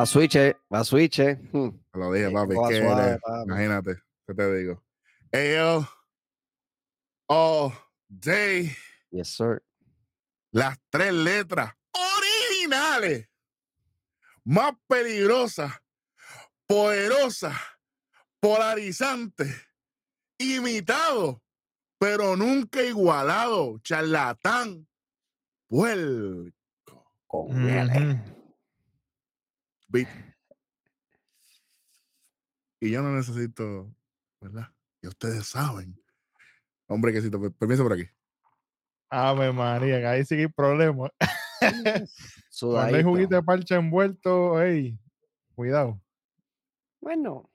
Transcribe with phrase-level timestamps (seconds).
[0.00, 0.34] Va a switch,
[0.72, 1.18] va a switch.
[1.52, 1.68] Hmm.
[1.92, 2.54] Lo dije, papi.
[2.54, 3.42] va que suave, eres- papi.
[3.44, 4.82] imagínate, ¿qué te digo?
[5.30, 5.86] Ellos,
[7.28, 7.72] all
[8.08, 8.74] day,
[9.10, 9.62] Yes, sir.
[10.52, 13.28] las tres letras originales,
[14.42, 15.70] más peligrosas,
[16.66, 17.56] poderosas,
[18.40, 19.54] polarizantes,
[20.38, 21.42] imitado,
[21.98, 24.88] pero nunca igualado, charlatán,
[25.68, 26.54] puerco.
[27.26, 28.18] Con miel.
[29.90, 30.08] Beat.
[32.80, 33.92] Y yo no necesito,
[34.40, 34.68] ¿verdad?
[35.02, 36.00] Y ustedes saben.
[36.86, 38.08] Hombre, que si permiso por aquí.
[39.10, 41.10] Ave María, que ahí sí que hay problemas.
[42.60, 44.96] Cuando hay juguito de parcha envuelto, ey,
[45.54, 46.00] cuidado.
[47.00, 47.50] Bueno.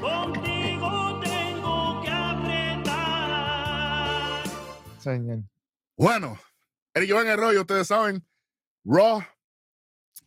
[0.00, 2.84] Contigo tengo que apretar.
[5.00, 5.42] Señor.
[5.96, 6.38] Bueno,
[6.94, 8.24] el rollo, ustedes saben,
[8.84, 9.22] Raw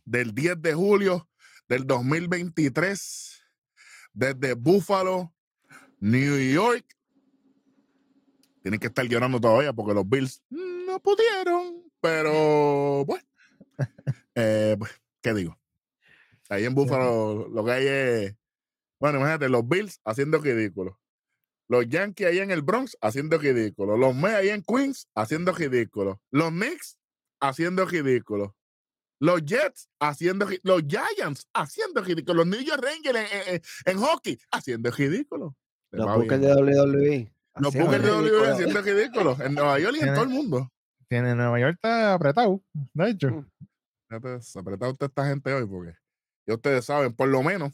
[0.04, 1.27] del 10 de julio
[1.68, 3.42] del 2023,
[4.12, 5.34] desde Buffalo,
[6.00, 6.84] New York.
[8.62, 13.24] Tienen que estar llorando todavía porque los Bills no pudieron, pero bueno,
[14.34, 14.90] eh, pues,
[15.22, 15.58] ¿qué digo?
[16.48, 18.36] Ahí en Buffalo lo que hay es,
[18.98, 20.98] bueno, imagínate, los Bills haciendo ridículo.
[21.68, 23.98] Los Yankees ahí en el Bronx haciendo ridículo.
[23.98, 26.22] Los Mets ahí en Queens haciendo ridículo.
[26.30, 26.98] Los Knicks
[27.40, 28.56] haciendo ridículo.
[29.20, 32.44] Los Jets haciendo Los Giants haciendo ridículo.
[32.44, 35.56] Los New York Rangers en, en- en- en hockey haciendo ridículo.
[35.90, 37.32] Los Bookers de WWE.
[37.56, 38.52] Los haciendo Bookers de WWE ridículo.
[38.52, 39.36] haciendo ridículo.
[39.40, 40.72] En Nueva York y en todo el mundo.
[41.08, 42.62] Tiene Nueva York está apretado,
[42.92, 43.30] de hecho.
[43.30, 43.46] Mm.
[44.58, 45.94] Apretado usted esta gente hoy porque
[46.46, 47.72] ya ustedes saben, por lo menos,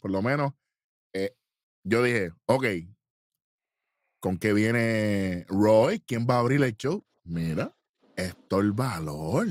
[0.00, 0.52] por lo menos,
[1.12, 1.36] eh,
[1.84, 2.64] yo dije, ok,
[4.20, 6.00] ¿con qué viene Roy?
[6.00, 7.04] ¿Quién va a abrir el show?
[7.24, 7.76] Mira,
[8.16, 9.46] esto el valor.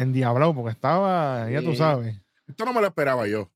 [0.00, 2.20] En Diablado, porque estaba, ya tú sabes.
[2.46, 3.50] Esto no me lo esperaba yo.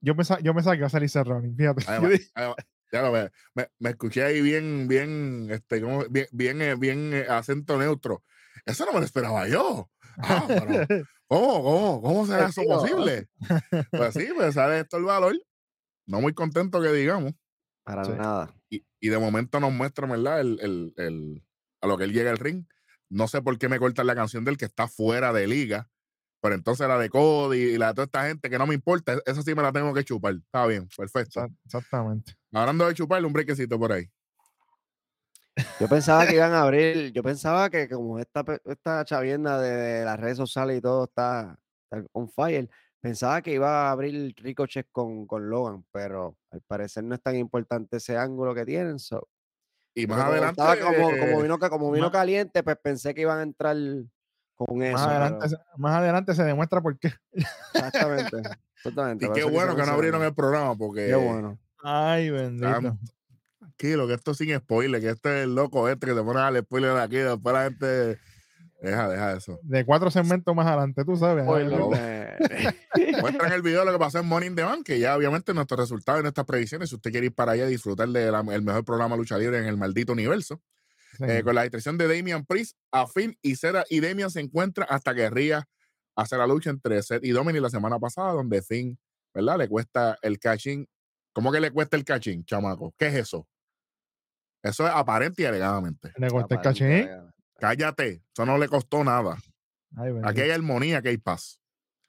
[0.00, 1.84] Yo pensaba, yo pensaba que iba a salir fíjate.
[1.86, 2.56] Además, además,
[2.92, 7.12] ya lo ve, me, me escuché ahí bien, bien, este, como, bien, bien, eh, bien,
[7.14, 8.22] eh, acento neutro.
[8.66, 9.90] Eso no me lo esperaba yo.
[10.18, 10.66] Ah, pero,
[11.26, 13.28] ¿cómo, cómo, cómo será eso Digo, posible?
[13.90, 15.34] Pues sí, pues sale esto el valor.
[16.06, 17.32] No muy contento que digamos.
[17.82, 18.12] Para Sí.
[18.12, 18.54] nada.
[18.68, 20.40] Y, y de momento nos muestra, ¿verdad?
[20.40, 21.42] El, el, el-
[21.80, 22.64] a lo que él llega al ring.
[23.14, 25.88] No sé por qué me cortan la canción del que está fuera de liga.
[26.42, 29.16] Pero entonces la de Cody y la de toda esta gente que no me importa,
[29.24, 30.34] esa sí me la tengo que chupar.
[30.34, 31.40] Está bien, perfecto.
[31.40, 32.34] Exa- Exactamente.
[32.52, 34.10] Hablando de chuparle un brequecito por ahí.
[35.80, 40.18] Yo pensaba que iban a abrir, yo pensaba que como esta, esta chavienda de las
[40.18, 42.68] redes sociales y todo está, está on fire,
[43.00, 47.36] pensaba que iba a abrir Ricochet con, con Logan, pero al parecer no es tan
[47.36, 48.98] importante ese ángulo que tienen.
[48.98, 49.28] so,
[49.94, 50.60] Y más como adelante.
[50.60, 53.76] estaba como, como eh, vino, como vino más- caliente, pues pensé que iban a entrar
[54.56, 54.92] con eso.
[54.92, 57.12] Más adelante, pero- se- más adelante se demuestra por qué.
[57.74, 58.36] exactamente.
[58.76, 61.06] exactamente, y qué bueno que no abrieron el programa porque.
[61.06, 61.58] Qué bueno.
[61.82, 62.98] Ay, bendito.
[63.58, 66.40] Tranquilo, que esto es sin spoiler, que este es el loco este que te pone
[66.40, 68.18] al spoiler de aquí, después la gente.
[68.84, 69.58] Deja, deja eso.
[69.62, 71.46] De cuatro segmentos más adelante, tú sabes.
[73.20, 75.80] Muestran el video de lo que pasó en Morning the Bank, que ya obviamente nuestros
[75.80, 79.16] resultados y nuestras previsiones, si usted quiere ir para allá y disfrutar del mejor programa
[79.16, 80.60] lucha libre en el maldito universo,
[81.16, 81.24] sí.
[81.26, 84.84] eh, con la distracción de Damian Priest, a Finn y Cera y Damian se encuentra
[84.84, 85.66] hasta que Ría
[86.14, 88.98] hace la lucha entre Seth y Dominic la semana pasada, donde Finn,
[89.32, 89.56] ¿verdad?
[89.56, 90.86] Le cuesta el cachín.
[91.32, 92.94] ¿Cómo que le cuesta el cachín, chamaco?
[92.98, 93.48] ¿Qué es eso?
[94.62, 96.12] Eso es aparente y alegadamente.
[96.16, 97.32] Le el Aparente, cachín.
[97.64, 99.38] Cállate, eso no le costó nada.
[99.96, 100.12] Ay.
[100.22, 101.58] Aquí hay armonía, aquí hay paz.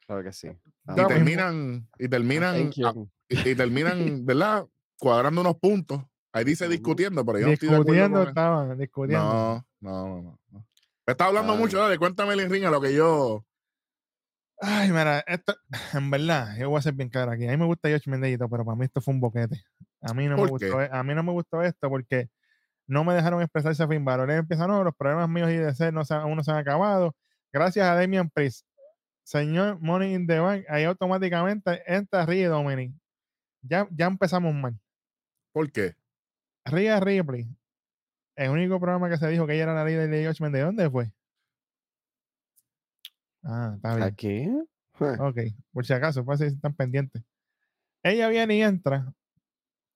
[0.06, 0.50] Claro que sí.
[0.50, 4.66] Y terminan, y terminan, y, y terminan, ¿verdad?
[5.00, 6.02] Cuadrando unos puntos.
[6.34, 9.24] Ahí dice discutiendo, pero yo no estoy de acuerdo discutiendo estaban, discutiendo.
[9.24, 10.68] No, no, no, no.
[11.08, 11.60] Me está hablando Ay.
[11.60, 13.46] mucho, dale, cuéntame el ring a lo que yo.
[14.60, 15.56] Ay, mira, esto,
[15.94, 17.48] en verdad, yo voy a ser bien claro aquí.
[17.48, 19.64] A mí me gusta Yoshi Mendellito, pero para mí esto fue un boquete.
[20.02, 22.30] A mí no me ¿Por gustó, a mí no me gustó esto porque
[22.88, 24.30] no me dejaron expresarse a Finn Balor.
[24.30, 26.52] Él empieza, no, los problemas míos y de ser no se, han- aún no se
[26.52, 27.16] han acabado.
[27.52, 28.66] Gracias a Damian Priest.
[29.24, 32.94] Señor Money in the Bank, ahí automáticamente entra Rhea Dominic.
[33.62, 34.80] Ya, ya empezamos mal.
[35.52, 35.96] ¿Por qué?
[36.66, 37.48] Rhea Ripley.
[38.36, 40.90] El único programa que se dijo que ella era la líder de Yoshi ¿de dónde
[40.90, 41.12] fue?
[43.44, 44.08] Ah, está bien.
[44.08, 44.50] Aquí.
[45.20, 45.38] Ok,
[45.72, 47.24] por si acaso, para si están pendientes.
[48.04, 49.14] Ella viene y entra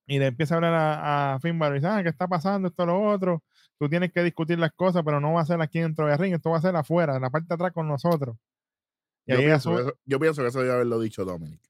[0.09, 2.67] y le empieza a hablar a, a Finn Balor y dice, ah, ¿qué está pasando?
[2.69, 3.43] Esto, lo otro.
[3.77, 6.33] Tú tienes que discutir las cosas, pero no va a ser aquí dentro del ring,
[6.33, 8.35] esto va a ser afuera, en la parte de atrás con nosotros.
[9.27, 11.61] Y Yo pienso, eso, yo pienso que eso debe haberlo dicho Dominic.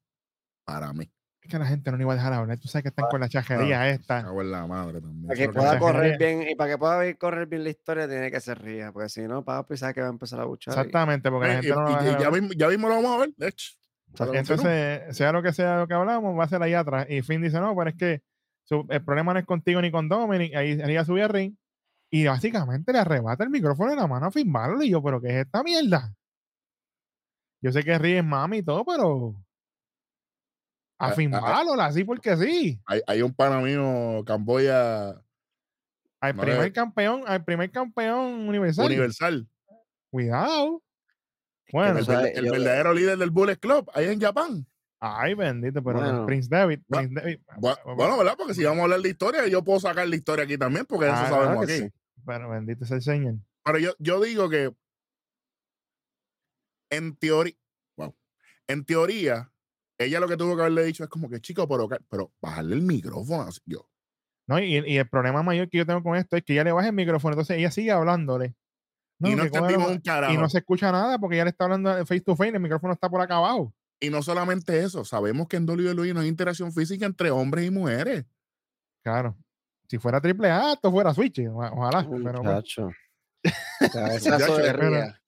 [0.64, 1.12] Para mí.
[1.42, 2.58] es que la gente no le iba a dejar hablar.
[2.58, 4.24] Tú sabes que están con la chajería esta.
[4.24, 5.28] Cago en la madre también.
[5.28, 8.40] Para que pueda correr bien, y para que pueda correr bien la historia, tiene que
[8.40, 10.74] ser ría, porque si no, papi sabe que va a empezar a buchar.
[10.74, 12.96] Exactamente, porque la gente y- no lo va a dejar ya, mismo, ya mismo lo
[12.96, 13.34] vamos a ver.
[13.36, 13.74] de hecho.
[14.34, 17.06] Entonces, sea lo que sea lo que hablamos, va a ser ahí atrás.
[17.10, 18.24] Y Finn dice, no, pero es que
[18.70, 20.56] su- el problema no es contigo ni con Dominic.
[20.56, 21.56] Ahí ella sube al ring
[22.12, 24.84] y básicamente le arrebata el micrófono en la mano a Finn Balor.
[24.84, 26.14] Y yo, pero ¿qué es esta mierda?
[27.62, 29.36] Yo sé que ríes mami y todo, pero
[31.00, 31.32] a Finn.
[31.32, 32.80] Balor, así porque sí.
[32.86, 35.10] Hay, hay un pana mío, Camboya
[36.22, 38.86] Al No primer campeón, al primer campeón universal.
[38.86, 39.50] Universal.
[40.12, 40.84] Cuidado.
[41.72, 44.68] Bueno, el, el verdadero líder del Bullet Club, ahí en Japón.
[45.00, 46.26] Ay, bendito, pero Bueno.
[46.26, 48.36] Prince David, Prince Bueno, ¿verdad?
[48.38, 51.06] Porque si vamos a hablar de historia, yo puedo sacar la historia aquí también, porque
[51.06, 51.84] eso Ah, sabemos claro que aquí.
[51.84, 51.92] sí.
[52.26, 53.36] pero bendito es el Señor.
[53.64, 54.74] Pero yo, yo digo que
[56.92, 57.54] en teoría,
[57.98, 58.16] wow,
[58.68, 59.52] en teoría,
[59.98, 62.82] ella lo que tuvo que haberle dicho es como que, chico, pero, pero bajarle el
[62.82, 63.44] micrófono.
[63.44, 63.90] así, Yo,
[64.48, 64.60] ¿no?
[64.60, 66.88] Y, y el problema mayor que yo tengo con esto es que ella le baja
[66.88, 68.56] el micrófono, entonces ella sigue hablándole.
[69.20, 70.34] y no cógelo- entendimos un carajo.
[70.34, 72.94] y no se escucha nada porque ya le está hablando face to face, el micrófono
[72.94, 73.74] está por acá abajo.
[74.00, 77.72] Y no solamente eso, sabemos que en WWE no hay interacción física entre hombres y
[77.72, 78.26] mujeres.
[79.04, 79.36] Claro.
[79.88, 82.08] Si fuera triple A, esto fuera Switch, ojalá.
[82.10, 82.76] Pero, pues,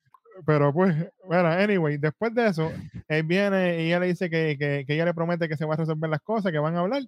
[0.46, 0.96] pero pues,
[1.26, 2.72] bueno, anyway, después de eso,
[3.08, 5.74] él viene y ella le dice que, que, que ella le promete que se va
[5.74, 7.04] a resolver las cosas, que van a hablar.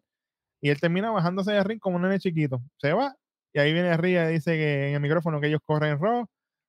[0.61, 2.61] Y él termina bajándose de ring como un nene chiquito.
[2.77, 3.15] Se va.
[3.53, 6.25] Y ahí viene Ría y dice que en el micrófono que ellos corren Raw.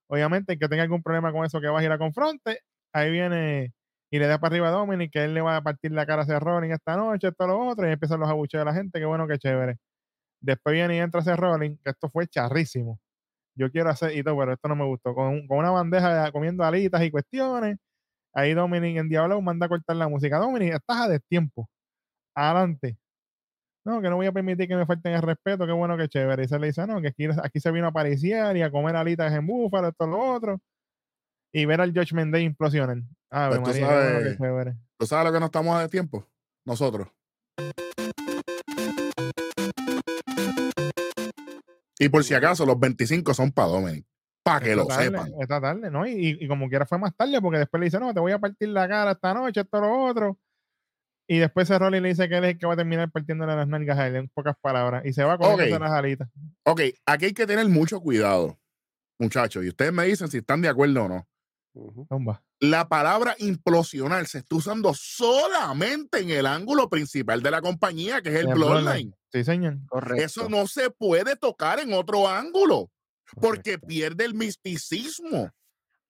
[0.09, 2.61] Obviamente, el que tenga algún problema con eso, que va a ir a confronte.
[2.93, 3.73] Ahí viene
[4.15, 6.23] y le da para arriba a Dominic, que él le va a partir la cara
[6.23, 7.89] a Rolling esta noche, esto, lo otro.
[7.89, 9.01] Y empiezan los abucheos de la gente.
[9.01, 9.77] Qué bueno, qué chévere.
[10.41, 13.01] Después viene y entra ese Rolling, que esto fue charrísimo.
[13.57, 15.15] Yo quiero hacer y todo, pero esto no me gustó.
[15.17, 17.77] Con, con una bandeja comiendo alitas y cuestiones.
[18.35, 20.39] Ahí Dominic en Diablo manda a cortar la música.
[20.39, 21.69] Dominic, estás a destiempo.
[22.37, 22.97] Adelante.
[23.85, 25.67] No, que no voy a permitir que me falten el respeto.
[25.67, 26.45] Qué bueno, qué chévere.
[26.45, 28.97] Y se le dice, no, que aquí, aquí se vino a apariciar y a comer
[28.97, 30.61] alitas en búfalo, esto, lo otro.
[31.57, 32.99] Y ver al Judgment Day implosionar.
[33.31, 34.75] Ah, Pues tú María, qué sabes- chévere.
[34.99, 36.29] ¿Tú sabes lo que no estamos de tiempo?
[36.67, 37.09] Nosotros.
[41.99, 44.05] Y por si acaso, los 25 son para Dominic.
[44.43, 45.33] Para que lo tarde, sepan.
[45.41, 46.07] Esta tarde, ¿no?
[46.07, 48.69] Y, como quiera fue más tarde, porque después le dice, no, te voy a partir
[48.69, 50.37] la cara esta noche, esto, lo otro.
[51.27, 53.55] Y después ese Rolling le dice que él es el que va a terminar partiéndole
[53.57, 55.07] las nalgas a él, en pocas palabras.
[55.07, 55.61] Y se va con Ok.
[55.81, 56.29] las alitas.
[56.67, 58.59] Ok, aquí hay que tener mucho cuidado,
[59.19, 59.65] muchachos.
[59.65, 61.27] Y ustedes me dicen si están de acuerdo o no.
[62.61, 68.31] La palabra implosionar se está usando solamente en el ángulo principal de la compañía, que
[68.31, 68.83] es el El Bloodline.
[68.85, 69.15] Bloodline.
[69.33, 69.79] Sí, señor.
[69.89, 70.25] Correcto.
[70.25, 72.91] Eso no se puede tocar en otro ángulo,
[73.41, 75.51] porque pierde el misticismo.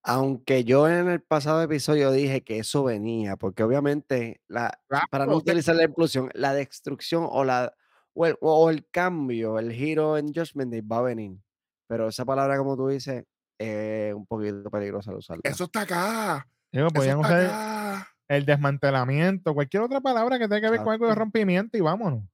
[0.03, 4.79] Aunque yo en el pasado episodio dije que eso venía, porque obviamente la,
[5.11, 7.75] para no utilizar la explosión, la destrucción o la
[8.13, 11.39] o el, o el cambio, el giro en Judgment Day va a venir.
[11.87, 13.25] Pero esa palabra, como tú dices,
[13.59, 15.43] es un poquito peligrosa al usarla.
[15.45, 16.47] Eso está acá.
[16.73, 18.09] Digo, Eso podían está usar acá.
[18.29, 22.25] el desmantelamiento, cualquier otra palabra que tenga que ver con algo de rompimiento y vámonos.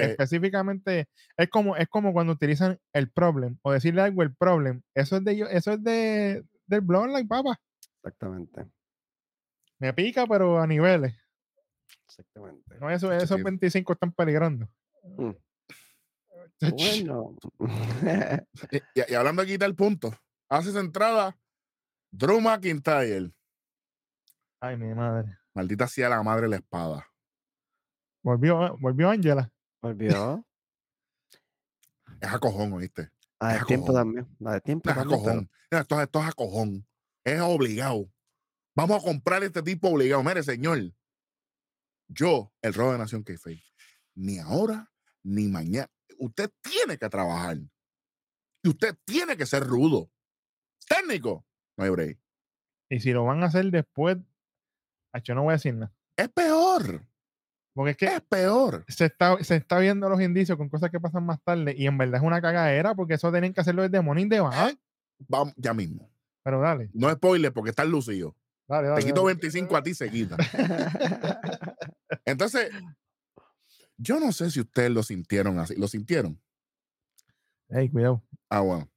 [0.00, 4.82] Específicamente, es como, es como cuando utilizan el problem o decirle algo el problem.
[4.94, 7.58] Eso es de eso es de del Bloodline, papá.
[8.02, 8.66] Exactamente.
[9.80, 11.14] Me pica, pero a niveles.
[12.08, 12.78] Exactamente.
[12.80, 13.42] No, eso, esos Sí.
[13.42, 14.68] 25 están peligrando.
[15.02, 15.30] Mm.
[16.60, 17.36] Bueno.
[18.94, 20.12] Y, hablando aquí del punto,
[20.48, 21.36] hace esa entrada
[22.10, 23.32] Drew McIntyre.
[24.60, 25.36] Ay, mi madre.
[25.54, 27.06] Maldita sea la madre la espada.
[28.22, 29.50] Volvió, volvió Angela.
[29.82, 30.44] Volvió.
[32.20, 33.02] Es a cojón, ¿oíste?
[33.02, 34.00] De Es a tiempo cojón.
[34.00, 34.36] también.
[34.38, 35.50] La de tiempo Es a pero- cojón.
[35.70, 36.86] Mira, Esto, esto es a cojón.
[37.24, 38.10] Es obligado.
[38.74, 40.22] Vamos a comprar este tipo obligado.
[40.22, 40.78] Mire, señor.
[42.08, 43.62] Yo, el robo de Nación Keife,
[44.14, 44.92] ni ahora
[45.24, 45.88] ni mañana.
[46.18, 47.58] Usted tiene que trabajar.
[48.62, 50.10] Y usted tiene que ser rudo.
[50.88, 51.44] Técnico.
[51.76, 52.18] No hay break.
[52.90, 54.16] Y si lo van a hacer después,
[55.24, 55.92] yo no voy a decir nada.
[56.16, 57.02] Es peor.
[57.74, 58.84] Porque es que Es peor.
[58.88, 61.98] se está, se está viendo los indicios con cosas que pasan más tarde y en
[61.98, 64.40] verdad es una cagadera porque eso tienen que hacerlo desde Morning de.
[65.28, 66.08] Vamos, ya mismo.
[66.42, 68.34] Pero dale, No spoiler porque está lucido.
[68.68, 69.04] dale, Te dale.
[69.04, 69.34] quito dale.
[69.34, 70.36] 25 a ti, se quita.
[72.24, 72.70] Entonces,
[73.98, 75.74] yo no sé si ustedes lo sintieron así.
[75.76, 76.40] ¿Lo sintieron?
[77.68, 78.22] Ey, cuidado.
[78.48, 78.90] Ah, bueno.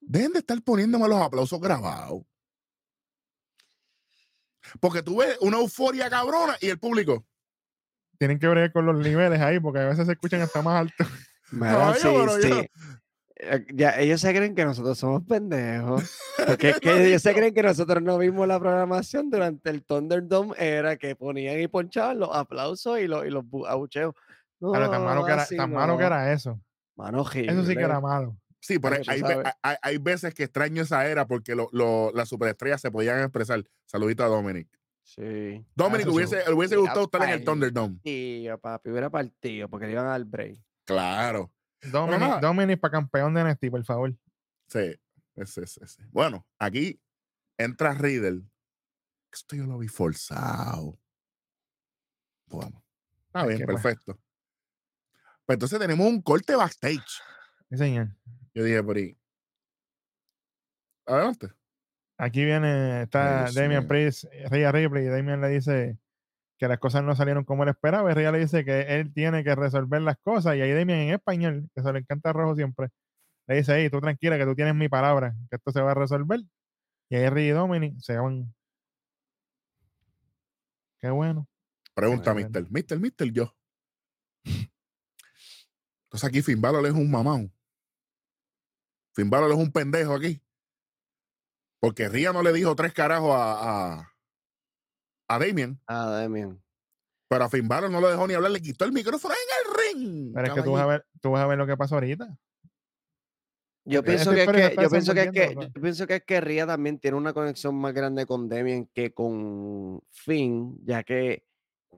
[0.00, 2.22] Dejen de estar poniéndome los aplausos grabados.
[4.80, 7.26] Porque tú ves una euforia cabrona y el público.
[8.18, 11.04] Tienen que ver con los niveles ahí porque a veces se escuchan hasta más alto.
[11.50, 12.68] Mira, Ay, sí, pero yo- sí.
[13.72, 16.18] Ya, ellos se creen que nosotros somos pendejos.
[16.46, 20.54] Porque es que ellos se creen que nosotros no vimos la programación durante el Thunderdome.
[20.58, 24.14] Era que ponían y ponchaban los aplausos y los, y los bu- abucheos.
[24.60, 26.06] Pero tan malo que era, tan malo que no.
[26.08, 26.60] era eso.
[26.96, 28.36] Mano Eso sí que era malo.
[28.60, 29.22] Sí, pero hay,
[29.62, 33.62] hay- hay veces que extraño esa era porque lo- lo- las superestrellas se podían expresar.
[33.86, 34.66] Saludito a Dominic.
[35.04, 35.64] Sí.
[35.76, 36.16] Dominic eso sí.
[36.16, 37.98] hubiese, le hubiese gustado estar en el Thunderdome.
[38.02, 40.58] Tío, papi, hubiera partido porque le iban a dar break.
[40.84, 41.52] Claro.
[41.82, 42.40] Dominic.
[42.40, 44.14] Dominic para campeón de NXT, por favor.
[44.68, 44.98] Sí,
[45.36, 46.04] ese, ese, ese.
[46.10, 47.00] Bueno, aquí
[47.56, 48.42] entra Riddle.
[49.32, 50.98] Esto yo lo vi forzado.
[52.46, 52.82] Bueno,
[53.26, 53.82] está Es bien, pues.
[53.82, 54.18] perfecto.
[55.46, 57.20] Pues entonces tenemos un corte backstage.
[57.70, 58.08] Sí, señor.
[58.54, 59.16] Yo dije por ahí.
[61.06, 61.48] Adelante.
[62.18, 63.86] Aquí viene, está Damian.
[63.86, 65.98] Priest, Rhea Ripley, y Damian le dice
[66.58, 69.44] que las cosas no salieron como él esperaba, y Rhea le dice que él tiene
[69.44, 72.88] que resolver las cosas, y ahí Damian en español, que se le encanta rojo siempre,
[73.46, 75.94] le dice, hey, tú tranquila, que tú tienes mi palabra, que esto se va a
[75.94, 76.40] resolver.
[77.10, 78.54] Y ahí Rhea y Dominic se van.
[81.00, 81.48] Qué bueno.
[81.94, 82.48] Pregunta, Bueno.
[82.48, 82.70] Mister.
[82.70, 83.54] Mister, Mister, yo.
[84.44, 87.52] Entonces aquí Finn Balor es un mamón.
[89.14, 90.42] Finn Balor es un pendejo aquí.
[91.80, 94.12] Porque Ría no le dijo tres carajos a, a,
[95.28, 96.60] a Damien, Ah, Demian.
[97.28, 99.96] pero a Finn Balor no lo dejó ni hablar, le quitó el micrófono en el
[100.04, 100.32] ring.
[100.34, 102.26] Pero es que tú vas, a ver, tú vas a ver lo que pasó ahorita.
[103.84, 106.40] Yo Porque pienso que, yo pienso que es que desenvolviendo, yo pienso que es que
[106.42, 111.44] Ria también tiene una conexión más grande con Demian que con Finn, ya que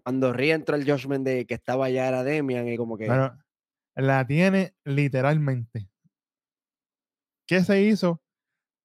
[0.05, 3.09] cuando Ria entró el Judgment de que estaba allá era Demian y como que
[3.97, 5.89] la tiene literalmente.
[7.47, 8.23] ¿Qué se hizo?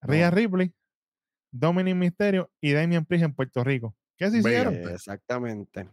[0.02, 0.36] Rhea No.
[0.36, 0.74] Ripley,
[1.52, 3.96] Dominic Mysterio y Damian Priest en Puerto Rico.
[4.18, 4.74] ¿Qué se hicieron?
[4.76, 5.90] exactamente.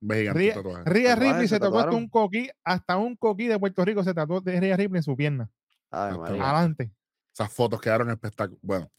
[0.00, 0.82] Ve gigante Rhea, tatuaje.
[0.84, 4.04] Rhea Tatuajes, Ripley se se tatuó hasta un coquí, hasta un coquí de Puerto Rico
[4.04, 5.48] se tatuó de Rhea Ripley en su pierna.
[5.90, 6.90] Adelante.
[7.32, 8.58] Esas fotos quedaron espectaculares.
[8.62, 8.90] Bueno,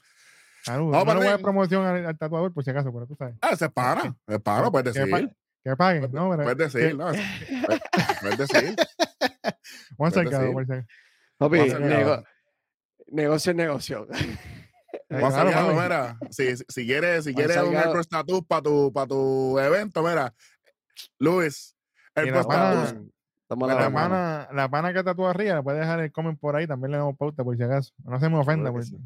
[0.63, 0.91] Salud.
[0.91, 3.05] Vamos no le voy a para dar promoción al, al tatuador por si acaso, pero
[3.07, 3.35] tú sabes.
[3.41, 4.15] ah, ese es pana.
[4.27, 5.35] Es pana, puedes Que, pa- decir.
[5.63, 6.29] que paguen, ¿no?
[6.31, 7.05] Pero- Puedes que- decir, no,
[7.65, 7.81] puedes-
[8.21, 8.75] puedes decir.
[9.97, 10.53] Juan puedes decir.
[10.53, 10.87] por si acaso.
[11.37, 12.23] Papi, Vamos a sacar nego- ahora.
[13.07, 14.07] negocio es negocio.
[15.09, 15.79] Claro, Salgado, papi.
[15.81, 17.91] mira, si, si- quieres, si quieres un Salgado.
[17.93, 20.33] Pro Status para tu, para tu evento, mira,
[21.19, 21.75] Luis,
[22.15, 23.03] el Y Pro la pana- Status,
[23.49, 26.55] la la La pana, la pana que tatúa arriba, le puede dejar el comment por
[26.57, 27.93] ahí, también le damos pauta por si acaso.
[28.03, 28.71] No se me ofenda.
[28.71, 28.83] Por...
[28.83, 28.97] sí.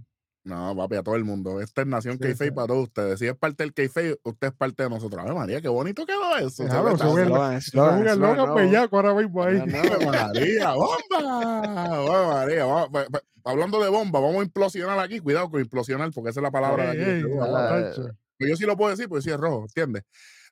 [0.43, 1.61] No, papi, a todo el mundo.
[1.61, 2.49] Esta es Nación Sí, sí.
[2.49, 3.19] para todos ustedes.
[3.19, 5.23] Si es parte del Keife, usted es parte de nosotros.
[5.23, 6.63] Ave María, qué bonito quedó eso.
[6.67, 8.53] Se ve eslogan, loca, no.
[8.55, 9.57] bellaco ahora mismo ahí.
[9.59, 11.61] María, bomba.
[11.93, 15.19] Ave María, vamos- pa- pa- hablando de bomba, vamos a implosionar aquí.
[15.19, 17.11] Cuidado con implosionar, porque esa es la palabra Ey, de aquí.
[17.11, 17.93] ey, la-.
[18.37, 20.03] Pero yo sí lo puedo decir, porque sí es rojo, ¿entiendes?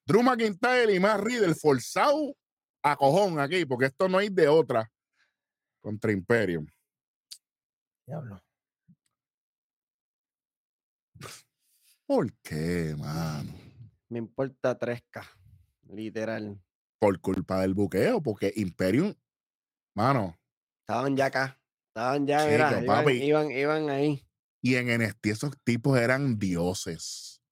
[0.05, 2.35] Drew McIntyre y Matt Riddle forzado
[2.83, 4.89] a cojón aquí, porque esto no hay de otra
[5.81, 6.67] contra Imperium.
[8.05, 8.39] Diablo.
[12.09, 13.53] ¿Por qué, mano?
[14.09, 15.21] Me importa 3K.
[15.93, 16.59] Literal.
[16.99, 19.13] Por culpa del buqueo, porque Imperium,
[19.95, 20.35] mano,
[20.81, 21.61] Estaban ya acá.
[21.89, 23.11] Estaban ya, Chico, mira, iban, papi.
[23.23, 24.25] iban, iban ahí.
[24.59, 27.43] y en NXT esos tipos eran dioses.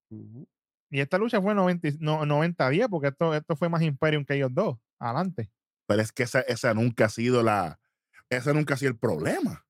[0.90, 4.34] Y esta lucha fue 90 y- no, 90-10, porque esto, esto fue más Imperium que
[4.34, 4.76] ellos dos.
[4.98, 5.52] Adelante.
[5.86, 7.78] Pero es que esa, esa nunca ha sido la,
[8.28, 9.64] ese nunca ha sido el problema.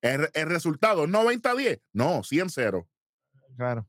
[0.00, 2.88] El, el resultado, 90-10, no, 100-0.
[3.58, 3.86] Claro.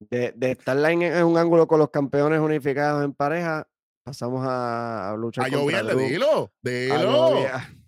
[0.00, 3.68] De, de estar en, en un ángulo con los campeones unificados en pareja,
[4.02, 6.08] pasamos a, a luchar A contra lloviarle, Drew.
[6.08, 6.52] dilo,
[6.94, 7.36] A dilo.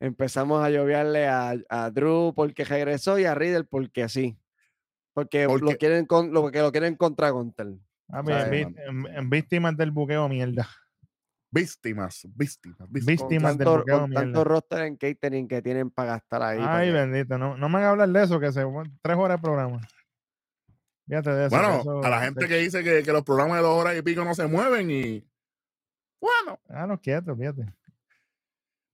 [0.00, 4.38] Empezamos a lloviarle a, a Drew porque regresó y a Riddle porque sí.
[5.14, 7.68] Porque, Porque- lo quieren con, lo que lo quieren contra Gunter.
[8.10, 8.76] Ah, en-
[9.06, 10.68] en víctimas del buqueo, mierda.
[11.50, 13.56] Víctimas, víctimas, víctimas.
[13.56, 14.44] Del tanto, buqueo, con tanto mierda.
[14.44, 16.58] roster en catering que tienen para gastar ahí.
[16.60, 17.38] Ay, bendito.
[17.38, 18.64] No, no me hagan hablar de eso, que se
[19.02, 19.80] tres horas de programa.
[21.06, 21.48] Eso.
[21.50, 24.02] Bueno, eso- a la gente que dice que, que los programas de dos horas y
[24.02, 25.26] pico no se mueven y
[26.20, 27.66] bueno, Ah, no, quieto, fíjate.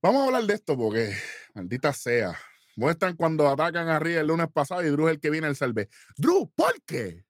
[0.02, 1.14] vamos a hablar de esto porque
[1.55, 2.37] maldita sea.
[2.76, 5.55] Muestran cuando atacan a Ria el lunes pasado y Drew es el que viene el
[5.57, 5.88] salve.
[6.17, 7.25] Drew, ¿por qué?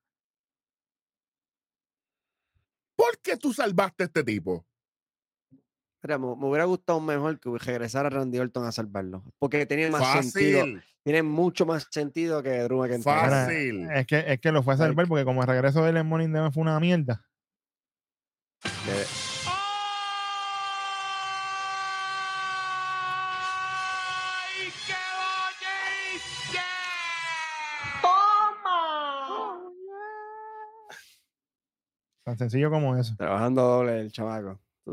[2.97, 4.67] ¿Por qué tú salvaste a este tipo?
[6.03, 9.23] Mira, me, me hubiera gustado mejor que regresara Randy Orton a salvarlo.
[9.39, 10.61] Porque tiene más sentido.
[10.61, 13.03] Fácil, Tiene mucho más sentido que Drew McIntyre.
[13.03, 13.91] Fácil.
[13.91, 16.51] Es que, es que lo fue a salvar porque como el regreso del Morning de
[16.51, 17.23] fue una mierda.
[18.63, 19.07] De-
[23.43, 24.95] ¡Ay, qué
[29.63, 29.75] bonito!
[32.25, 33.15] Tan sencillo como eso.
[33.17, 34.13] trabajando doble el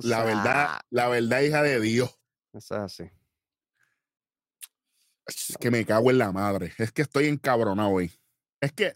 [0.04, 2.20] La verdad, la verdad, hija de Dios.
[2.54, 3.10] Es así.
[5.26, 6.74] Es que me cago en la madre.
[6.78, 8.12] Es que estoy encabronado hoy.
[8.62, 8.96] Es que.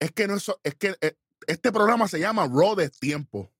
[0.00, 0.50] Es que no es.
[0.62, 1.16] Es que eh,
[1.46, 3.52] este programa se llama Raw de Tiempo.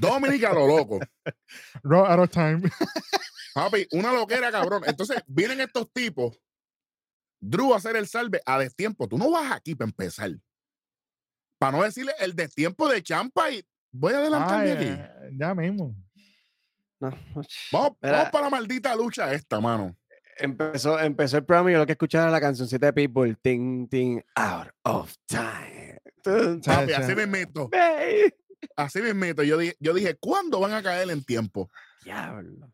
[0.00, 1.00] Dominica lo loco.
[1.82, 2.62] Raw out of time.
[3.54, 4.82] Papi, una loquera, cabrón.
[4.86, 6.40] Entonces, vienen estos tipos.
[7.40, 9.06] Drew a hacer el salve a destiempo.
[9.06, 10.30] Tú no vas aquí para empezar.
[11.58, 14.86] Para no decirle el destiempo de Champa y voy a adelantarme Ay, aquí.
[14.88, 15.94] eh, ya mismo.
[17.00, 17.10] No.
[17.72, 18.16] Vamos, Mira.
[18.16, 19.96] vamos para la maldita lucha esta, mano.
[20.38, 23.88] Empezó, empezó el programa y yo lo que escuchaba era la cancioncita de Pitbull, Ting,
[23.88, 25.98] ting, out of time.
[26.24, 26.92] Papi, sí.
[26.92, 27.70] así me meto.
[28.76, 29.42] Así me meto.
[29.42, 31.70] Yo dije, yo dije, ¿cuándo van a caer en tiempo?
[32.04, 32.72] Diablo.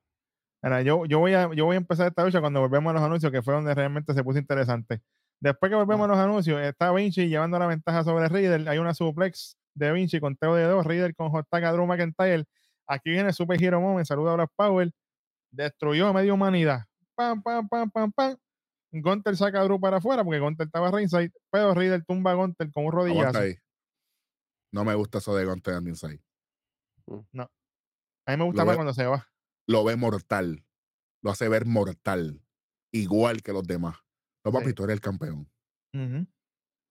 [0.63, 3.03] Mira, yo, yo, voy a, yo voy a empezar esta lucha cuando volvemos a los
[3.03, 5.01] anuncios, que fue donde realmente se puso interesante.
[5.41, 8.71] Después que volvemos a los anuncios, está Vinci llevando la ventaja sobre Riddle.
[8.71, 11.73] Hay una suplex de Vinci con Teo de dos, Riddle con J.
[11.73, 12.45] Drew McIntyre.
[12.89, 14.91] Aquí viene Super Hero Moment, saluda a Black Power.
[15.53, 16.85] Destruyó a media humanidad.
[17.17, 18.37] Pam, pam, pam, pam, pam.
[18.93, 22.71] Gunter saca a Drew para afuera porque Gunter estaba ringside, pero Riddle tumba a Gunter
[22.73, 23.39] con un rodillazo.
[23.39, 23.55] ahí.
[24.73, 26.21] No me gusta eso de Gunter and Inside.
[28.27, 29.29] A mí me gusta Lo más ve- cuando se va.
[29.69, 30.65] Lo ve mortal.
[31.23, 32.43] Lo hace ver mortal.
[32.93, 33.97] Igual que los demás.
[34.45, 34.75] No, papi, Sí.
[34.75, 35.51] tú eres el campeón.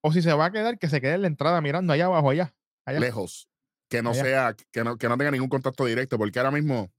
[0.03, 2.29] O si se va a quedar, que se quede en la entrada mirando allá abajo,
[2.29, 2.53] allá.
[2.89, 2.99] Allá.
[2.99, 3.49] Lejos.
[3.89, 4.23] Que no Allá.
[4.23, 6.91] sea, que no, que no tenga ningún contacto directo, porque ahora mismo.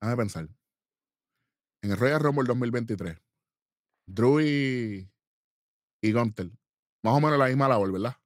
[0.00, 0.48] Déjame pensar.
[1.82, 3.18] En el Royal Rumble 2023,
[4.06, 5.10] Drew y,
[6.02, 6.50] y Gunter,
[7.02, 8.16] más o menos la misma labor, ¿verdad?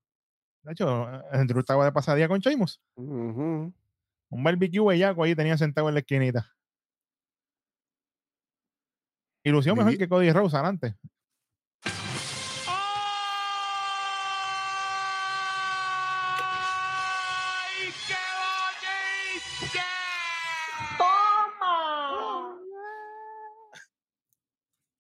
[0.65, 2.81] De hecho, eh, Drew estaba de pasadía con Sheamus.
[2.97, 3.75] Un
[4.31, 6.51] barbecue bellaco ahí tenía sentado en la esquinita.
[9.45, 10.97] Y lució mejor que Cody Rhodes adelante.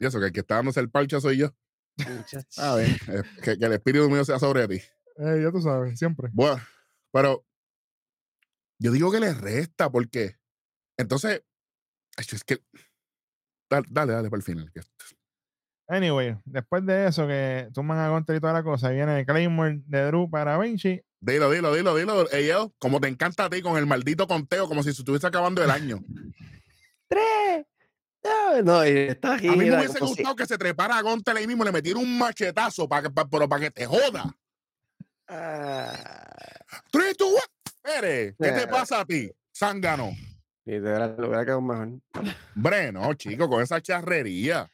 [0.04, 1.54] Y eso, que el que está dándose el parche soy yo.
[1.96, 2.60] Muchacho.
[2.60, 4.82] A ver, eh, que, que el espíritu mío sea sobre ti.
[5.16, 6.28] Eh, ya tú sabes, siempre.
[6.32, 6.60] Bueno,
[7.10, 7.46] pero
[8.78, 10.36] yo digo que le resta porque
[10.98, 11.42] entonces,
[12.18, 12.58] es que
[13.70, 14.70] dale, dale, dale para el final.
[15.88, 20.04] Anyway, después de eso, que tumban a Gunter y toda la cosa, viene Claymore de
[20.06, 21.00] Drew para Vinci.
[21.20, 22.30] Dilo, dilo, dilo, dilo.
[22.30, 25.64] Eyel, como te encanta a ti con el maldito conteo, como si se estuviese acabando
[25.64, 26.00] el año.
[27.08, 27.66] Tres.
[28.24, 29.48] No, no, y está aquí.
[29.48, 31.72] A mí me hubiese si- gustado que se trepara a Gontel ahí mismo y le
[31.72, 34.34] metiera un machetazo, para que, pa- pero para que te joda.
[35.28, 35.92] Ah,
[38.40, 39.30] ¿qué te pasa a ti?
[39.56, 40.12] Zángano.
[40.64, 41.88] literal, lo hubiera quedado mejor.
[42.54, 44.70] Bre, no, chico, con esa charrería.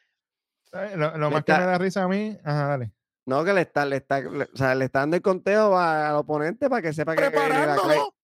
[0.94, 2.92] Lo, más que me da risa a mí, ajá, dale.
[3.26, 6.10] No, que le está, le está, le- o sea, le está dando el conteo a-
[6.10, 7.22] al oponente para que sepa que.
[7.22, 8.14] Preparándolo.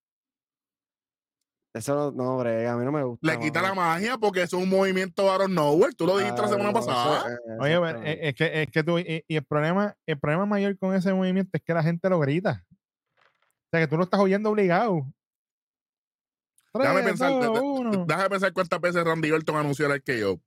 [1.77, 3.25] Eso no, no, brega, a mí no me gusta.
[3.31, 5.93] Le quita la magia porque es un movimiento out of nowhere.
[5.93, 7.39] Tú lo dijiste la Ah, semana no, eso- pasada.
[7.59, 10.95] Oye, pero, es que, es que tú, y, y el problema, el problema mayor con
[10.95, 12.65] ese movimiento es que la gente lo grita.
[13.19, 15.05] O sea, que tú lo estás oyendo obligado.
[16.73, 18.07] Déjame pensar, dos.
[18.07, 20.39] Déjame pensar cuántas veces Randy Orton anunció el yo.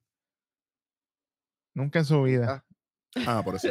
[1.75, 2.65] Nunca en su vida.
[3.27, 3.69] Ah, por eso.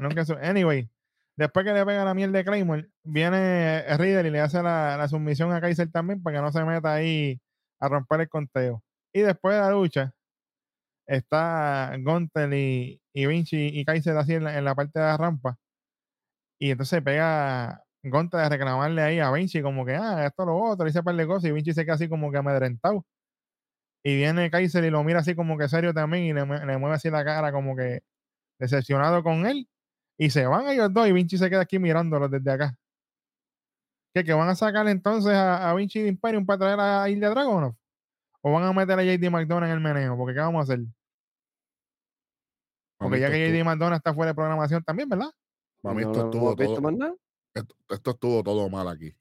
[0.00, 0.90] Nunca en su- Anyway,
[1.36, 5.08] después que le pega la miel de Claymore, viene Riddle y le hace la, la
[5.08, 7.40] sumisión a Kaiser también para que no se meta ahí
[7.80, 8.82] a romper el conteo.
[9.12, 10.14] Y después de la lucha,
[11.06, 15.16] está Gunter y, y Vinci y Kaiser así en la, en la parte de la
[15.16, 15.58] rampa.
[16.58, 20.86] Y entonces pega Gunter a reclamarle ahí a Vinci como que, ah, esto lo otro,
[20.86, 23.04] dice par de cosas, y Vinci se queda así como que amedrentado.
[24.04, 26.44] Y viene Kaiser y lo mira así como que serio también y le
[26.78, 28.00] mueve así la cara como que
[28.58, 29.68] decepcionado con él.
[30.18, 32.76] Y se van ellos dos y Vinci se queda aquí mirándolos desde acá.
[34.14, 34.22] ¿Qué?
[34.22, 37.74] ¿Que van a sacar entonces a, a Vinci de Imperium para traer a Ilya Dragunov?
[38.42, 40.16] ¿O van a meter a JD McDonough en el meneo?
[40.16, 40.84] Porque ¿qué vamos a hacer?
[42.98, 45.30] Porque ya que JD McDonough está fuera de programación también, ¿verdad?
[45.82, 47.18] mami, esto estuvo todo.
[47.88, 49.14] esto estuvo todo mal aquí.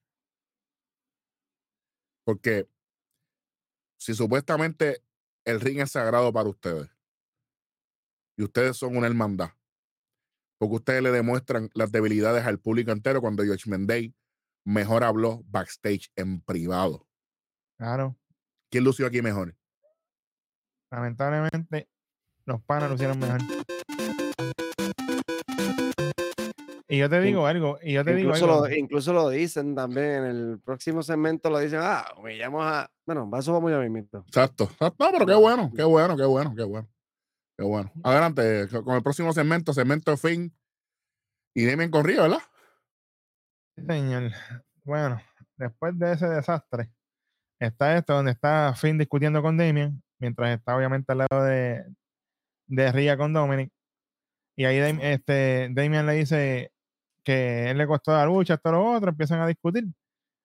[2.23, 2.69] Porque
[3.97, 5.03] si supuestamente
[5.45, 6.89] el ring es sagrado para ustedes
[8.38, 9.49] y ustedes son una hermandad,
[10.63, 14.13] porque ustedes le demuestran las debilidades al público entero cuando George Day
[14.65, 17.06] mejor habló backstage en privado.
[17.78, 18.15] Claro.
[18.71, 19.56] ¿Quién lució aquí mejor?
[20.91, 21.89] Lamentablemente,
[22.45, 23.41] los panas lo hicieron mejor.
[26.88, 28.67] Y yo te In- digo algo, y yo te digo Incluso algo.
[28.67, 32.91] lo, incluso lo dicen también en el próximo segmento, lo dicen, ah, humillamos a.
[33.06, 34.19] Bueno, eso va muy a mi mismo.
[34.28, 34.65] Exacto.
[34.65, 34.95] exacto.
[35.04, 36.88] No, pero qué bueno, qué bueno, qué bueno, qué bueno.
[37.58, 37.92] Qué bueno.
[38.04, 40.54] Adelante, co- con el próximo segmento, segmento fin.
[41.56, 42.39] Y Damien corría, ¿verdad?
[43.78, 44.32] Sí, Señor.
[44.84, 45.22] Bueno,
[45.58, 46.92] después de ese desastre,
[47.60, 51.86] está esto donde está Finn discutiendo con Damien, mientras está obviamente al lado de,
[52.68, 53.72] de Ria con Dominic.
[54.56, 56.72] Y ahí este, Damien le dice
[57.24, 59.86] que él le costó la lucha, esto lo otro, empiezan a discutir.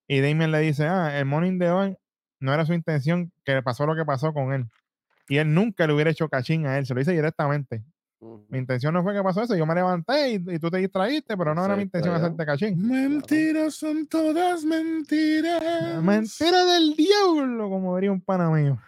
[0.07, 1.97] Y Damien le dice, ah, el Morning de hoy
[2.41, 4.67] no era su intención, que pasó lo que pasó con él.
[5.29, 7.83] Y él nunca le hubiera hecho cachín a él, se lo dice directamente.
[8.49, 11.37] Mi intención no fue que pasó eso, yo me levanté y, y tú te distraíste,
[11.37, 12.89] pero no era mi intención hacerte cachín.
[12.89, 16.03] Mentiras son todas mentiras.
[16.03, 18.81] Mentira del diablo, como diría un pana mío.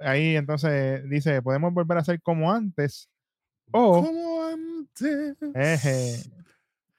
[0.00, 3.08] Ahí entonces dice, podemos volver a ser como antes.
[3.70, 5.36] O Como antes.
[5.54, 6.30] eje,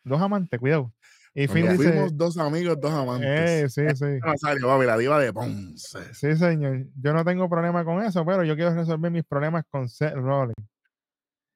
[0.04, 0.94] dos amantes, cuidado.
[1.36, 3.30] Y Finn dice, fuimos dos amigos, dos amantes.
[3.30, 4.20] eh, sí, sí.
[4.24, 6.14] Nazario, papi, la diva de Ponce.
[6.14, 6.86] Sí, señor.
[6.96, 10.56] Yo no tengo problema con eso, pero yo quiero resolver mis problemas con Seth Rollins.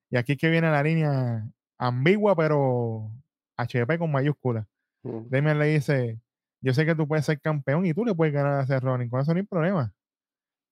[0.09, 3.11] Y aquí es que viene la línea ambigua, pero
[3.57, 4.65] HP con mayúsculas.
[5.03, 5.27] Ujú.
[5.29, 6.19] Damian le dice,
[6.61, 9.11] yo sé que tú puedes ser campeón y tú le puedes ganar a Seth Rollins,
[9.11, 9.93] con eso no hay problema.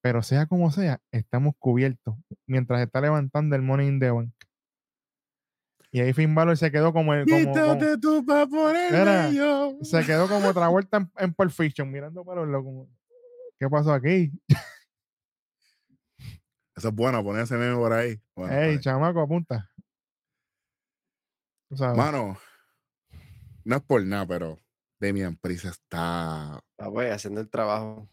[0.02, 2.16] Pero sea como sea, estamos cubiertos
[2.48, 4.34] mientras está levantando el Money in the Bank.
[5.96, 9.78] Y ahí Finn Balor se quedó como Quítate tú pa' ponerme yo.
[9.82, 12.90] se quedó como otra vuelta en, en Pulp Fiction, mirando para los como...
[13.58, 14.30] ¿Qué pasó aquí?
[16.76, 18.22] Eso es bueno, poner ese meme por ahí.
[18.36, 19.72] Bueno, Ey, chamaco, apunta.
[21.70, 22.38] Mano,
[23.64, 24.60] no es por nada, pero
[25.00, 28.10] Damian Priest está, Ah, pues, haciendo el trabajo.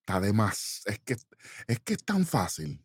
[0.00, 0.80] está de más.
[0.86, 1.14] Es que,
[1.66, 2.82] es que es tan fácil.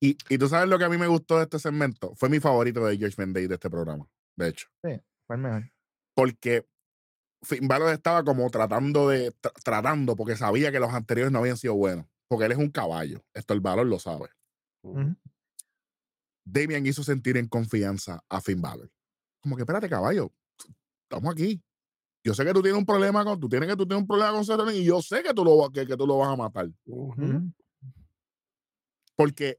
[0.00, 0.16] Sí.
[0.28, 2.14] Y, y tú sabes lo que a mí me gustó de este segmento.
[2.16, 4.06] Fue mi favorito de Judgment Day de este programa,
[4.36, 4.68] de hecho.
[4.82, 5.02] Fue
[5.36, 5.70] el mejor.
[6.14, 6.66] Porque
[7.42, 11.56] Finn Balor estaba como tratando de, tra- tratando, porque sabía que los anteriores no habían
[11.56, 12.06] sido buenos.
[12.28, 13.24] Porque él es un caballo.
[13.34, 14.28] Esto el valor lo sabe.
[14.82, 15.00] Ujú.
[15.00, 15.16] Ujú.
[16.44, 18.90] Damian hizo sentir en confianza a Finn Balor.
[19.42, 20.32] Como que, espérate, caballo,
[21.08, 21.62] estamos aquí.
[22.24, 24.32] Yo sé que tú tienes un problema con, tú tienes que tú tienes un problema
[24.32, 26.36] con Seth Rollins y yo sé que tú lo, que, que tú lo vas a
[26.36, 26.68] matar.
[26.84, 27.22] Ujú.
[27.22, 27.52] Ujú.
[29.14, 29.58] Porque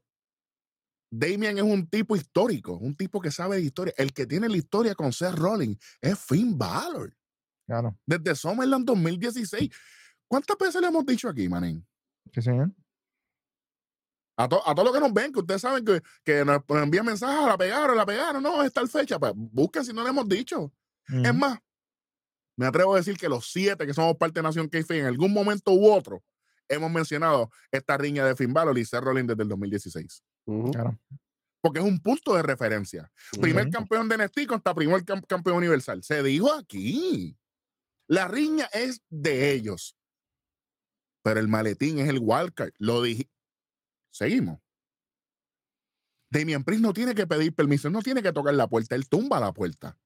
[1.10, 3.94] Damian es un tipo histórico, un tipo que sabe de historia.
[3.96, 7.16] El que tiene la historia con Seth Rollins es Finn Balor.
[7.66, 7.98] Claro.
[8.06, 9.70] Desde Summerland 2016.
[10.26, 11.86] ¿Cuántas veces le hemos dicho aquí, manín?
[12.32, 12.70] Sí, señor.
[14.36, 16.82] A, to- a todos los que nos ven, que ustedes saben que, que nos, nos
[16.82, 19.18] envían mensajes, "Ah, la pegaron, la pegaron, no, es tal fecha.
[19.18, 20.72] Pues busquen si no le hemos dicho.
[21.08, 21.58] Es más,
[22.56, 25.32] me atrevo a decir que los siete que somos parte de Nación k en algún
[25.32, 26.22] momento u otro
[26.68, 30.22] hemos mencionado esta riña de Finn Balor y Seth Rollins desde el 2016.
[30.46, 30.70] Ujú.
[30.72, 30.98] Claro.
[31.60, 33.10] Porque es un punto de referencia.
[33.40, 36.02] Primer campeón de NXT contra primer cam- campeón universal.
[36.04, 37.36] Se dijo aquí.
[38.06, 39.96] La riña es de ellos.
[41.22, 42.72] Pero el maletín es el wildcard.
[42.78, 43.28] Lo dije.
[44.10, 44.60] Seguimos.
[46.30, 49.40] Damian Priest no tiene que pedir permiso, no tiene que tocar la puerta, él tumba
[49.40, 49.98] la puerta.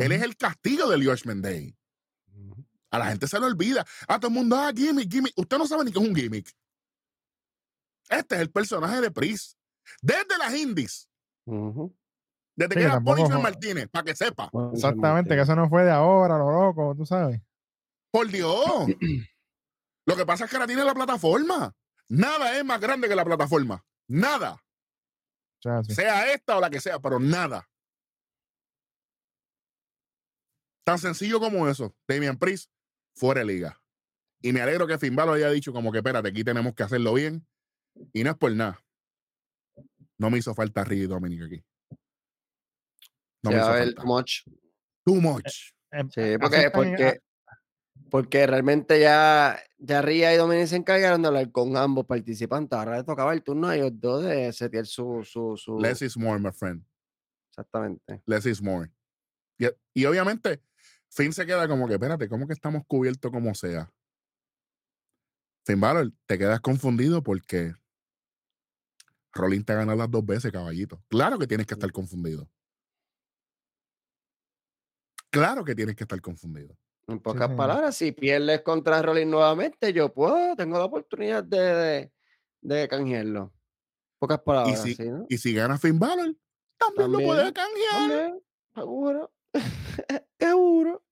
[0.00, 1.76] Él es el castigo del Judgment Day.
[2.90, 3.84] A la gente se le olvida.
[4.08, 5.32] A todo el mundo, ah, gimmick, gimmick.
[5.36, 6.50] Usted no sabe ni qué es un gimmick.
[8.08, 9.56] Este es el personaje de Priest.
[10.02, 11.08] Desde las indies.
[11.46, 14.50] Desde Sí, que era jo- Martínez, para que sepa.
[14.52, 17.40] Bueno, Exactamente, que eso no fue de ahora, lo loco, tú sabes.
[18.10, 18.86] Por Dios.
[20.06, 21.72] Lo que pasa es que ahora tiene la plataforma.
[22.08, 23.84] Nada es más grande que la plataforma.
[24.08, 24.60] Nada.
[25.86, 25.94] Sí.
[25.94, 27.68] Sea esta o la que sea, pero nada.
[30.84, 31.94] Tan sencillo como eso.
[32.08, 32.70] Damian Priest,
[33.20, 33.80] fuera de liga.
[34.42, 37.12] Y me alegro que Finn Balor haya dicho como que espérate, aquí tenemos que hacerlo
[37.14, 37.46] bien.
[38.12, 38.80] Y no es por nada.
[40.18, 41.62] No me hizo falta Ricky Dominic aquí.
[43.42, 44.04] No me hizo falta.
[44.04, 44.32] much.
[45.04, 45.46] Too much.
[45.92, 47.18] Eh, Sí, porque, aceptan en- porque,
[48.10, 52.78] porque realmente ya, ya Ria y Dominic se encargaron de hablar con ambos participantes.
[52.78, 56.16] Ahora le tocaba el turno a ellos dos de setear su, su, su Less is
[56.16, 56.82] more, my friend.
[57.50, 58.22] exactamente.
[58.26, 58.90] Less is more.
[59.58, 60.62] Y, y obviamente,
[61.10, 63.92] Finn se queda como que, espérate, ¿cómo que estamos cubiertos como sea?
[65.66, 67.74] Finn Balor, te quedas confundido porque
[69.32, 71.02] Rolín te ganó las dos veces, caballito.
[71.08, 72.48] Claro que tienes que estar confundido.
[75.30, 76.76] Claro que tienes que estar confundido.
[77.06, 82.12] En pocas palabras, si pierdes contra Rollins nuevamente, yo puedo, tengo la oportunidad de, de,
[82.62, 83.52] de canjearlo.
[84.18, 85.26] Pocas palabras, si- ¿sí, no?
[85.28, 86.36] Y si gana Finn Balor,
[86.78, 87.90] también, lo puedes canjear.
[88.10, 88.42] También,
[88.74, 89.32] seguro.
[90.38, 91.02] seguro.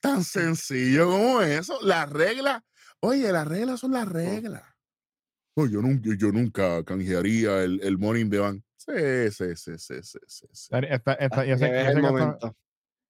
[0.00, 1.78] Tan sencillo como eso.
[1.82, 2.62] Las reglas,
[3.00, 4.62] oye, las reglas son las reglas.
[5.58, 8.62] Oh, yo, nunca, yo nunca canjearía el, el Money in the Bank.
[8.76, 10.68] Sí, sí, sí, sí, sí, sí, sí.
[10.70, 12.00] Está- yo, sé, yo sé
[12.38, 12.56] esto,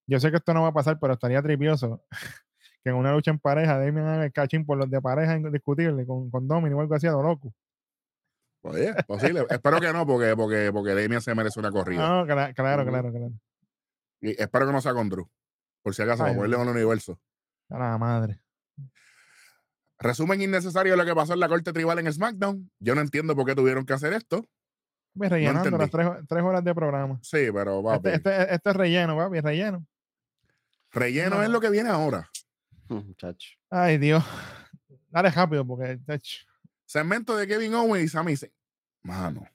[0.06, 2.04] yo sé que esto no va a pasar, pero estaría tripioso
[2.84, 6.06] que en una lucha en pareja Damian haga el cachín por los de pareja indiscutible
[6.06, 7.52] con, con Dominic o algo así a lo loco.
[8.62, 9.44] Oye, posible.
[9.50, 12.24] espero que no, porque, porque, porque Damian se merece una corrida.
[12.24, 13.32] Cla- claro, claro, claro.
[14.20, 15.28] Y espero que no sea con Drew.
[15.82, 17.20] Por si acaso, Ay, para ponerle en el universo.
[17.70, 18.40] A la madre.
[19.98, 22.70] Resumen innecesario de lo que pasó en la corte tribal en SmackDown.
[22.78, 24.44] Yo no entiendo por qué tuvieron que hacer esto.
[25.14, 25.90] Pues rellenando las entendí.
[26.10, 27.18] tres, tres horas de programa.
[27.22, 29.86] Sí, pero papi, Este, este, este es relleno, papi, relleno.
[30.92, 31.42] relleno no.
[31.42, 32.28] es lo que viene ahora.
[32.88, 33.48] Muchacho.
[33.70, 34.22] Ay, Dios.
[35.08, 35.98] Dale rápido porque
[36.84, 38.52] Segmento de Kevin Owens y Sami Zayn.
[39.02, 39.48] Mano,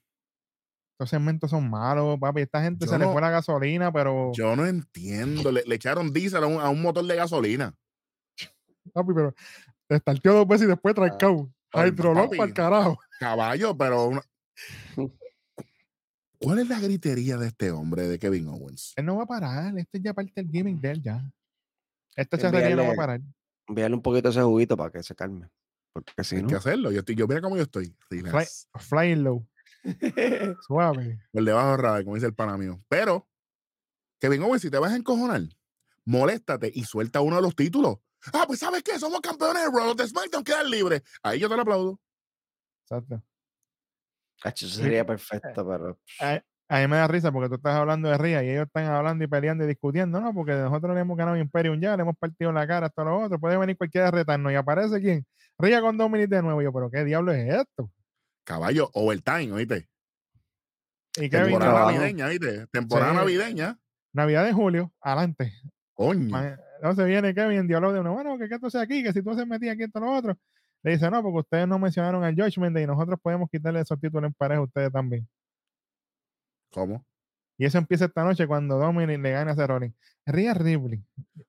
[1.02, 2.42] Estos segmentos son malos, papi.
[2.42, 4.32] Esta gente Yo se no- le fue la gasolina, pero.
[4.36, 5.52] yo no entiendo.
[5.52, 7.74] Le, le echaron diésel a un, a un motor de gasolina.
[8.94, 9.34] Papi, pero
[9.88, 11.52] te estarteó dos veces y después trancado.
[11.74, 12.38] Ay, Hydrolock papi.
[12.38, 13.00] para el carajo.
[13.20, 14.06] Caballo, pero.
[14.10, 14.22] una-
[16.40, 18.94] ¿Cuál es la gritería de este hombre, de Kevin Owens?
[18.96, 19.76] Él no va a parar.
[19.80, 21.32] Este es ya parte del gimmick de él ya.
[22.16, 23.22] Esta charrería no va a parar.
[23.68, 25.50] Enviarle un poquito ese juguito para que se calme.
[25.94, 26.48] Porque si Hay no.
[26.50, 26.92] que hacerlo.
[26.92, 27.96] Yo, estoy, yo mira cómo yo estoy.
[28.08, 28.46] Fly,
[28.80, 29.48] flying low.
[30.68, 31.20] Suave.
[31.32, 32.82] Por debajo de radar, como dice el pana mío.
[32.88, 33.28] Pero,
[34.20, 35.42] Kevin Owens, si te vas a encojonar,
[36.06, 37.98] moléstate y suelta uno de los títulos.
[38.34, 39.00] Ah, pues ¿sabes qué?
[39.00, 41.02] Somos campeones de Raw, los de SmackDown quedan libres.
[41.24, 42.00] Ahí yo te lo aplaudo.
[42.84, 43.24] Exacto.
[44.42, 46.00] Cacho, eso sería perfecto, pero.
[46.20, 46.42] A,
[46.72, 49.24] a mí me da risa porque tú estás hablando de Ría y ellos están hablando
[49.24, 50.34] y peleando y discutiendo, ¿no?
[50.34, 53.40] Porque nosotros le hemos ganado Imperium ya, le hemos partido la cara hasta lo otro.
[53.40, 55.26] Puede venir cualquiera a retarnos y aparece quién?
[55.58, 56.62] Ría con Dominic de nuevo.
[56.62, 57.92] Y yo, pero ¿qué diablo es esto?
[58.52, 59.88] Caballo, overtime, ¿oíste?
[61.16, 62.68] Y Kevin, Temporada navideña, ¿oíste?
[62.68, 63.18] Temporada Sí.
[63.18, 63.80] navideña.
[64.14, 65.54] Navidad de julio, adelante.
[65.94, 66.38] Coño.
[66.76, 69.34] Entonces viene Kevin diálogo de uno, bueno, que qué tú haces aquí, que si tú
[69.36, 70.38] se metías aquí esto lo otro.
[70.84, 73.98] Le dice, no, porque ustedes no mencionaron al Judgment Day y nosotros podemos quitarle esos
[74.02, 75.26] títulos en pareja a ustedes también.
[76.74, 77.06] ¿Cómo?
[77.58, 79.96] Y eso empieza esta noche cuando Dominic le gana a Rollins.
[80.26, 81.02] Ría Ripley.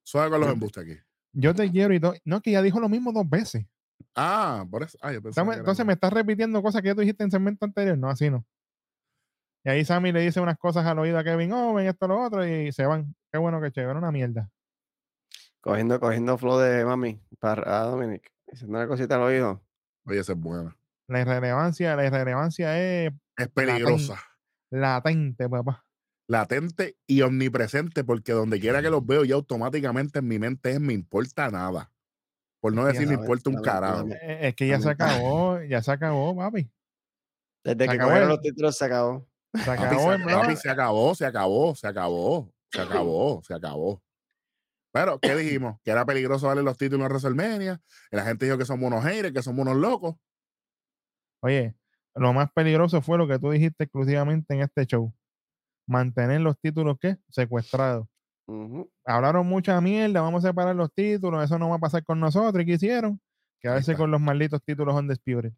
[0.03, 0.97] Suave con los embustes aquí.
[1.33, 2.13] Yo te quiero y todo.
[2.23, 3.65] No, que ya dijo lo mismo dos veces.
[4.15, 4.97] Ah, por eso.
[5.01, 7.31] Ah, yo Entonces, que era- entonces me estás repitiendo cosas que ya tú dijiste en
[7.31, 7.97] segmento anterior.
[7.97, 8.45] No, así no.
[9.65, 12.45] Y ahí Sammy le dice unas cosas al oído a Kevin Owen, esto, lo otro,
[12.45, 13.15] y se van.
[13.31, 14.49] Qué bueno que chévere, una mierda.
[15.61, 18.29] Cogiendo, cogiendo flow de mami para a Dominic.
[18.51, 19.63] Diciendo una cosita al oído.
[20.05, 20.75] Oye, esa es buena.
[21.07, 24.19] La irrelevancia, la irrelevancia es Es peligrosa.
[24.69, 25.85] latente, papá.
[26.27, 30.79] latente y omnipresente, porque donde quiera que los veo, ya automáticamente en mi mente es
[30.81, 31.91] me importa nada.
[32.63, 34.07] Por no decir me importa un carajo.
[34.07, 36.71] Eh, Es que ya se acabó, ya se acabó, papi.
[37.61, 39.27] Desde que acabó cogieron el- los títulos se acabó.
[39.53, 44.01] Se Papi, acabó se, papi, se acabó, se acabó, se acabó, se acabó, se acabó.
[44.93, 45.77] Pero, ¿qué dijimos?
[45.83, 47.81] Que era peligroso darle los títulos a WrestleMania.
[48.11, 50.15] Y la gente dijo que somos unos haters, que somos unos locos.
[51.41, 51.75] Oye,
[52.15, 55.13] lo más peligroso fue lo que tú dijiste exclusivamente en este show.
[55.85, 57.17] Mantener los títulos, ¿qué?
[57.27, 58.07] Secuestrados.
[59.05, 62.63] Hablaron mucha mierda, vamos a separar los títulos, eso no va a pasar con nosotros.
[62.63, 63.19] ¿Y qué hicieron?
[63.59, 65.51] Quedarse con los malditos títulos Undisputed.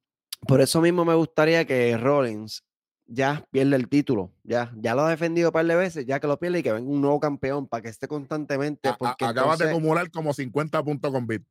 [0.48, 2.64] Por eso mismo me gustaría que Rollins
[3.08, 4.32] ya pierda el título.
[4.44, 6.72] Ya, ya lo ha defendido un par de veces, ya que lo pierde y que
[6.72, 8.90] venga un nuevo campeón para que esté constantemente.
[8.90, 11.44] A- a- Porque acabas de acumular como 50 puntos con Bit.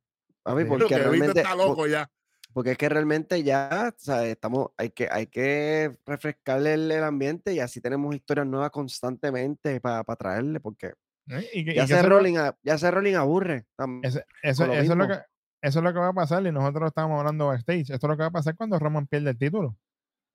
[0.69, 2.09] porque que realmente, está loco ya.
[2.53, 7.03] porque es que realmente ya, o sea, estamos, hay que, hay que refrescarle el, el
[7.03, 10.93] ambiente y así tenemos historias nuevas constantemente para traerle, porque
[11.29, 11.49] ¿eh?
[11.53, 13.65] Y y ya lo- Rolling, ya se Rolling aburre.
[13.77, 15.13] tam- eso, eso- con lo eso es lo que,
[15.61, 17.89] eso es lo que va a pasar y nosotros estamos hablando backstage.
[17.89, 19.77] Esto es lo que va a pasar cuando Roman pierde el título.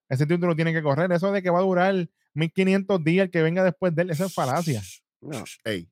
[0.08, 1.12] Ese título tiene que correr.
[1.12, 1.94] Eso de que va a durar
[2.34, 4.82] 1500 días el que venga después de él, eso es falacia.
[5.20, 5.88] No, Ey,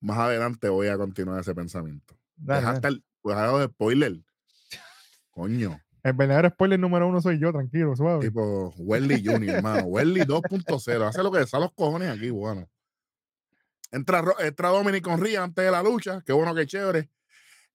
[0.00, 2.16] más adelante voy a continuar ese pensamiento.
[2.36, 2.76] Dale, Deja dale.
[2.76, 4.16] hasta el, deja de spoiler.
[5.30, 5.80] Coño.
[6.02, 8.24] El verdadero spoiler número uno soy yo, tranquilo, suave.
[8.26, 9.82] Tipo, Welly Jr., hermano.
[9.84, 11.06] Welly 2.0.
[11.06, 12.66] Hace lo que está los cojones aquí, bueno.
[13.90, 16.22] Entra, entra Dominic con Ria antes de la lucha.
[16.24, 17.10] Qué bueno, qué chévere.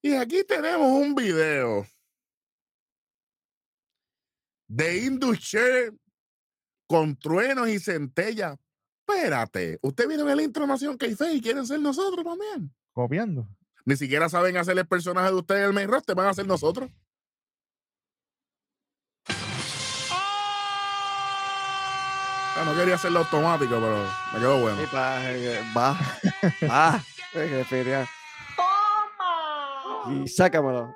[0.02, 1.86] Y aquí tenemos un video
[4.68, 5.92] de Inducher
[6.86, 8.56] con truenos y centellas.
[9.06, 12.74] Espérate, ¿usted viene de la intro Nación Keife y quieren ser nosotros también?
[12.92, 13.48] Copiando.
[13.84, 16.46] Ni siquiera saben hacer el personaje de ustedes en el main roster, van a ser
[16.46, 16.90] nosotros.
[22.58, 24.82] Ah, no quería hacerlo automático, pero me quedó bueno.
[24.82, 25.98] y pa- eh, va,
[26.68, 28.08] va, eh, que feria.
[30.10, 30.94] Y sácamelo.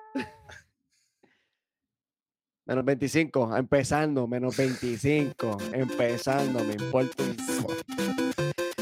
[2.66, 7.84] Menos 25, empezando, menos 25, empezando, me importa un fuck.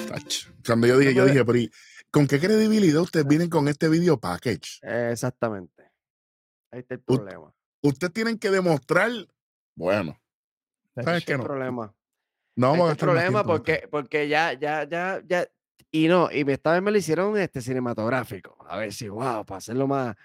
[0.08, 0.50] Tacho.
[0.64, 1.70] Cuando yo dije, yo dije, pero ¿y
[2.10, 4.78] ¿con qué credibilidad ustedes vienen con este video package?
[4.82, 5.90] Exactamente.
[6.70, 7.52] Ahí está el problema.
[7.80, 9.10] Ustedes tienen que demostrar,
[9.74, 10.20] bueno,
[10.94, 11.44] ¿sabes Ese qué es el no?
[11.44, 11.94] problema.
[12.58, 15.48] No vamos a gastar más problema porque, porque ya, ya, ya, ya.
[15.92, 18.56] Y no, y esta vez me lo hicieron este cinematográfico.
[18.68, 20.16] A ver si, wow, para hacerlo más.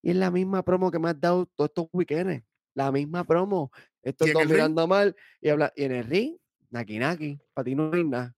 [0.00, 2.44] Y es la misma promo que me has dado todos estos weekends.
[2.74, 3.72] La misma promo.
[4.00, 4.52] Estos ¿Y en dos ring?
[4.52, 5.72] mirando mal y habla.
[5.74, 6.36] Y en el ring,
[6.70, 8.36] Naki Naki, para ti no hay nada.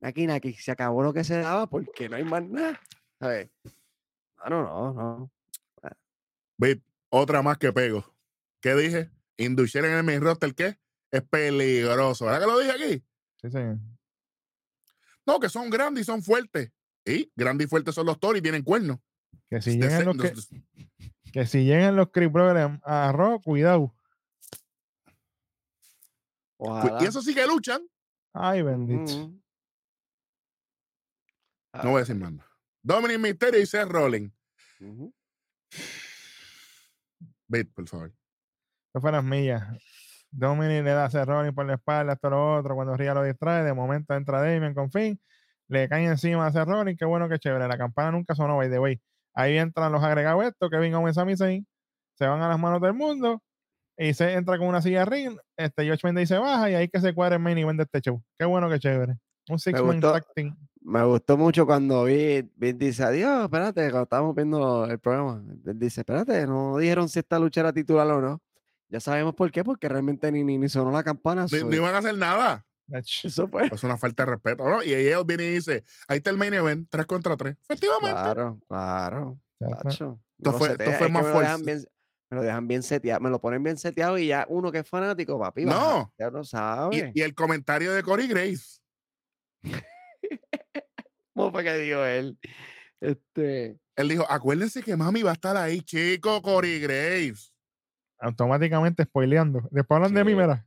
[0.00, 2.80] Naki Naki, se acabó lo que se daba porque no hay más nada.
[3.20, 3.52] A ver.
[4.50, 5.30] No, no, no, no.
[6.56, 8.04] Ve, otra más que pego.
[8.60, 9.10] ¿Qué dije?
[9.36, 10.76] Inducir en el main roster, ¿qué?
[11.10, 12.26] Es peligroso.
[12.26, 13.04] ¿Verdad que lo dije aquí?
[13.40, 13.78] Sí, señor.
[15.26, 16.70] No, que son grandes y son fuertes.
[17.04, 18.98] Y grandes y fuertes son los Tories y tienen cuernos.
[19.48, 20.34] Que si llegan los, que,
[21.32, 23.94] que si llegan los Creep Brothers a Raw, cuidado.
[26.58, 27.02] Ojalá.
[27.02, 27.82] Y eso sí que luchan.
[28.34, 29.10] Ay, bendito.
[29.10, 29.42] Ujú.
[31.82, 32.50] No voy a decir más nada.
[32.82, 34.32] Dominic Mysterio y Seth Rollins.
[37.46, 38.12] Bit, por favor.
[38.92, 39.78] Eso fue las millas.
[40.30, 42.74] Dominic le da a Seth Rollins por la espalda, esto lo otro.
[42.74, 45.20] Cuando Ria lo distrae, de momento entra Damien con fin.
[45.68, 46.98] Le cae encima a Seth Rollins.
[46.98, 47.66] Qué bueno, qué chévere.
[47.68, 49.00] La campana nunca sonó, by the way.
[49.34, 51.66] Ahí entran los agregados estos, Kevin Owens, Sami Zayn.
[52.14, 53.42] Se van a las manos del mundo.
[53.96, 55.38] Y se entra con una silla de ring.
[55.56, 58.00] Este George Mendy se baja y ahí que se cuadra el main event de este
[58.00, 58.22] show.
[58.38, 59.16] Qué bueno, qué chévere.
[59.48, 60.12] Un six man gustó.
[60.12, 60.56] tag team.
[60.80, 65.42] Me gustó mucho cuando vi dice, adiós, espérate, cuando estábamos viendo el programa.
[65.66, 68.40] Él dice, espérate, no dijeron si esta lucha era titular o no.
[68.90, 71.46] Ya sabemos por qué, porque realmente ni, ni, ni sonó la campana.
[71.50, 72.64] Ni, ni van a hacer nada.
[72.90, 73.66] Eso fue.
[73.66, 74.64] Es una falta de respeto.
[74.68, 74.82] ¿no?
[74.82, 77.54] Y ellos vienen y dicen, ahí está el main event, 3 contra 3.
[77.68, 78.10] Efectivamente.
[78.12, 79.38] Claro, claro.
[79.82, 80.20] tacho.
[80.38, 81.64] Esto fue- esto fue es más me lo dejan fuerza.
[81.64, 81.84] bien,
[82.30, 84.88] me lo dejan bien seteado, me lo ponen bien seteado y ya uno que es
[84.88, 85.70] fanático, papi, No.
[85.72, 87.12] baja, ya lo Y, sabe.
[87.14, 88.78] y el comentario de Corey Grace.
[91.34, 92.38] ¿Cómo fue que dijo él?
[93.00, 97.52] Este, Él dijo, acuérdense que mami va a estar ahí, chico, Corey Graves.
[98.20, 99.68] Automáticamente spoileando.
[99.70, 100.64] Después hablan de mí, mira.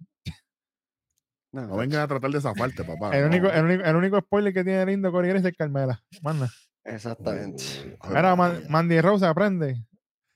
[1.52, 3.16] no, No vengan a tratar de zafarte, papá.
[3.16, 3.28] El no.
[3.28, 6.02] único, el, único, el único spoiler que tiene lindo Corey Grace es Carmela.
[6.22, 6.50] Manda.
[6.84, 7.64] Exactamente.
[8.10, 9.86] Mira, Man- Mandy Rose aprende.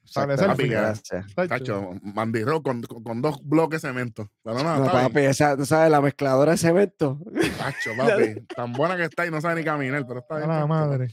[0.04, 1.34] Sale gracias.
[1.34, 1.94] Tacho.
[2.04, 4.30] Mandy Rock con, con- con dos bloques de cemento.
[4.44, 7.20] Pero no, papi, esa, tú sabes, la mezcladora de cemento.
[7.58, 8.42] Tacho, papi.
[8.56, 10.50] Tan buena que está y no sabe ni caminar, pero está A bien.
[10.52, 11.08] la madre.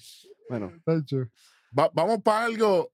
[0.50, 1.28] Bueno, Tacho.
[1.78, 2.90] Va- vamos para algo.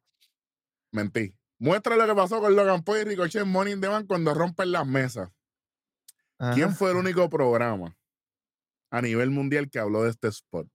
[0.92, 1.35] Mentí.
[1.59, 4.33] Muestra lo que pasó con Logan Paul y Ricochet en Money in the Bank cuando
[4.33, 5.31] rompen las mesas.
[6.55, 7.97] ¿Quién fue el único programa
[8.90, 10.68] a nivel mundial que habló de este spot?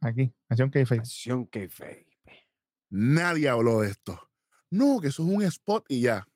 [0.00, 0.32] Aquí.
[0.48, 1.00] Acción Kayfabe.
[1.00, 2.06] acción que fe.
[2.88, 4.30] Nadie habló de esto.
[4.70, 6.26] No, que eso es un spot y ya.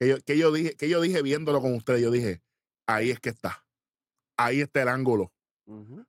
[0.00, 2.42] Que yo, que yo dije, que yo dije viéndolo con ustedes, yo dije,
[2.86, 3.64] ahí es que está.
[4.36, 5.32] Ahí está el ángulo.
[5.66, 6.04] Ujú.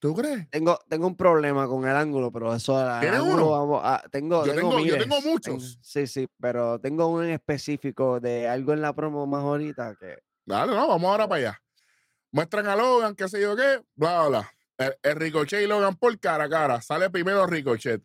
[0.00, 0.48] ¿Tú crees?
[0.50, 3.50] Tengo, tengo un problema con el ángulo, pero eso al ¿Tienes ángulo uno?
[3.50, 5.78] vamos a- tengo, Yo tengo- yo ten- muchos.
[5.82, 10.18] sí, sí, pero tengo uno en específico de algo en la promo más ahorita que
[10.46, 11.62] Dale, no, vamos ahora para allá.
[12.30, 14.52] Muestran a Logan, qué sé yo qué, bla, bla, bla.
[14.78, 16.80] El, el Ricochet y Logan por cara a cara.
[16.80, 18.00] Sale primero Ricochet.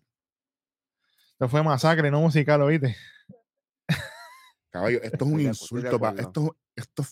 [1.33, 2.97] Esto fue masacre, no musical, ¿oíste?
[4.71, 5.99] Caballo, esto es un insulto.
[5.99, 6.27] pa- acuerdo.
[6.27, 7.03] esto, esto,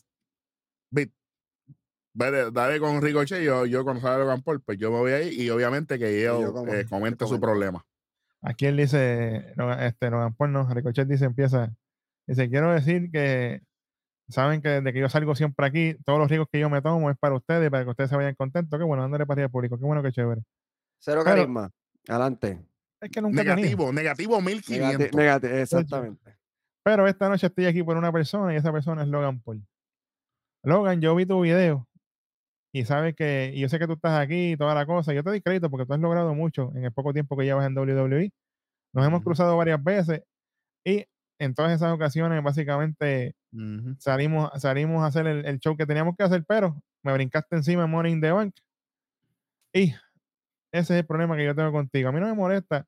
[2.14, 3.42] Dale, con Ricochet.
[3.44, 6.42] Yo, yo cuando sale Logan Paul, pues yo me voy ahí y obviamente que yo
[6.42, 7.86] yo, como- eh, yo comente su problema.
[8.42, 11.72] Aquí él dice, este, Logan Paul, no, Ricochet dice, empieza,
[12.28, 13.62] dice, quiero decir que
[14.30, 17.10] saben que desde que yo salgo siempre aquí, todos los ricos que yo me tomo
[17.12, 19.78] es para ustedes, para que ustedes se vayan contentos, qué bueno, dándole para al público,
[19.78, 20.42] qué bueno, qué chévere.
[21.00, 21.70] cero Pero- carisma.
[22.08, 22.60] Adelante.
[23.00, 23.56] Es que nunca tenía.
[23.56, 25.12] Negativo, negativo Negati- 1500.
[25.12, 26.36] negati- exactamente.
[26.84, 29.64] Pero esta noche estoy aquí por una persona y esa persona es Logan Paul.
[30.64, 31.88] Logan, yo vi tu video
[32.74, 35.14] y sabes que, y yo sé que tú estás aquí y toda la cosa.
[35.14, 37.68] Yo te doy crédito porque tú has logrado mucho en el poco tiempo que llevas
[37.68, 38.32] en WWE.
[38.94, 40.24] Nos hemos cruzado varias veces
[40.86, 41.06] y
[41.40, 43.36] en todas esas ocasiones básicamente
[44.00, 47.84] salimos, salimos a hacer el, el show que teníamos que hacer, pero me brincaste encima
[47.84, 48.56] en in the Bank.
[49.74, 49.94] Y
[50.72, 52.10] ese es el problema que yo tengo contigo.
[52.10, 52.86] A mí no me molesta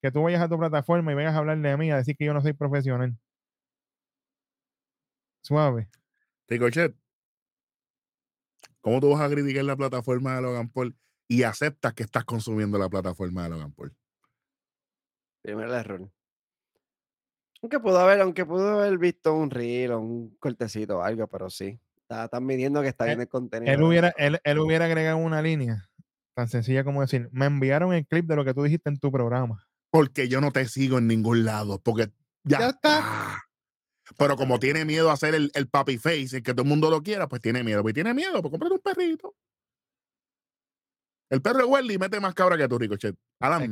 [0.00, 2.24] que tú vayas a tu plataforma y vengas a hablarle de mí, a decir que
[2.24, 3.16] yo no soy profesional.
[5.42, 5.88] Suave.
[6.48, 6.94] Ricochet,
[8.86, 10.96] ¿cómo tú vas a criticar la plataforma de Logan Paul
[11.26, 13.92] y aceptas que estás consumiendo la plataforma de Logan Paul?
[15.42, 16.08] Primer error.
[17.62, 21.50] Aunque pudo haber, aunque pudo haber visto un reel o un cortecito o algo, pero
[21.50, 21.80] sí.
[21.96, 23.72] Está- Están midiendo que está Eh, bien el contenido.
[23.74, 25.88] Él hubiera, él, él hubiera agregado una línea
[26.36, 29.10] tan sencilla como decir, me enviaron el clip de lo que tú dijiste en tu
[29.10, 29.66] programa.
[29.90, 31.80] Porque yo no te sigo en ningún lado.
[31.82, 32.12] Porque
[32.44, 33.42] ya, Ya está.
[34.16, 36.90] Pero como tiene miedo a hacer el, el papi face, el que todo el mundo
[36.90, 37.82] lo quiera, pues tiene miedo.
[37.82, 39.34] Pues tiene miedo, pues cómprate un perrito.
[41.30, 43.16] El perro de Wendy mete más cabra que tú, Ricochet.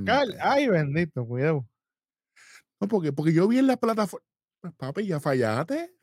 [0.04, 1.68] Cal- Ay, bendito, cuidado.
[2.80, 4.26] No, porque, porque yo vi en la plataforma.
[4.60, 5.94] Pues, papi, ya fallaste.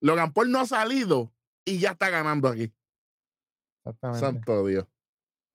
[0.00, 1.32] Logan Paul no ha salido
[1.64, 2.72] y ya está ganando aquí.
[3.84, 4.20] Exactamente.
[4.20, 4.86] Santo Dios.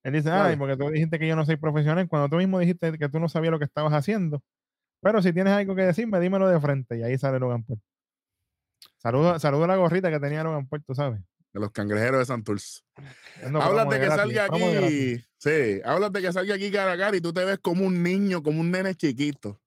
[0.04, 2.98] Él dice, ay, porque tú dijiste que yo no soy profesional, cuando tú mismo dijiste
[2.98, 4.44] que tú no sabías lo que estabas haciendo.
[5.02, 6.98] Pero si tienes algo que decirme, dímelo de frente.
[6.98, 7.82] Y ahí sale Logan Paul.
[8.98, 11.20] Saludo, saludo a la gorrita que tenía Logan Paul, tú sabes.
[11.54, 12.82] De los cangrejeros de Santurce.
[13.42, 15.26] Promo de que salga aquí.
[15.38, 18.02] Sí, hablas de que salga aquí cara a cara y tú te ves como un
[18.04, 19.60] niño, como un nene chiquito.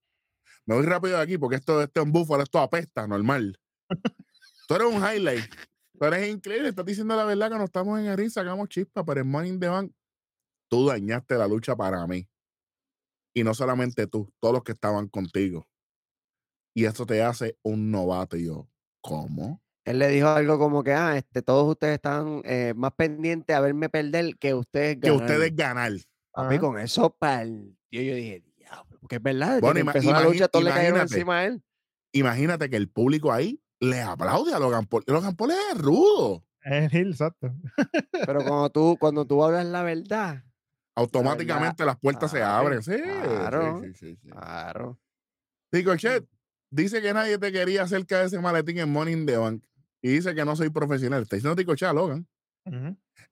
[0.65, 3.59] Me voy rápido de aquí porque esto, esto en Búfalo, esto apesta, normal.
[4.67, 5.43] tú eres un highlight.
[5.99, 6.69] Tú eres increíble.
[6.69, 9.59] Estás diciendo la verdad que no estamos en el sacamos chispa, pero en Money in
[9.59, 9.91] the Bank,
[10.67, 12.27] tú dañaste la lucha para mí.
[13.35, 15.67] Y no solamente tú, todos los que estaban contigo.
[16.77, 18.35] y esto te hace un novato.
[18.37, 18.67] Y yo,
[19.01, 19.61] ¿cómo?
[19.85, 23.59] Él le dijo algo como que, ah, este, todos ustedes están eh, más pendientes a
[23.61, 25.21] verme perder que ustedes Que ganar.
[25.21, 25.91] ustedes ganar.
[26.33, 26.59] Papi, Ajá.
[26.59, 27.61] con eso partió.
[27.91, 30.71] Yo dije, diablo, porque es verdad, Bueno, que ima- empezó la imagi- lucha, todos le
[30.71, 31.13] cayeron imagínate.
[31.15, 31.63] encima a él.
[32.13, 35.03] Imagínate que el público ahí le aplaude a Logan Paul.
[35.07, 36.43] Logan Paul es rudo.
[36.63, 37.53] Es el heel, exacto.
[38.25, 40.43] Pero cuando tú, cuando tú hablas la verdad,
[40.95, 42.81] Automáticamente las puertas se abren.
[42.81, 43.81] Sí, claro.
[43.83, 44.29] sí, sí, sí.
[44.29, 44.97] claro.
[45.71, 46.25] Ricochet
[46.69, 49.63] dice que nadie te quería acerca de ese maletín en Money in the Bank.
[50.01, 51.23] Y dice que no soy profesional.
[51.23, 52.27] Está diciendo Ricochet a Logan.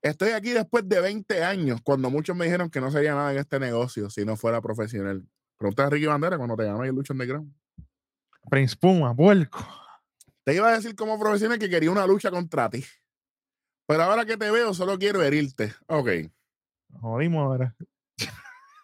[0.02, 3.38] Estoy aquí después de 20 años, cuando muchos me dijeron que no sería nada en
[3.38, 5.26] este negocio si no fuera profesional.
[5.56, 7.52] Pregunta a Ricky Bandera cuando te ahí el lucha underground.
[8.50, 9.66] Prince Puma, puerco.
[10.44, 12.84] Te iba a decir como profesional que quería una lucha contra ti.
[13.86, 15.72] Pero ahora que te veo, solo quiero herirte.
[15.86, 16.08] Ok.
[17.00, 17.76] Jodimos ahora.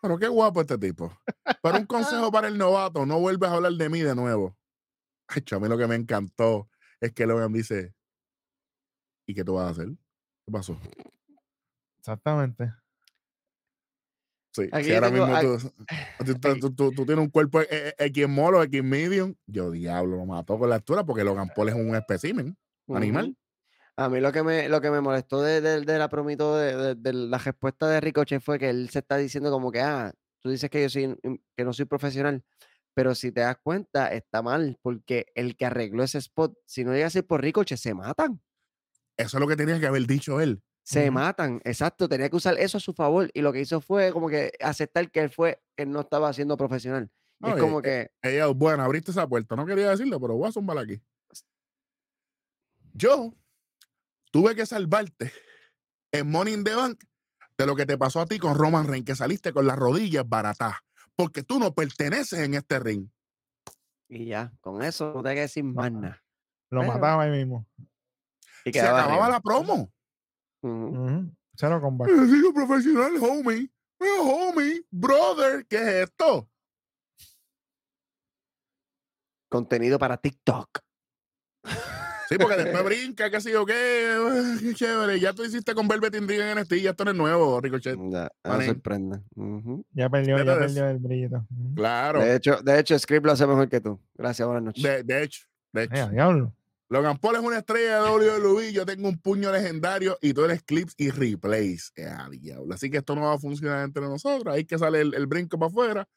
[0.03, 1.13] Pero qué guapo este tipo.
[1.63, 4.57] Pero un consejo para el novato, no vuelves a hablar de mí de nuevo.
[5.29, 6.69] Ay, a mí lo que me encantó
[7.01, 7.95] es que Logan dice,
[9.27, 9.89] ¿y qué tú vas a hacer?
[9.89, 10.79] ¿Qué pasó?
[11.99, 12.73] Exactamente.
[14.53, 17.31] Sí, Aquí si ahora tengo- mismo aquí- tú, tú- tú- tú- tú- tú tienes un
[17.31, 21.23] cuerpo eh, eh, X molo, X medium, yo diablo, lo mató con la altura porque
[21.23, 22.57] Logan Paul es un espécimen
[22.97, 23.37] animal.
[24.01, 26.95] A mí lo que me, lo que me molestó de, de- de la promito de,
[26.95, 30.49] de- la respuesta de Ricochet fue que él se está diciendo como que, ah, tú
[30.49, 31.19] dices que yo soy,
[31.55, 32.43] que no soy profesional,
[32.95, 36.93] pero si te das cuenta, está mal, porque el que arregló ese spot, si no
[36.95, 38.41] llega a ser por Ricochet, se matan.
[39.19, 40.63] Eso es lo que tenía que haber dicho él.
[40.83, 44.13] Se matan, exacto, tenía que usar eso a su favor y lo que hizo fue
[44.13, 47.11] como que aceptar que él fue, que él no estaba siendo profesional.
[47.43, 49.55] Y es como eh, que, Ella, bueno, abriste esa puerta.
[49.57, 51.01] No quería decirlo, pero voy a zumbar aquí.
[52.95, 53.35] Yo
[54.31, 55.33] tuve que salvarte
[56.13, 57.03] en Money in the Bank
[57.59, 60.27] de lo que te pasó a ti con Roman Reigns, que saliste con las rodillas
[60.29, 60.75] baratas,
[61.15, 63.09] porque tú no perteneces en este ring.
[64.09, 66.21] y ya, con eso no te hay que decir más nada.
[66.71, 67.67] Lo Pero- mataba ahí mismo.
[68.65, 69.29] Y Se acababa arriba.
[69.31, 69.93] la promo.
[70.63, 70.87] Ujú.
[70.87, 71.37] Ujú.
[71.57, 72.09] Cero comeback.
[72.11, 73.71] Sigo profesional, homie.
[73.99, 76.49] Pero, homie, brother, ¿qué es esto?
[79.49, 80.79] Contenido para TikTok.
[82.31, 84.15] Sí, porque después brinca, qué sé yo qué,
[84.61, 85.19] qué chévere.
[85.19, 87.99] Ya tú hiciste con Velvet in Ring en NXT, ya esto no es nuevo, Ricochet.
[88.09, 89.21] Ya, no sorprende.
[89.93, 91.45] Ya perdió, ya perdió el brillito.
[91.51, 91.75] Ujú.
[91.75, 92.21] Claro.
[92.21, 94.01] De hecho, de hecho, Script lo hace mejor que tú.
[94.15, 94.81] Gracias, buenas noches.
[94.81, 96.09] De, de hecho, de hecho.
[96.09, 96.55] diablo.
[96.89, 98.73] Logan Paul es una estrella de WWE.
[98.73, 101.93] Yo tengo un puño legendario y tú eres clips y replays.
[101.97, 102.73] Eh, a diablo.
[102.75, 104.55] Así que esto no va a funcionar entre nosotros.
[104.55, 106.09] Ahí que sale el, el brinco para afuera.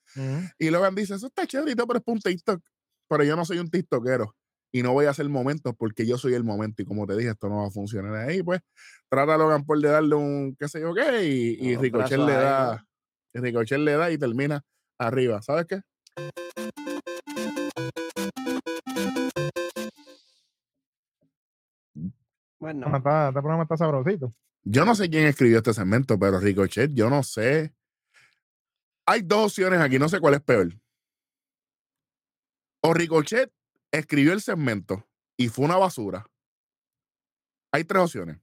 [0.60, 2.62] Y Logan dice: Eso está chévere, pero es para un TikTok.
[3.08, 4.36] Pero yo no soy un TikTokero.
[4.76, 6.82] Y no voy a hacer momentos porque yo soy el momento.
[6.82, 8.42] Y como te dije, esto no va a funcionar ahí.
[8.42, 8.60] Pues
[9.08, 11.24] trata a Logan Paul de darle un qué sé yo qué.
[11.28, 12.84] Y, y Ricochet le da.
[13.36, 14.64] y Ricochet le da y termina
[14.98, 15.42] arriba.
[15.44, 15.82] ¿Sabes qué?
[22.60, 24.34] Bueno, Bueno, está- este programa está sabrosito.
[24.64, 27.74] Yo no sé quién escribió este segmento, pero Ricochet, yo no sé.
[29.06, 30.70] Hay dos opciones aquí, no sé cuál es peor.
[32.82, 33.52] O Ricochet
[33.94, 36.26] escribió el segmento y fue una basura.
[37.72, 38.38] Hay tres opciones.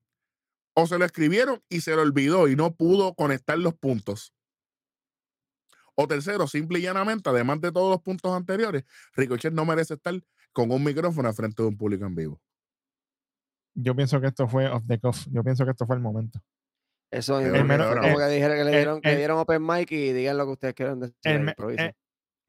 [0.75, 4.33] O se lo escribieron y se lo olvidó y no pudo conectar los puntos.
[5.97, 8.85] O tercero, simple y llanamente, además de todos los puntos anteriores,
[9.15, 10.15] Ricochet no merece estar
[10.53, 12.41] con un micrófono al frente de un público en vivo.
[13.75, 15.27] Yo pienso que esto fue off the cuff.
[15.31, 16.41] Yo pienso que esto fue el momento.
[17.13, 17.51] eso el-
[18.01, 20.53] como que dijeron que le el- dieron, que dieron open mic y digan lo que
[20.53, 21.17] ustedes quieran decir.
[21.25, 21.55] El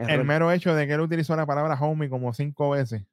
[0.10, 3.04] El mero hecho de que él utilizó la palabra homie como cinco veces.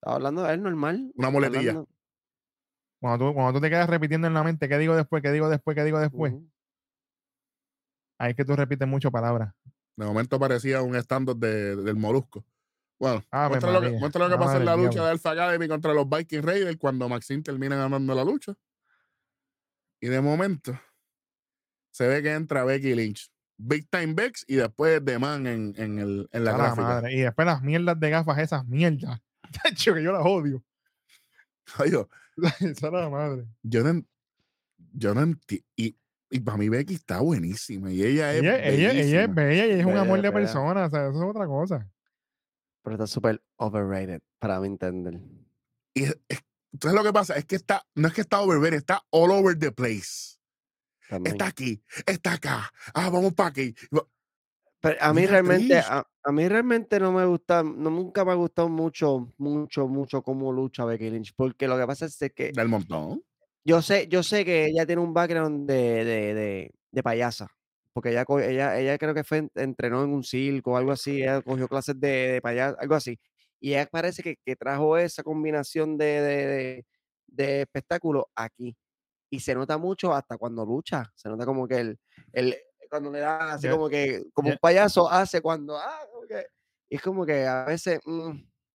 [0.00, 1.12] Estaba hablando de él normal.
[1.16, 1.70] Una muletilla.
[1.70, 1.88] hablando-
[3.00, 5.48] Cuando tú, cuando tú te quedas repitiendo en la mente qué digo después, qué digo
[5.48, 6.48] después, qué digo después, Ujú.
[8.18, 9.52] ahí es que tú repites mucho palabras.
[9.96, 12.44] De momento parecía un stand-up de- del Molusco.
[12.98, 15.04] Bueno, Ave muestra lo, que, María, muestra lo que pasa en la lucha diablo.
[15.04, 18.54] de Alpha Academy contra los Viking Raiders cuando Maxine termina ganando la lucha.
[20.00, 20.78] Y de momento
[21.90, 23.28] se ve que entra Becky Lynch.
[23.62, 26.82] Big Time Bex y después The Man en, en, el, en la A la gráfica.
[26.82, 27.12] madre.
[27.14, 29.20] Y después las mierdas de gafas, esas mierdas.
[29.62, 30.62] Tacho, que yo las odio.
[31.78, 32.06] Oye,
[32.60, 33.44] Esa es la madre.
[33.62, 34.02] yo no,
[34.92, 35.66] yo no entiendo.
[35.76, 35.96] Y,
[36.30, 37.90] y para mí Becky está buenísima.
[37.92, 40.30] Y ella es Ella, ella, ella es bella y ella es un Bella, amor de
[40.30, 40.32] bella.
[40.32, 40.86] persona.
[40.86, 41.88] O sea, eso es otra cosa.
[42.82, 45.20] Pero está súper overrated, para mi entender.
[45.94, 46.42] Y es- es-
[46.72, 49.56] entonces lo que pasa es que está, no es que está over, está all over
[49.58, 50.31] the place.
[51.12, 51.34] También.
[51.34, 52.70] Está aquí, está acá.
[52.94, 53.74] Ah, vamos para aquí.
[54.80, 58.34] Pero a mí realmente, a, a mí realmente no me gusta, no, nunca me ha
[58.34, 62.68] gustado mucho, mucho, mucho cómo lucha Becky Lynch, porque lo que pasa es que Del
[62.68, 63.22] montón.
[63.64, 67.48] yo sé, yo sé que ella tiene un background de, de, de, de payasa,
[67.92, 71.22] porque ella, ella, ella creo que fue, en- entrenó en un circo o algo así,
[71.22, 73.20] ella cogió clases de, de payasa, algo así.
[73.60, 76.86] Y ella parece que, que trajo esa combinación de, de, de-
[77.28, 78.76] de espectáculo aquí.
[79.32, 81.10] Y se nota mucho hasta cuando lucha.
[81.16, 82.00] Se nota como que el,
[82.32, 82.54] el
[82.90, 86.46] cuando le da así como que, como un payaso hace cuando, ah, como que-
[86.90, 88.30] y es como que a veces, mm,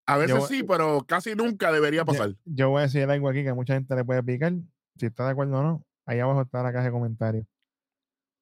[0.10, 2.34] A veces Yo- sí, pero casi nunca debería pasar.
[2.46, 4.54] Yo voy a decir algo aquí que a mucha gente le puede picar.
[4.96, 7.46] Si está de acuerdo o no, ahí abajo está la caja de comentarios.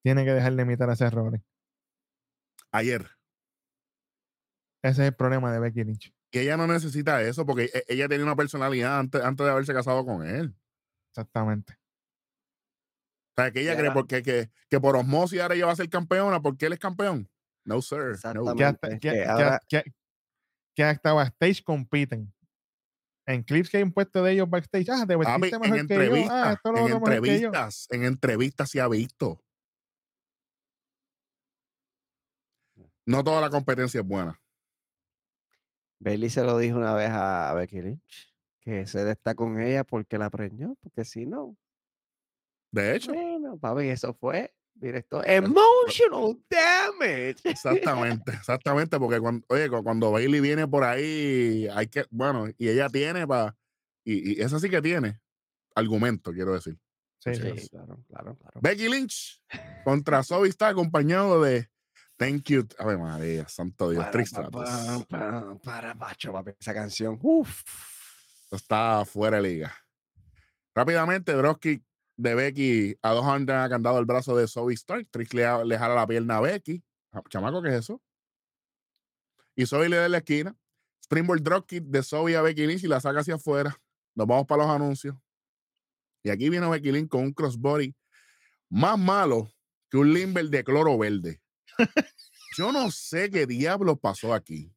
[0.04, 1.42] Tiene que dejar de imitar a ese errores.
[2.72, 3.08] Ayer.
[4.84, 6.14] Ese es el problema de Becky Lynch.
[6.32, 9.74] Que ella no necesita eso porque e- ella tenía una personalidad antes, antes de haberse
[9.74, 10.56] casado con él.
[11.12, 11.78] Exactamente.
[13.38, 15.90] O sea, que ella cree porque, que, que por osmosis ahora ella va a ser
[15.90, 17.30] campeona porque él es campeón.
[17.66, 18.00] No, sir.
[18.00, 18.52] No.
[18.52, 18.56] Exactamente.
[18.58, 19.84] Que hasta, que que, que- ahora- que-
[20.76, 22.34] que hasta backstage compiten.
[23.28, 24.88] En clips que hay un puesto de ellos backstage.
[24.90, 25.80] Ah, te vestiste en mejor que yo.
[25.82, 29.42] entrevistas, Ah, esto lo en entrevistas, en entrevistas se ha visto.
[33.06, 34.40] No toda la competencia es buena.
[36.00, 40.18] Bailey se lo dijo una vez a Becky Lynch, que se está con ella porque
[40.18, 41.56] la preñó, porque si no,
[42.76, 45.24] De hecho, bueno, papi, eso fue directo.
[45.24, 47.38] Emotional damage.
[47.46, 52.68] exactamente, exactamente, porque cuando, oye, cu- cuando Bailey viene por ahí, hay que, bueno, y
[52.68, 53.56] ella tiene para,
[54.04, 55.20] y, y esa sí que tiene
[55.74, 56.78] argumento, quiero decir.
[57.20, 58.60] Sí, Sí, claro, claro, claro.
[58.62, 59.42] Becky Lynch
[59.84, 61.70] contra Zoe está acompañado de
[62.18, 62.68] Thank You.
[62.78, 64.70] A ver, María, santo Dios, Para, Trish pa, Stratus.
[64.70, 67.18] pa, pa, para, pacho, papi, esa canción.
[67.22, 67.64] Uf.
[68.52, 69.74] Está fuera de liga.
[70.76, 71.82] Rápidamente, Broski
[72.18, 75.08] de Becky a dos andan han dado el brazo de Zoe Stark.
[75.12, 76.84] Trish le, ha- le jala la pierna a Becky.
[77.12, 78.02] Ah, Chamaco, ¿qué es eso?
[79.56, 80.56] Y Zoe le da en la esquina.
[81.04, 83.76] Springboard Dropkick de Zoe a Becky Lynch y la saca hacia afuera.
[84.16, 85.16] Nos vamos para los anuncios.
[86.24, 87.96] Y aquí viene Becky Lynch con un crossbody
[88.70, 89.48] más malo
[89.90, 91.42] que un limber de cloro verde.
[92.58, 94.74] Yo no sé qué diablo pasó aquí.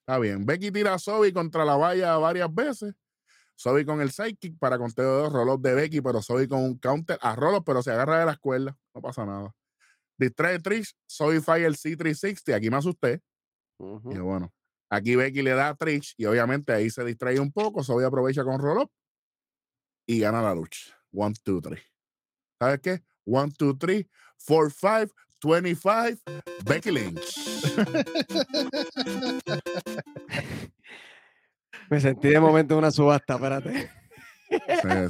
[0.00, 0.44] Está bien.
[0.46, 2.94] Becky tira a Zoe contra la valla varias veces.
[3.60, 6.78] Zoe con el sidekick para conteo de dos roll de Becky, pero Zoe con un
[6.78, 8.74] counter a roll pero se agarra de la escuela.
[8.94, 9.54] No pasa nada.
[10.16, 12.54] Distrae Trish, Zoe el C360.
[12.54, 13.20] Aquí me asusté.
[13.78, 14.50] Y bueno,
[14.88, 17.84] aquí Becky le da a Trish y obviamente ahí se distrae un poco.
[17.84, 18.90] Zoe aprovecha con roll up
[20.06, 20.96] y gana la lucha.
[21.12, 21.82] One, two, three.
[22.58, 23.02] ¿Sabes qué?
[23.26, 24.08] One, two, three,
[24.38, 26.18] four, five, 25,
[26.64, 27.36] Becky Lynch.
[31.90, 33.90] Me sentí de momento en una subasta, espérate.
[34.50, 35.08] Eh,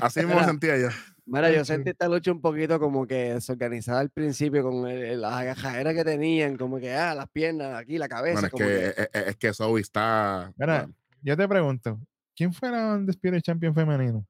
[0.00, 0.88] Así mismo sentía yo.
[1.26, 5.20] Mira, yo sentí esta lucha un poquito como que desorganizada al principio con el- el-
[5.20, 8.40] las agajaderas que tenían, como que, ah, las piernas aquí, la cabeza.
[8.40, 10.52] Bueno, es como que, que- es, que Zoe está.
[10.56, 12.00] Mira, bueno, yo te pregunto,
[12.34, 14.26] ¿quién fuera un Spirit Champion femenino?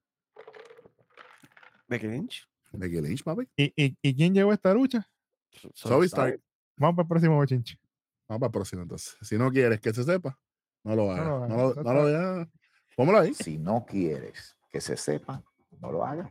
[1.88, 2.46] Becky Lynch.
[2.72, 3.48] Becky Lynch, papi.
[3.56, 5.08] ¿Y, y, y quién llevó esta lucha?
[5.74, 6.40] Zoe Stark.
[6.76, 7.78] Vamos para el próximo bochinche.
[8.30, 9.16] Vamos para el próximo entonces.
[9.22, 10.38] Si no quieres que se sepa,
[10.84, 11.26] no lo hagas.
[11.26, 12.48] lo No no lo hagas.
[12.94, 13.34] Póngalo ahí.
[13.34, 15.42] Si no quieres que se sepa,
[15.80, 16.30] no lo hagas.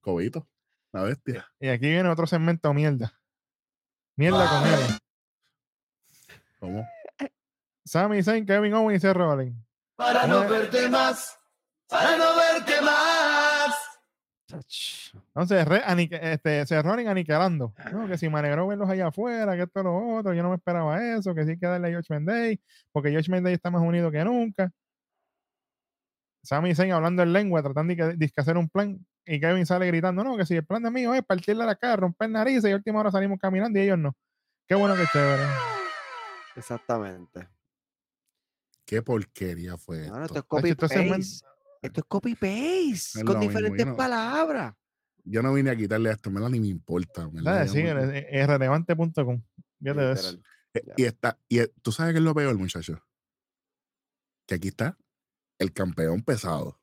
[0.00, 0.46] Cobito.
[0.92, 1.44] La bestia.
[1.58, 3.20] Y aquí viene otro segmento mierda.
[4.14, 4.80] Mierda con él.
[6.60, 6.86] ¿Cómo?
[7.84, 9.58] Sami Zayn, Kevin Owens y Seth Rollins.
[9.96, 11.36] Para no verte más,
[11.88, 13.43] para no verte más.
[14.48, 16.64] Entonces, re- anique- este,
[17.08, 17.74] aniquilando.
[17.92, 20.56] No, que si me alegró verlos allá afuera, que esto lo otro, yo no me
[20.56, 22.60] esperaba eso, que sí hay que darle a George Day,
[22.92, 24.70] porque George Day está más unido que nunca.
[26.42, 30.22] Sami Zayn hablando en lengua, tratando de, de hacer un plan, y Kevin sale gritando,
[30.22, 32.76] no, que si el plan de mío es partirle la cara, romper narices, y a
[32.76, 34.14] última hora salimos caminando y ellos no.
[34.68, 35.42] Qué bueno que chévere.
[36.56, 37.48] Exactamente.
[38.84, 40.38] Qué porquería fue Ahora esto.
[40.38, 40.74] esto es copy
[41.86, 42.92] esto es copy paste.
[42.92, 44.74] Es Con mismo, diferentes yo no- palabras.
[45.26, 47.28] Yo no vine a quitarle esto, me ni me importa.
[47.66, 49.42] sí, es, es relevante.com.
[49.80, 50.38] Fíjate eso.
[50.74, 50.94] Ya.
[50.96, 52.98] Y está, y tú sabes qué es lo peor, muchachos.
[54.46, 54.98] Que aquí está
[55.58, 56.80] el campeón pesado.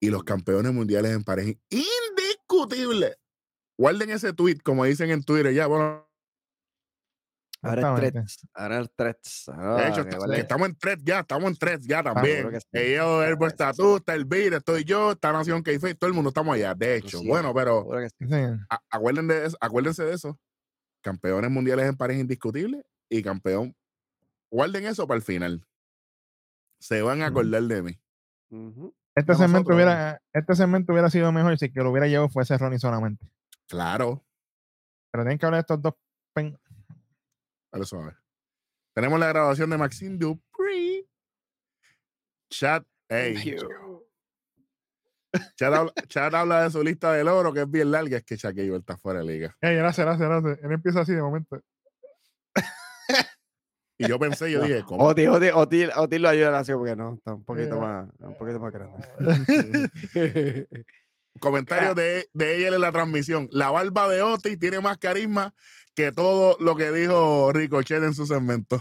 [0.00, 3.16] Y los campeones mundiales en pareja indiscutible.
[3.78, 5.52] Guarden ese tweet, como dicen en Twitter.
[5.54, 6.08] Ya, bueno,
[7.68, 8.48] Ahora es threats.
[8.54, 9.44] Ahora es threats.
[9.46, 11.96] de Ah, hecho, que está- vale- que estamos en tres ya, estamos en tres ya
[11.98, 12.50] seguro también.
[12.50, 12.66] que sí.
[12.72, 16.74] Ellos, el está tú, está estoy yo, está Nación k todo el mundo estamos allá.
[16.74, 17.86] De hecho, Sí, bueno, pero
[18.18, 18.26] sí.
[18.90, 20.38] Acuérdense de eso, acuérdense de eso.
[21.02, 23.74] Campeones mundiales en pareja indiscutible y campeón.
[24.50, 25.66] Guarden eso para el final.
[26.80, 27.98] Se van a acordar de mí.
[29.14, 32.78] Este segmento, hubiera, este segmento hubiera sido mejor si que lo hubiera llevado fuese Ronnie
[32.78, 33.26] solamente.
[33.66, 34.24] Claro,
[35.10, 35.94] Pero tienen que hablar de estos dos.
[37.84, 38.14] Suave.
[38.94, 41.06] Tenemos la grabación de Maxine Dupree.
[42.48, 43.56] Chat, hey,
[45.56, 48.16] Chat habla, Chat habla de su lista del oro, que es bien larga.
[48.16, 49.56] Es que Shaquille está fuera de liga.
[49.60, 50.64] Ey, gracias, gracias, gracias.
[50.64, 51.60] Él empieza así de momento.
[53.98, 55.04] Y yo pensé, yo dije, ¿cómo?
[55.04, 58.36] Oti, Oti, Oti, Oti lo ayuda a nació porque no, está un poquito más, un
[58.36, 60.68] poquito más grande.
[61.40, 63.48] Comentario de, de ella en la transmisión.
[63.52, 65.54] La barba de Otis tiene más carisma
[65.96, 68.80] que todo lo que dijo Ricochet en su segmento.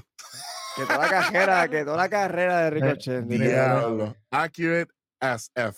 [0.76, 3.24] que toda la carrera, que toda la carrera de Ricochet.
[3.26, 4.16] Diablo.
[4.30, 4.92] Accurate
[5.22, 5.78] as F.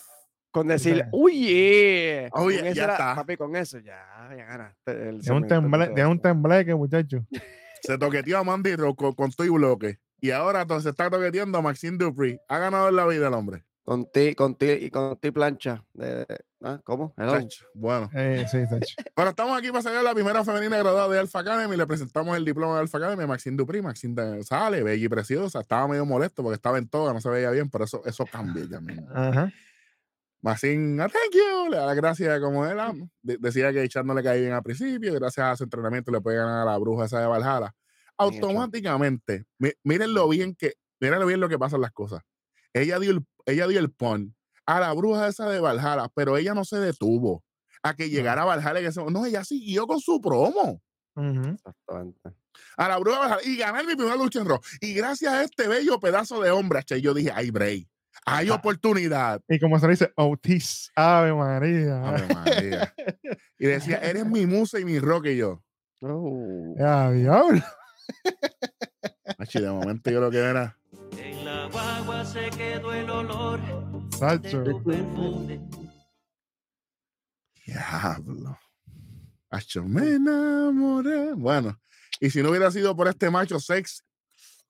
[0.51, 2.29] Con decir, uy, yeah.
[2.31, 3.15] Oh, Con yeah, ya era- está.
[3.15, 3.99] Papi, con eso ya,
[4.35, 5.09] ya ganaste.
[5.09, 7.23] el De un, temble, de un tembleque, muchacho.
[7.83, 9.99] Se toqueteó a Mandy con, con tu y bloque.
[10.19, 12.39] Y ahora entonces se está toqueteando a Maxine Dupree.
[12.47, 13.63] Ha ganado en la vida el hombre.
[13.83, 15.83] Con ti, con ti y con ti plancha.
[15.93, 16.79] De, de- ¿ah?
[16.83, 17.13] ¿Cómo?
[17.73, 18.09] Bueno.
[18.13, 18.95] Eh, sí, tacho.
[19.15, 21.75] Bueno, estamos aquí para sacar la primera femenina graduada de Alpha Academy.
[21.75, 23.81] Le presentamos el diploma de Alpha Academy a Maxine Dupree.
[23.81, 25.59] Maxine de- sale, bella y preciosa.
[25.61, 28.65] Estaba medio molesto porque estaba en toga, no se veía bien, pero eso, eso cambia
[28.69, 29.07] ya mismo.
[29.13, 29.51] Ajá.
[30.41, 32.79] Maxine, ah, thank you, le da las gracias como él.
[32.79, 32.93] ah,
[33.23, 36.21] de- decía que Chad no le caía bien al principio, gracias a su entrenamiento le
[36.21, 37.73] puede ganar a la bruja esa de Valhalla.
[38.17, 42.21] Automáticamente, mi- miren lo bien que, miren lo bien lo que pasan las cosas.
[42.73, 44.35] Ella dio el, ella dio el pon
[44.67, 47.43] a la bruja esa de Valhalla, pero ella no se detuvo
[47.81, 48.79] a que llegara a Valhalla.
[48.81, 50.81] y que se- no, ella siguió con su promo.
[51.15, 52.31] Exactamente.
[52.77, 54.59] a la bruja de Valhalla y ganar mi primera lucha en Raw.
[54.81, 57.87] Y gracias a este bello pedazo de hombre, che, yo dije, ay, Bray,
[58.25, 58.55] hay Ah.
[58.55, 59.41] oportunidad.
[59.47, 62.03] Y como se le dice, Otis, Ave María.
[62.07, 62.93] Ave María.
[63.59, 65.63] Y decía, eres mi musa y mi rock y yo.
[66.01, 66.75] Oh.
[66.77, 67.61] Ya, diablo.
[69.53, 70.77] De momento yo lo que era.
[71.17, 73.56] En la guagua se quedó el olor
[74.17, 74.63] Sacho.
[77.65, 78.57] Diablo.
[79.49, 81.33] Acho, me enamoré.
[81.33, 81.79] Bueno,
[82.19, 84.03] y si no hubiera sido por este macho sex,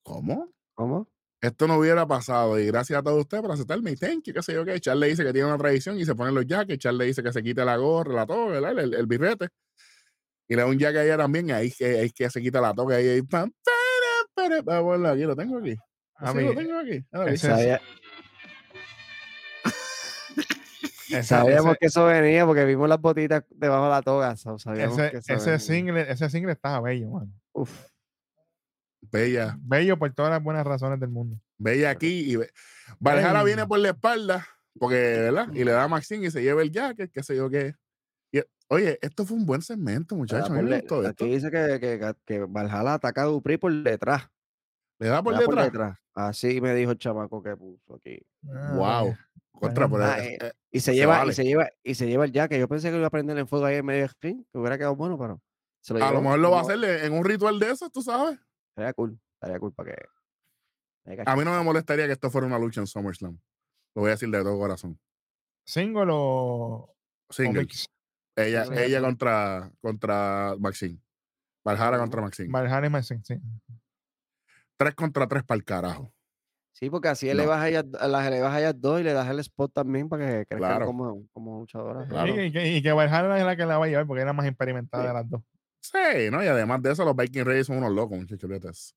[0.04, 0.52] ¿cómo?
[0.74, 1.08] ¿Cómo?
[1.42, 2.60] Esto no hubiera pasado.
[2.60, 3.92] Y gracias a todos ustedes por aceptarme.
[3.92, 4.80] Y thank you, qué sé yo qué.
[4.80, 6.80] Charles dice que tiene una tradición y se ponen los jackets.
[6.80, 8.72] Charles dice que se quita la gorra, la toga, ¿verdad?
[8.72, 9.50] El, el, el birrete.
[10.48, 11.52] Y le da un jacket a ella también.
[11.52, 12.98] Ahí que, ahí que se quita la toga.
[12.98, 13.52] Ahí, ahí, pam,
[14.36, 14.82] para, para.
[14.82, 15.76] Verlo aquí, lo tengo aquí.
[16.16, 17.06] A Sí, mí, lo tengo aquí.
[21.24, 24.36] Sabíamos ese- que eso venía porque vimos las botitas debajo de la toga.
[24.36, 25.60] so, sabíamos ese, que eso ese venía.
[25.60, 27.32] single, ese single estaba bello, mano.
[27.54, 27.88] Uf.
[29.12, 29.58] Bella.
[29.62, 31.40] Bello por todas las buenas razones del mundo.
[31.58, 32.52] Veía aquí y ve-
[33.00, 34.46] Valhalla viene por la espalda,
[34.80, 35.48] porque, ¿verdad?
[35.54, 37.76] Y le da a Maxine y se lleva el jacket, qué sé yo qué.
[38.32, 40.50] Y, oye, esto fue un buen segmento, muchachos.
[40.50, 41.08] Me gustó esto.
[41.08, 44.30] Aquí dice que, que, que Valhalla ataca a Dupri por detrás.
[45.00, 45.98] Le da por le da detrás.
[46.14, 48.20] Así me dijo el chamaco que puso aquí.
[48.52, 49.16] Ah, Wow.
[49.60, 50.06] Contra, Bueno.
[50.06, 51.32] pero, Ah, eh, eh, eh, Y se, Se lleva, vale.
[51.32, 52.60] y se lleva, y se lleva el jacket.
[52.60, 54.78] Yo pensé que iba a prender en fuego ahí en medio del screen, que hubiera
[54.78, 55.42] quedado bueno, pero
[55.82, 58.02] se lo a lo mejor lo va a hacer en un ritual de esos, tú
[58.02, 58.38] sabes.
[58.70, 59.20] Estaría cool.
[59.36, 60.06] Estaría cool para que.
[61.26, 63.40] A mí no me molestaría que esto fuera una lucha en SummerSlam.
[63.96, 65.00] Lo voy a decir de todo corazón.
[65.66, 66.94] ¿Single o,
[67.30, 67.68] Single.
[68.36, 68.86] Ella, Single.
[68.86, 71.02] ella contra, contra Maxine.
[71.66, 72.50] Valhalla contra Maxine.
[72.52, 73.36] Valhalla y Maxine, sí.
[74.78, 76.14] Tres contra tres para el carajo.
[76.80, 77.50] Sí, porque así él le No.
[77.50, 79.74] baja a ellas, a las, le baja a ellas dos y le das el spot
[79.74, 80.86] también para que crezcan Claro.
[80.86, 82.08] como, como luchadoras.
[82.08, 82.28] Claro.
[82.36, 84.26] Y, y que, y que Valhalla es la que la va a llevar porque es
[84.28, 85.08] la más experimentada Sí.
[85.08, 85.42] de las dos.
[85.82, 86.44] Sí, ¿no?
[86.44, 88.96] Y además de eso, los Viking Raiders son unos locos, muchachos.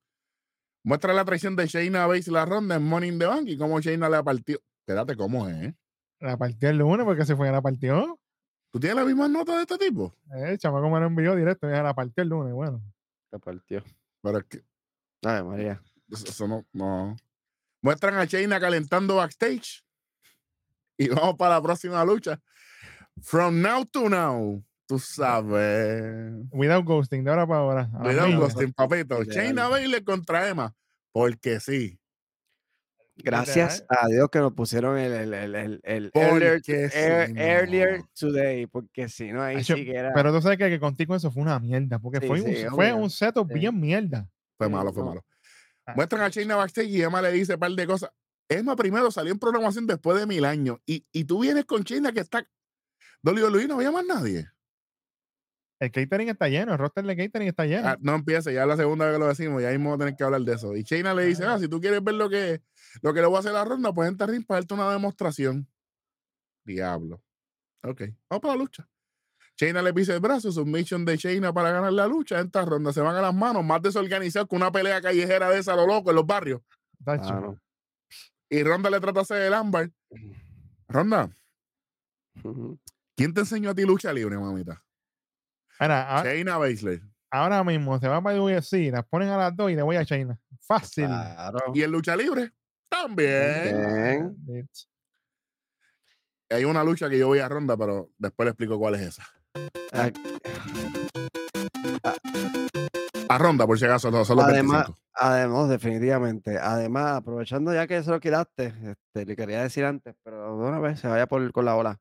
[0.85, 4.09] Muestra la traición de Shayna Baszler la ronda en in the Bank y cómo Shayna
[4.11, 4.61] le ha partido.
[4.81, 5.57] Espérate, ¿cómo es?
[5.69, 5.75] eh?
[6.21, 8.19] La partió el lunes porque se fue a la partió.
[8.73, 10.15] ¿Tú tienes las mismas notas de este tipo?
[10.35, 11.69] Eh, chamaco me lo envió directo.
[11.71, 12.53] Ya la partió el lunes.
[12.53, 12.83] Bueno,
[13.31, 13.83] Se partió.
[14.23, 14.63] Pero es que
[15.25, 15.81] Ay, María.
[16.11, 17.17] eso, eso no, no.
[17.83, 19.83] Muestran a Shayna calentando backstage.
[20.99, 22.39] Y vamos para la próxima lucha.
[23.23, 24.63] From now to now.
[24.87, 26.33] Tú sabes.
[26.53, 27.91] without ghosting, de ahora para ahora.
[27.95, 28.37] a milla.
[28.39, 29.23] Ghosting, papito.
[29.25, 30.75] Shayna Baszler contra Emma.
[31.13, 31.97] Porque sí.
[33.23, 36.63] Gracias a Dios que nos pusieron el, el, el, el, earlier,
[38.15, 40.13] sí, today, porque si no, ahí Acho, sí que era.
[40.15, 42.75] Pero tú sabes que, que contigo eso fue una mierda, porque Sí, fue, sí, un,
[42.75, 43.59] fue un setup Sí.
[43.59, 44.29] bien mierda.
[44.57, 45.09] Fue malo, fue no.
[45.11, 45.25] malo.
[45.91, 45.95] Ah.
[45.97, 48.11] Muestran a Shayna backstage y Emma le dice un par de cosas.
[48.49, 50.79] Emma primero salió en programación después de mil años.
[50.87, 52.47] Y, y tú vienes con Shayna que está.
[53.23, 54.49] WWE no había más nadie.
[55.81, 57.89] El catering está lleno, el roster de catering está lleno.
[57.89, 60.05] Ah, no empiece, ya es la segunda vez que lo decimos, ya mismo vamos a
[60.05, 60.77] tener que hablar de eso.
[60.77, 62.61] Y Shayna le dice, ah, si tú quieres ver lo que,
[63.01, 64.75] lo que le voy a hacer a la ronda, pues entra al ring para darte
[64.75, 65.67] una demostración.
[66.67, 67.23] Diablo.
[67.83, 68.89] Ok, vamos para la lucha.
[69.61, 72.41] Shayna le pisa el brazo, submission de Shayna para ganar la lucha.
[72.41, 75.75] Entra ronda, se van a las manos, más desorganizado que una pelea callejera de esa,
[75.75, 76.63] a lo loco, en los barrios.
[77.05, 77.61] Ah, no.
[78.49, 79.91] Y Ronda le trata de hacer el ámbar.
[80.89, 81.29] Ronda.
[83.15, 84.83] ¿quién te enseñó a ti lucha libre, mamita?
[85.79, 87.03] Mira, a- Shayna Baszler.
[87.31, 89.97] ahora mismo se va para el UFC, las ponen a las dos y le voy
[89.97, 90.41] a China.
[90.63, 91.05] Fácil.
[91.05, 91.61] Claro.
[91.75, 92.51] Y en lucha libre,
[92.89, 94.35] también.
[94.39, 94.71] Bien.
[96.49, 99.27] Hay una lucha que yo voy a Ronda, pero después le explico cuál es esa.
[99.93, 100.11] Ah,
[103.29, 104.99] A ronda, por si acaso, no, son los Además, 25.
[105.15, 106.59] además, definitivamente.
[106.59, 110.79] Además, aprovechando ya que se lo quitaste, este, le quería decir antes, pero de una
[110.81, 112.01] vez se vaya por, con la ola.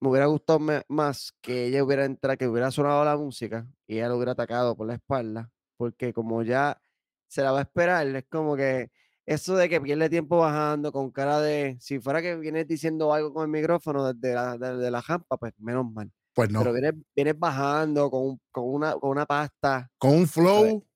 [0.00, 3.96] Me hubiera gustado me- más que ella hubiera entrado, que hubiera sonado la música y
[3.96, 6.80] ella lo hubiera atacado por la espalda, porque como ya
[7.28, 8.90] se la va a esperar, es como que
[9.24, 13.32] eso de que pierde tiempo bajando con cara de, si fuera que vienes diciendo algo
[13.32, 16.12] con el micrófono desde la, desde la jampa, pues menos mal.
[16.36, 16.58] Pues no.
[16.60, 20.86] Pero vienes, vienes bajando con, un- con, una, con una pasta, Con un flow.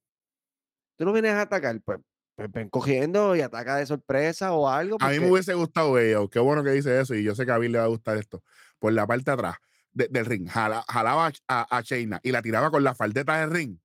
[0.97, 1.99] tú no vienes a atacar, pues,
[2.37, 4.99] pues ven cogiendo y ataca de sorpresa o algo.
[5.01, 6.19] A mí me hubiese gustado ella.
[6.31, 7.15] Qué bueno que dice eso.
[7.15, 8.43] Y yo sé que a Bill le va a gustar esto.
[8.79, 9.57] Por la parte de atrás
[9.93, 10.47] de- del ring.
[10.47, 13.79] jala- jalaba a, a, Shayna y la tiraba con la faldeta del ring.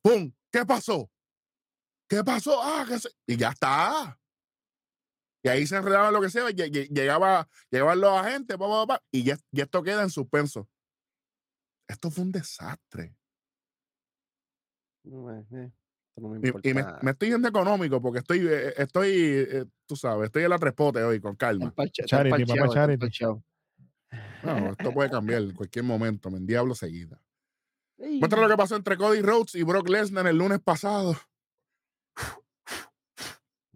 [0.00, 0.32] ¡Pum!
[0.50, 1.10] ¿Qué pasó?
[2.08, 2.62] ¿Qué pasó?
[2.62, 4.18] Ah, que se- Y ya está.
[5.42, 6.44] Y ahí se enredaba lo que sea.
[6.48, 10.08] lle- lle- Llegaba, llegaban los agentes, pa, pa, pa, y, ya, y esto queda en
[10.10, 10.66] suspenso.
[11.88, 13.16] Esto fue un desastre.
[15.04, 15.72] No, eh, eh,
[16.08, 19.96] esto no me Y, y me, estoy yendo económico porque estoy, eh, estoy, eh, tú
[19.96, 21.72] sabes, estoy en la trespote hoy con calma.
[21.90, 23.08] Charity, papá, charity.
[24.42, 26.30] No, esto puede cambiar en cualquier momento.
[26.30, 27.20] Me diablo seguida.
[27.98, 31.16] Muestra lo que pasó entre Cody Rhodes y Brock Lesnar el lunes pasado.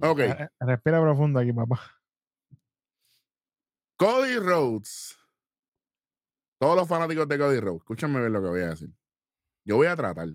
[0.01, 1.81] Ok, Re- Respira profundo aquí, papá.
[3.97, 5.17] Cody Rhodes.
[6.63, 8.89] Todos los fanáticos de Cody Rhodes, escúchame ver lo que voy a decir.
[9.65, 10.29] Yo voy a tratar.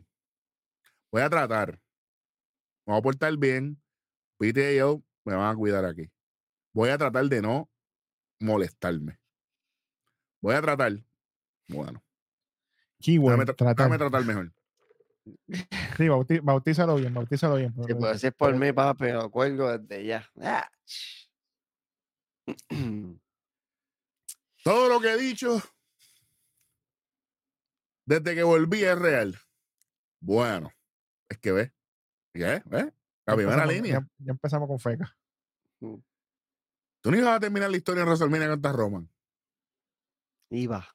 [1.10, 1.80] Voy a tratar.
[2.86, 3.82] Me voy a portar bien.
[4.38, 6.12] Pete y yo me van a cuidar aquí.
[6.74, 7.70] Voy a tratar de no
[8.42, 9.18] molestarme.
[10.42, 10.92] Voy a tratar.
[11.70, 12.04] Bueno,
[13.00, 13.76] Keyword, déjame, tra- tratar.
[13.78, 14.54] déjame tratar mejor.
[15.96, 17.74] Sí, bauti- bautízalo bien, bautízalo bien.
[17.74, 20.30] Sí, pero- pues es por mí, papi, lo cuelgo desde ya.
[20.42, 20.70] Ah.
[24.62, 25.62] Todo lo que he dicho
[28.08, 29.38] desde que volví es real.
[30.20, 30.72] Bueno,
[31.30, 31.74] es que ve.
[32.34, 32.62] ¿Qué?
[32.66, 32.94] ¿Ve?
[33.26, 34.00] La ya primera empezamos- línea.
[34.00, 35.16] Ya, ya empezamos con feca.
[35.80, 39.10] Tú no ibas a terminar la historia en WrestleMania contra Roman.
[40.50, 40.88] Iba.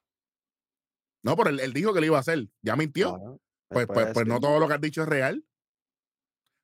[1.25, 2.49] No, pero él, él dijo que lo iba a hacer.
[2.63, 3.41] Ya mintió.
[3.69, 5.47] Pues, pues, pues no todo lo que has dicho es real.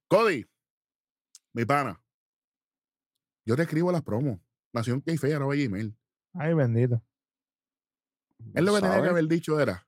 [0.08, 0.46] Cody,
[1.54, 2.02] mi pana.
[3.46, 4.40] Yo te escribo las promos.
[4.72, 5.96] Nación que fea, no Gmail.
[6.34, 7.02] Ay, bendito.
[8.54, 9.87] Él lo que tenía que haber dicho era: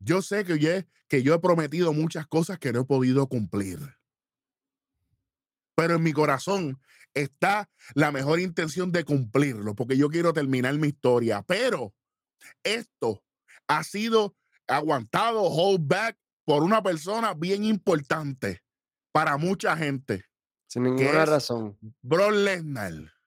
[0.00, 3.28] Yo sé que yo, he, que yo he prometido muchas cosas que no he podido
[3.28, 3.78] cumplir.
[5.74, 6.80] Pero en mi corazón
[7.14, 11.42] está la mejor intención de cumplirlo, porque yo quiero terminar mi historia.
[11.42, 11.94] Pero
[12.62, 13.24] esto
[13.66, 14.36] ha sido
[14.66, 18.62] aguantado, hold back, por una persona bien importante
[19.12, 20.24] para mucha gente.
[20.66, 21.78] Sin ninguna razón.
[22.02, 23.17] Brock Lesnar.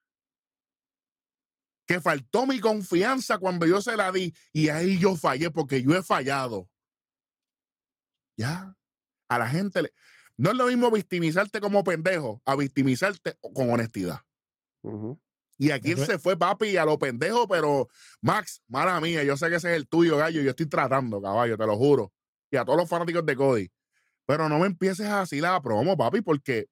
[1.92, 5.94] Que faltó mi confianza cuando yo se la di y ahí yo fallé porque yo
[5.94, 6.70] he fallado.
[8.38, 8.78] Ya.
[9.28, 9.94] A la gente le...
[10.38, 14.22] No es lo mismo victimizarte como pendejo a victimizarte con honestidad.
[15.58, 17.90] Y aquí él se fue, papi, a lo pendejo, pero
[18.22, 20.42] Max, mala mía, yo sé que ese es el tuyo, gallo.
[20.42, 22.14] Yo estoy tratando, caballo, te lo juro.
[22.50, 23.72] Y a todos los fanáticos de Cody.
[24.26, 26.70] Pero no me empieces así la promo, papi, porque.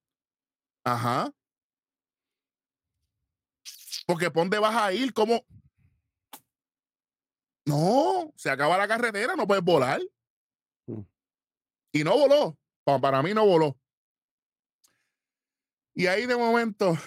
[0.85, 1.29] Ajá.
[4.09, 5.13] Porque ¿por dónde vas a ir?
[5.13, 5.45] ¿Cómo?
[7.67, 10.01] No, se acaba la carretera, no puedes volar.
[10.87, 11.01] Mm.
[11.93, 12.57] Y no voló.
[12.83, 13.77] Pa- Para mí no voló.
[15.93, 16.97] Y ahí de momento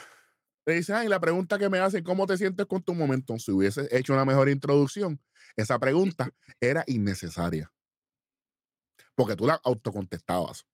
[0.64, 3.36] le dice, ay, la pregunta que me hacen, ¿cómo te sientes con tu momento?
[3.40, 5.20] Si hubiese hecho una mejor introducción,
[5.56, 6.30] esa pregunta
[6.60, 7.72] era innecesaria.
[9.16, 10.64] Porque tú la autocontestabas.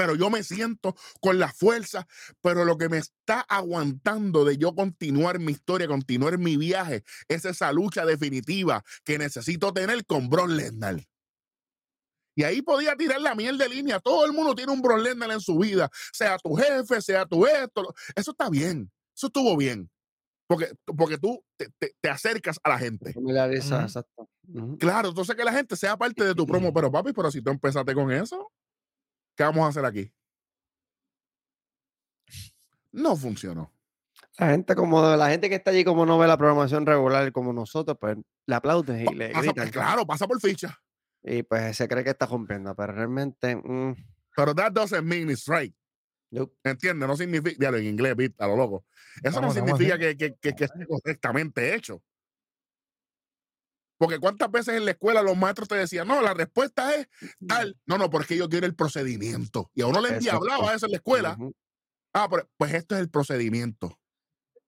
[0.00, 2.06] Pero yo me siento con la fuerza,
[2.40, 7.44] pero lo que me está aguantando de yo continuar mi historia, continuar mi viaje, es
[7.44, 11.06] esa lucha definitiva que necesito tener con Brock Lesnar.
[12.34, 14.00] Y ahí podía tirar la miel de línea.
[14.00, 17.44] Todo el mundo tiene un Brock Lesnar en su vida, sea tu jefe, sea tu
[17.44, 17.94] esto.
[18.16, 18.90] Eso está bien.
[19.14, 19.90] Eso estuvo bien.
[20.48, 23.12] Porque, porque tú te, te- te acercas a la gente.
[24.78, 26.72] Claro, entonces que la gente sea parte de tu promo.
[26.74, 28.50] Pero papi, pero si tú empezaste con eso,
[29.40, 30.12] ¿qué vamos a hacer aquí?
[32.92, 33.72] No funcionó.
[34.36, 37.54] La gente como la gente que está allí como no ve la programación regular como
[37.54, 39.70] nosotros, pues le aplauden y Pa- le pasa- gritan.
[39.70, 40.78] claro, pasa por ficha.
[41.22, 43.94] Y pues se cree que está rompiendo, pero realmente mm,
[44.36, 45.74] Pero that doesn't mean it's right.
[46.30, 47.08] yo- ¿Entiendes?
[47.08, 48.84] No significa, en inglés, a lo loco.
[49.22, 52.02] Eso Vamos, no significa que, que, que, que esté correctamente hecho.
[54.00, 57.06] Porque cuántas veces en la escuela los maestros te decían, no, la respuesta es
[57.46, 57.76] tal.
[57.84, 59.70] No, no, porque yo quiero el procedimiento.
[59.74, 61.36] Y a uno le endiablaba eso en la escuela.
[62.14, 63.98] Ah, pero- pues esto es el procedimiento.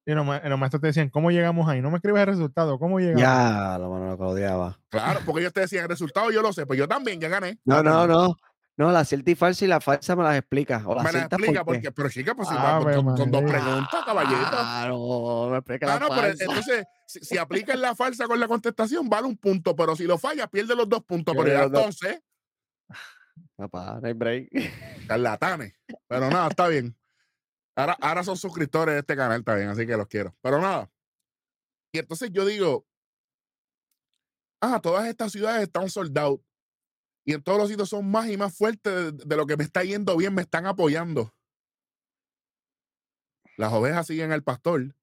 [0.05, 1.81] Y los, ma- los maestros te decían, ¿cómo llegamos ahí?
[1.81, 3.23] No me escribes el resultado, ¿cómo llegamos?
[3.23, 4.79] Ya, lo mano lo odiaba.
[4.91, 7.59] Claro, porque ellos te decían el resultado, yo lo sé, pues yo también ya gané.
[7.65, 8.37] No, no, no.
[8.77, 10.83] No, la cierta y falsa y la falsa me las explica.
[10.87, 13.17] O la Me la cierta explica porque, pero chica, pues si Ah, va- pero son,
[13.19, 14.51] son dos preguntas, caballito.
[14.53, 18.41] Ah, no, me explica la Ah, no, pero entonces, si, si aplicas la falsa con
[18.41, 21.35] la contestación, vale un punto, pero si lo fallas, pierde los dos puntos.
[21.37, 22.21] Pero ya entonces,
[23.57, 24.49] Papá, no hay break.
[25.09, 25.75] charlatanes.
[26.09, 26.97] Pero nada, está bien.
[27.77, 30.35] Ahora, ahora son suscriptores de este canal, está bien, así que los quiero.
[30.43, 30.91] Pero nada.
[31.93, 32.87] Y entonces yo digo,
[34.63, 36.41] ah, todas estas ciudades están soldados.
[37.25, 39.65] Y en todos los sitios son más y más fuertes de, de lo que me
[39.65, 41.35] está yendo bien, me están apoyando.
[43.57, 44.95] Las ovejas siguen al pastor.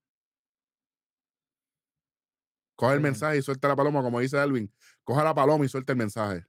[2.75, 4.73] Coge el mensaje y suelta la paloma, como dice Alvin.
[5.03, 6.45] Coja la paloma y suelta el mensaje.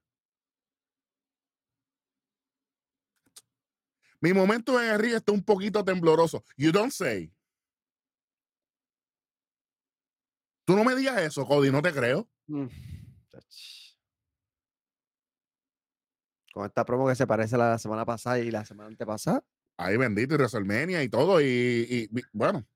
[4.20, 6.44] Mi momento en el río está un poquito tembloroso.
[6.56, 7.32] You don't say.
[10.64, 12.28] Tú no me digas eso, Cody, no te creo.
[12.46, 12.66] Mm.
[16.60, 19.42] Con esta promo que se parece a la semana pasada y la semana antepasada.
[19.78, 21.40] Ahí bendito y WrestleMania y todo.
[21.40, 22.66] Y, y- y, bueno.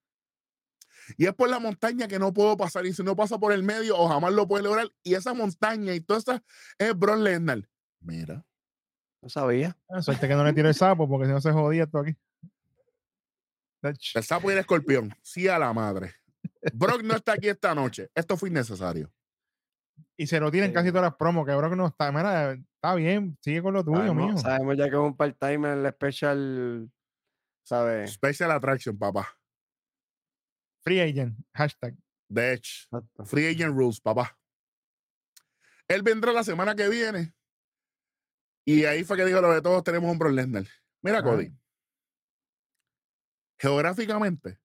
[1.19, 2.87] Y es por la montaña que no puedo pasar.
[2.87, 4.89] Y si no pasa por el medio, o jamás lo puede lograr.
[5.03, 6.43] Y esa montaña y toda esa
[6.79, 7.69] es Bron Lesnar.
[8.01, 8.43] Mira.
[9.21, 9.77] No sabía.
[9.91, 12.17] Ah, Suerte que no le tiro el sapo, porque si no se jodía esto aquí.
[14.15, 15.15] El sapo y el escorpión.
[15.21, 16.15] Sí a la madre.
[16.73, 18.09] Brock no está aquí esta noche.
[18.15, 19.13] Esto fue innecesario.
[20.17, 20.75] Y se lo tiran Sí.
[20.75, 22.11] casi todas las promos, que que no está.
[22.11, 24.39] Mira, está bien, sigue con lo tuyo, sabemos, mijo.
[24.39, 26.93] sabemos ya que es un part-time el special,
[27.63, 28.13] ¿sabes?
[28.13, 29.27] Special Attraction, papá.
[30.83, 31.97] Free agent, hashtag.
[32.29, 32.87] De hecho.
[33.25, 34.39] Free Agent Rules, papá.
[35.89, 37.35] Él vendrá la semana que viene.
[38.67, 40.67] Y ahí fue que dijo lo de todos tenemos un Brock Lesnar.
[41.01, 41.31] Mira, Ajá.
[41.31, 41.57] Cody.
[43.59, 44.59] Geográficamente,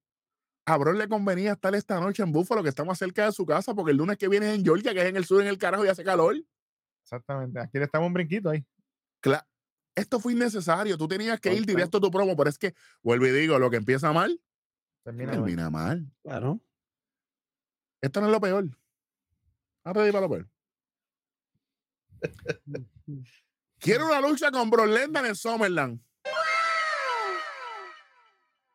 [0.65, 3.45] a Brock le convenía estar esta noche en Buffalo, que está más cerca de su
[3.45, 5.47] casa, porque el lunes que viene es en Georgia, que es en el sur, en
[5.47, 6.35] el carajo, y hace calor.
[7.09, 7.59] Exactamente.
[7.59, 8.63] Aquí le estamos un brinquito ahí.
[9.23, 9.43] Cla-
[9.95, 10.95] Esto fue innecesario.
[10.95, 13.71] Tú tenías que ir directo a tu promo, pero es que, vuelvo y digo, lo
[13.71, 14.39] que empieza mal,
[15.03, 15.35] Termina mal.
[15.41, 16.05] termina mal.
[16.21, 16.59] Claro.
[17.99, 18.69] Esto no es lo peor.
[19.83, 20.47] Ahora di para lo peor.
[23.79, 25.99] Quiero una lucha con Brock Lesnar en Summerland.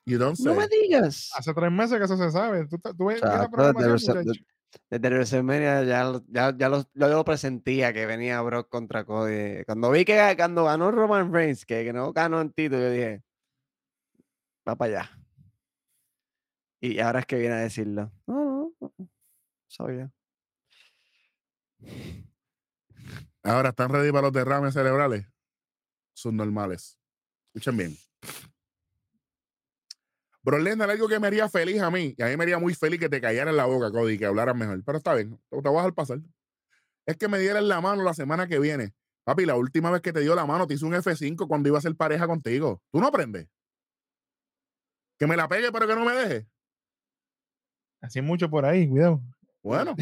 [0.07, 0.47] You don't say.
[0.47, 1.30] No me digas.
[1.37, 2.66] Hace tres meses que eso se sabe.
[2.66, 4.45] Tú, tú ves Chato, la programación, muchacho.
[4.91, 9.64] Desde WrestleMania ya, ya, ya, lo, yo lo presentía que venía Brock contra Cody.
[9.64, 13.22] Cuando vi que cuando ganó Roman Reigns, que, que no ganó en título, yo dije,
[14.68, 15.18] va para allá.
[16.81, 18.12] Y ahora es que viene a decirlo.
[18.27, 19.09] No, no, no,
[19.68, 20.11] sabía.
[23.43, 25.27] Ahora están ready para los derrames cerebrales.
[26.14, 26.99] Son normales.
[27.55, 27.97] Escuchen bien.
[30.45, 32.74] Brock Lesnar, algo que me haría feliz a mí, y a mí me haría muy
[32.74, 34.84] feliz que te callaran en la boca, Cody, que hablaras mejor.
[34.84, 36.20] Pero está bien, te, te voy a dejar pasar.
[37.07, 38.95] Es que me dieran la mano la semana que viene.
[39.24, 41.78] Papi, la última vez que te dio la mano te hizo un F5 cuando iba
[41.78, 42.82] a ser pareja contigo.
[42.92, 43.49] ¿Tú no aprendes?
[45.18, 46.47] Que me la pegue, pero que no me deje.
[48.03, 49.22] Así mucho por ahí, cuidado.
[49.62, 49.97] Bueno.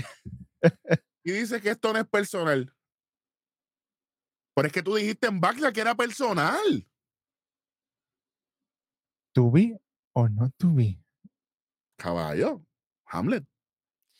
[1.22, 2.74] y dice que esto no es personal.
[4.56, 6.84] Pero es que tú dijiste en Backlash que era personal.
[9.34, 9.80] ¿To be
[10.14, 10.98] o no to be?
[11.96, 12.62] Caballo.
[13.06, 13.44] Hamlet.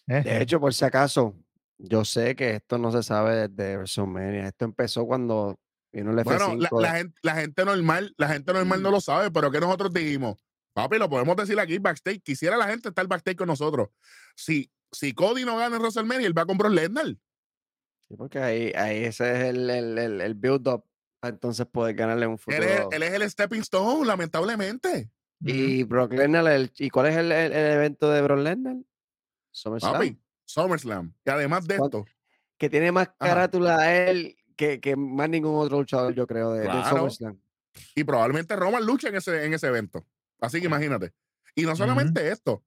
[0.09, 1.37] Eh, De hecho, por si acaso,
[1.79, 4.49] yo sé que esto no se sabe desde WrestleMania.
[4.49, 5.59] Esto empezó cuando
[5.93, 6.25] vino el F5.
[6.25, 9.93] Bueno, la, gente, la gente normal, la gente normal no lo sabe, pero que nosotros
[9.93, 10.37] dijimos,
[10.75, 12.23] papi, lo podemos decir aquí backstage.
[12.23, 13.89] Quisiera la gente estar backstage con nosotros.
[14.37, 17.17] Si, si Cody no gana en WrestleMania, él va con Brock Lesnar.
[18.09, 20.85] Sí, porque ahí, ahí ese es el, el, el, el build-up.
[21.23, 22.63] Entonces poder ganarle un futuro.
[22.63, 25.11] Él es, él es el stepping stone, lamentablemente.
[25.45, 28.77] Y Brock Lesnar, el- ¿y cuál es el, el- el evento de Brock Lesnar?
[29.51, 29.93] SummerSlam.
[29.93, 31.15] Papi, SummerSlam.
[31.25, 32.05] Y además de esto,
[32.59, 36.61] Que tiene más carátula a él que, que más ningún otro luchador, yo creo, de,
[36.61, 36.97] de Claro.
[36.97, 37.41] SummerSlam.
[37.95, 40.07] y probablemente Roman lucha en ese, en ese evento.
[40.41, 41.13] Así que imagínate.
[41.55, 42.65] Y no solamente esto,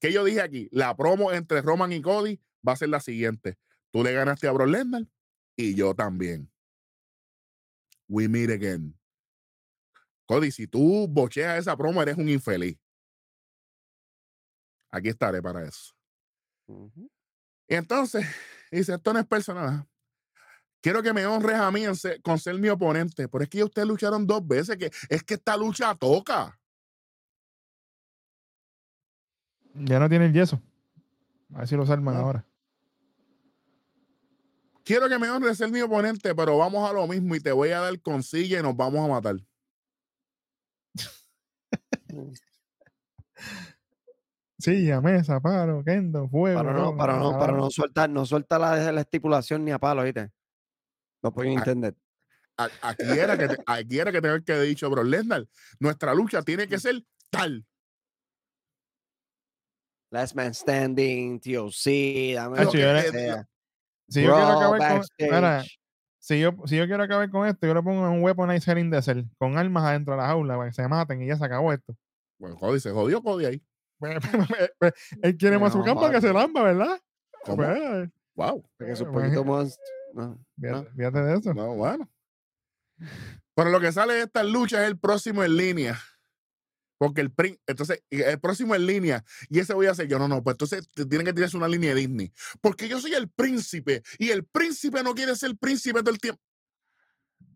[0.00, 3.56] que yo dije aquí, la promo entre Roman y Cody va a ser la siguiente.
[3.90, 5.06] Tú le ganaste a Brock Lesnar
[5.56, 6.50] y yo también.
[8.08, 8.94] We meet again.
[10.32, 12.78] Cody, si tú bocheas esa promo, eres un infeliz.
[14.90, 15.92] Aquí estaré para eso.
[17.68, 18.24] Y entonces,
[18.72, 19.68] dice, esto no es personal.
[19.68, 19.86] ¿ah?
[20.80, 23.28] Quiero que me honres a mí en ser- con ser mi oponente.
[23.28, 26.58] Pero es que ustedes lucharon dos veces, que es que esta lucha toca.
[29.74, 30.62] Ya no tiene el yeso.
[31.54, 32.20] A ver si lo salvan Ah.
[32.20, 32.46] ahora.
[34.82, 37.68] Quiero que me honres ser mi oponente, pero vamos a lo mismo y te voy
[37.70, 39.36] a dar con silla y nos vamos a matar.
[44.58, 46.60] Silla, mesa, paro, kendo, fuego.
[46.60, 50.04] Para no, para no, para no soltar, no suelta la, la estipulación ni a palo,
[50.04, 50.30] ¿viste?
[51.22, 51.96] No pueden entender.
[52.56, 55.46] a- aquí era que, te- aquí era que tenía que dicho, bro, Lesnar,
[55.80, 57.64] nuestra lucha tiene que ser tal.
[60.10, 63.48] Last Man Standing, TOC, dame lo sí, que sea.
[64.08, 65.00] Si yo quiero acabar con.
[65.18, 65.78] mira, backstage.
[66.22, 69.02] Si yo, si yo quiero acabar con esto, yo le pongo un weaponizer in the
[69.02, 71.72] cell, con armas adentro de la jaula para que se maten y ya se acabó
[71.72, 71.96] esto.
[72.38, 73.62] Bueno, Cody se jodió Cody ahí.
[73.98, 74.18] Pues,
[74.78, 77.00] pues, Él quiere más su campo que se lamba, ¿verdad?
[77.44, 77.56] ¿Cómo?
[77.56, 78.64] Pues, Wow.
[78.78, 79.78] Porque es un poquito más.
[80.14, 80.96] No, fíjate, no.
[80.96, 81.54] fíjate de eso.
[81.54, 82.08] No, bueno.
[83.54, 85.98] Pero lo que sale de estas luchas es el próximo en línea.
[87.02, 90.20] Porque el prin- entonces, el próximo en línea, y ese voy a hacer yo.
[90.20, 92.32] No, no, pues entonces tienen que tirarse una línea de Disney.
[92.60, 96.40] Porque yo soy el príncipe, y el príncipe no quiere ser príncipe todo el tiempo.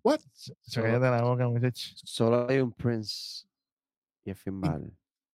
[0.03, 0.19] What?
[0.37, 1.91] Ch- Cállate la boca, muchacho.
[1.95, 3.47] Solo hay un Prince
[4.25, 4.61] y es Finn.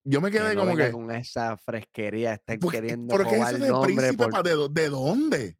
[0.03, 0.91] Yo me Que quedé no como que.
[0.91, 4.27] con esa fresquería, están ¿Por qué, queriendo por qué robar ese el de nombre príncipe
[4.27, 5.57] por- de, de dónde?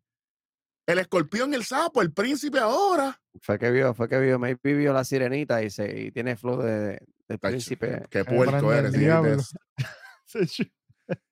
[0.85, 3.17] El escorpión, el sapo, el príncipe ahora.
[3.41, 6.61] Fue que vio, fue que vio, maybe vio la sirenita y, se, y tiene flow
[6.61, 8.05] de, del Tacho, príncipe.
[8.09, 9.53] Qué prende puerco el eres.
[10.25, 10.73] Sí.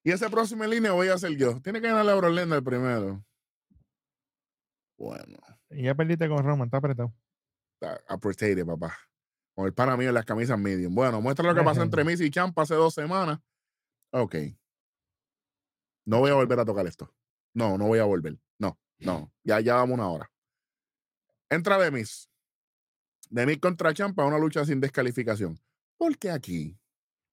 [0.04, 1.60] Y ese próximo en línea voy a ser yo.
[1.62, 3.24] Tiene que ganarle a Brock Lesnar primero.
[4.98, 5.38] Bueno.
[5.70, 7.14] Y ya perdiste con Roman, está apretado.
[7.82, 8.96] a- Appreciate, papá.
[9.56, 10.94] Con el pana mío en las camisas medium.
[10.94, 13.40] Bueno, muestra lo que pasó entre Miss y Champa hace dos semanas.
[14.12, 14.36] Ok.
[16.06, 17.14] No voy a volver a tocar esto.
[17.56, 18.38] No, no voy a volver.
[19.02, 19.32] No.
[19.44, 20.32] Ya, ya vamos una hora.
[21.50, 22.30] Entra Demis.
[23.30, 25.60] Demis contra Champa, una lucha sin descalificación.
[25.98, 26.78] ¿Por qué aquí?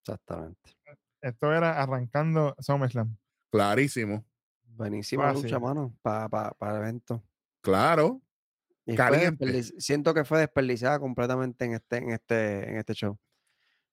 [0.01, 0.77] Exactamente.
[1.21, 3.16] Esto era arrancando SummerSlam.
[3.51, 4.25] Clarísimo.
[4.64, 5.45] Buenísima Fácil.
[5.45, 7.25] lucha, mano, para pa, para el evento.
[7.62, 8.23] Claro.
[8.87, 9.62] Y Caliente.
[9.79, 13.19] siento que fue desperdiciada completamente en este, en este, en este show.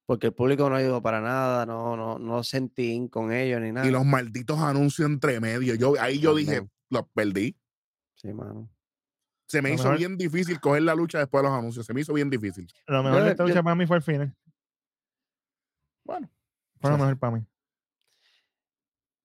[0.06, 3.72] Porque el público no ayudó para nada, no, no, no sentí in con ellos ni
[3.72, 3.88] nada.
[3.88, 5.74] Y los malditos anuncios entre medio.
[5.76, 7.58] Yo, ahí yo dije, los perdí.
[8.26, 8.70] Sí, mano.
[9.48, 11.86] Se me Lo hizo mejor- bien difícil coger la lucha después de los anuncios.
[11.86, 12.68] Se me hizo bien difícil.
[12.88, 14.36] Lo mejor de esta yo- lucha para mí fue el final.
[16.04, 16.30] Bueno,
[16.82, 17.46] Fue lo mejor para mí.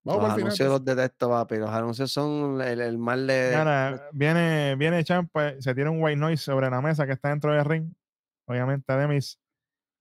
[0.04, 1.56] vamos los anuncios los detesto, papi.
[1.56, 3.54] Los anuncios son el, el mal de.
[3.54, 7.52] Ahora, viene, viene Champa, se tira un white noise sobre la mesa que está dentro
[7.52, 7.92] del ring.
[8.46, 9.38] Obviamente Demis.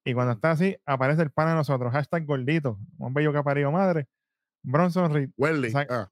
[0.05, 1.91] Y cuando está así, aparece el pan de nosotros.
[1.91, 2.79] Hashtag gordito.
[2.97, 4.07] Un bello que ha parido madre.
[4.63, 5.71] Bronson Reed Welly.
[5.71, 6.11] Saca- Ah.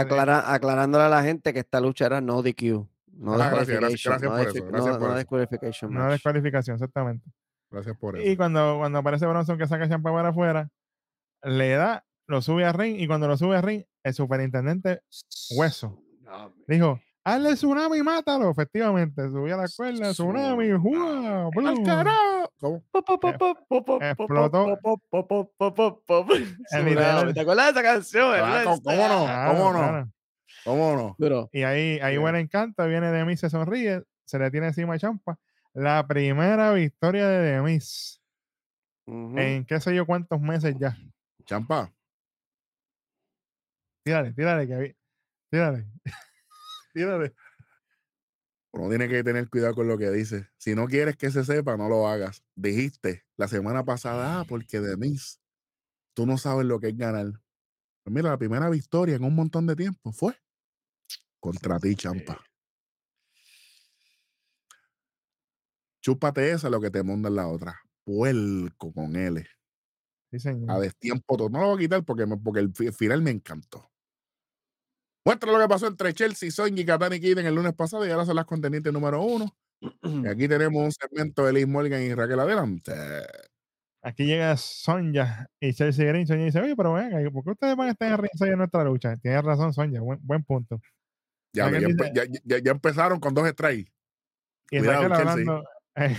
[0.00, 2.86] Aclara- aclarándole a la gente que esta lucha era no DQ.
[3.12, 3.56] No Ah, no
[3.94, 4.60] exactamente.
[7.70, 8.26] gracias por eso.
[8.28, 10.68] Y cuando, cuando aparece Bronson que saca Champa para afuera,
[11.42, 12.96] le da, lo sube a ring.
[13.00, 15.02] Y cuando lo sube a ring, el superintendente
[15.56, 16.00] Hueso
[16.68, 18.50] dijo: Hazle tsunami y mátalo.
[18.50, 20.68] Efectivamente, subía a la cuerda, tsunami.
[20.70, 22.37] ¡Al carajo!
[22.60, 22.82] ¿Cómo?
[24.02, 24.66] Explotó.
[27.34, 28.34] ¿Te acuerdas de esa canción?
[28.34, 28.64] Ah?
[28.64, 29.26] ¿cómo- no?
[29.52, 30.12] ¿Cómo no?
[30.64, 31.16] ¿Cómo no?
[31.52, 35.38] Y ahí, ahí huele encanta, viene Demis, se sonríe, se le tiene encima a Champa.
[35.72, 38.20] La primera victoria de Demis
[39.38, 40.96] en qué sé yo cuántos meses ya.
[41.44, 41.92] Champa.
[44.04, 44.96] Tírale, tírale, que vi-
[45.50, 45.86] Tírale.
[46.92, 47.32] tírale.
[48.72, 50.48] Uno tiene que tener cuidado con lo que dice.
[50.58, 52.42] Si no quieres que se sepa, no lo hagas.
[52.54, 55.40] Dijiste la semana pasada, ah, porque de mis,
[56.14, 57.26] tú no sabes lo que es ganar.
[58.04, 60.36] Pues mira, la primera victoria en un montón de tiempo fue
[61.40, 62.44] contra ti, Champa.
[66.00, 67.80] Chúpate esa lo que te manda en la otra.
[68.04, 69.44] Puerco con L.
[70.30, 70.70] Sí, señor.
[70.70, 71.48] A destiempo todo.
[71.48, 73.87] No lo voy a quitar porque, me- porque el fi- final me encantó.
[75.28, 78.24] Muestra lo que pasó entre Chelsea, Sonia y Katani Kiden el lunes pasado y ahora
[78.24, 79.54] son las contendientes número uno.
[80.02, 82.92] Y aquí tenemos un segmento de Liz Morgan y Raquel adelante.
[84.02, 86.26] Aquí llega Sonja y Chelsea Green.
[86.26, 88.84] Sonja dice, oye, pero venga, ¿por qué ustedes van a estar en ringside en nuestra
[88.84, 89.18] lucha?
[89.18, 90.80] Tienes razón, Sonja, buen, buen punto.
[91.52, 93.92] Ya, ya, dice- ya- ya- ya empezaron con dos strikes.
[94.70, 95.64] Y Cuidado, Raquel hablando,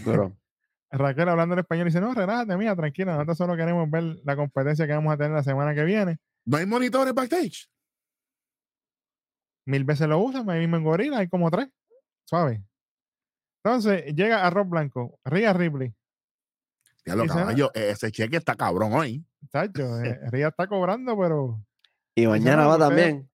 [0.05, 0.37] Duro.
[0.91, 4.85] Raquel hablando en español dice, no, relájate, mía, tranquila, nosotros solo queremos ver la competencia
[4.85, 6.17] que vamos a tener la semana que viene.
[6.45, 7.67] No hay monitores backstage.
[9.69, 11.67] Mil veces lo usan, ahí mismo en Gorila hay como tres.
[12.25, 12.63] Suave.
[13.63, 15.93] Entonces llega Arroz Blanco, Ria Ripley.
[17.05, 19.23] Ya lo caballo, ese cheque está cabrón hoy.
[19.51, 21.63] Tacho, eh, Ria está cobrando, pero
[22.15, 23.29] Y mañana va también.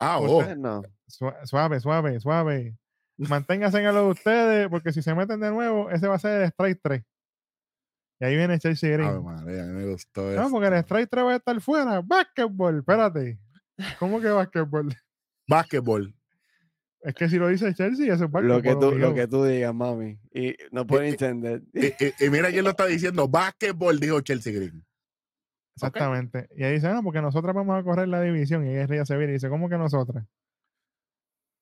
[0.00, 0.38] Ah, oh.
[0.38, 0.82] Ustedes no.
[1.06, 2.74] Sua- Suave, suave, suave.
[3.18, 6.42] Manténganse en lo de ustedes, porque si se meten de nuevo, ese va a ser
[6.42, 7.02] el Strike 3.
[8.20, 9.08] Y ahí viene Chelsea Green.
[9.10, 10.74] Ave María, a mí me gustó no, porque el.
[10.76, 12.00] Strike 3 va a estar fuera.
[12.00, 13.38] Básquetbol, espérate.
[13.98, 14.96] ¿Cómo que básquetbol?
[15.48, 16.14] Básquetbol.
[17.00, 18.56] Es que si lo dice Chelsea, eso es básquetbol.
[18.56, 20.18] Lo que, tú, lo que tú digas, mami.
[20.32, 21.62] Y no pueden eh, entender.
[21.72, 23.28] Y, y- y mira quién lo está diciendo.
[23.28, 24.84] Básquetbol, dijo Chelsea Green.
[25.76, 26.48] Exactamente.
[26.56, 28.66] Y ahí dice, no, porque nosotras vamos a correr la división.
[28.66, 30.24] Y ahí Ria se viene y dice, ¿cómo que nosotras?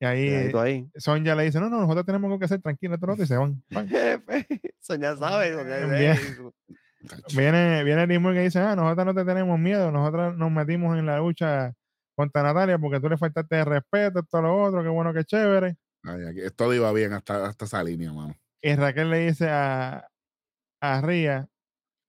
[0.00, 0.90] Y ahí ahí.
[0.96, 3.62] Sonja le dice, no, no, nosotros tenemos que hacer tranquilo, otro", y se van.
[4.80, 5.52] Sonia sabe.
[5.54, 6.18] Sonia.
[7.34, 11.06] Viene, viene Limón que dice, ah, nosotros no te tenemos miedo, nosotros nos metimos en
[11.06, 11.72] la lucha
[12.16, 15.76] contra Natalia porque tú le faltaste de respeto, esto, lo otro, qué bueno, qué chévere.
[16.02, 18.34] Ay, aquí- todo iba bien hasta, hasta esa línea, mano.
[18.62, 20.08] Y Raquel le dice a,
[20.80, 21.48] a Ría,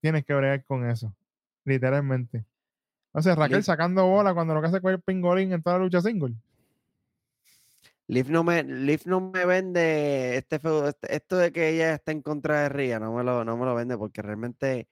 [0.02, 1.14] tienes que bregar con eso,
[1.66, 2.46] literalmente.
[3.12, 5.78] O sea, Raquel Liv- sacando bola cuando lo que hace fue el pingolín en toda
[5.78, 6.34] la lucha single.
[8.10, 12.14] Liv no me, Liv no me vende este, feudo- este- esto de que ella está
[12.14, 14.88] en contra de Ria, no me lo, no me lo vende porque realmente,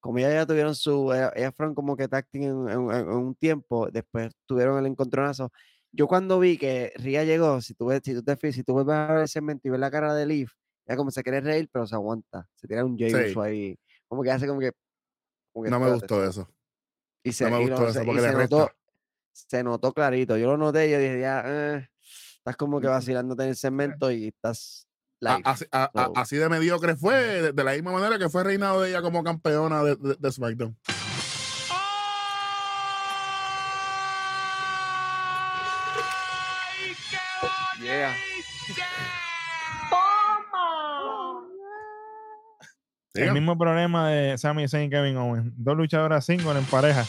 [0.00, 3.34] como ellas ya tuvieron su, ella- ellas fueron como que tacting en, en- en un
[3.34, 5.50] tiempo, después tuvieron el encontronazo.
[5.92, 8.72] Yo cuando vi que Ria llegó, si tú ves, si tú te fijas, si tú
[8.74, 10.50] vuelves a ver el segmento y ves la cara de Liv,
[10.86, 13.38] ella como se quiere reír, pero se aguanta, se tira un J Sí.
[13.40, 13.76] ahí,
[14.08, 14.72] como que hace como que,
[15.52, 16.48] como que No me gustó eso.
[17.22, 18.56] Y se, No me gustó no, eso se- porque le resta.
[18.56, 18.70] notó,
[19.32, 20.36] se notó clarito.
[20.36, 21.88] Yo lo noté y yo dije, ya, eh,
[22.38, 24.86] estás como que vacilándote en el segmento y estás
[25.44, 28.90] Así, a- así de mediocre fue, de, de la misma manera que fue reinado de
[28.90, 30.76] ella como campeona de, de- de SmackDown.
[36.82, 38.14] ¡Ay, qué lo Yeah.
[43.14, 45.52] El mismo problema de Sami Zayn y Kevin Owens.
[45.56, 47.04] Dos luchadoras single en pareja.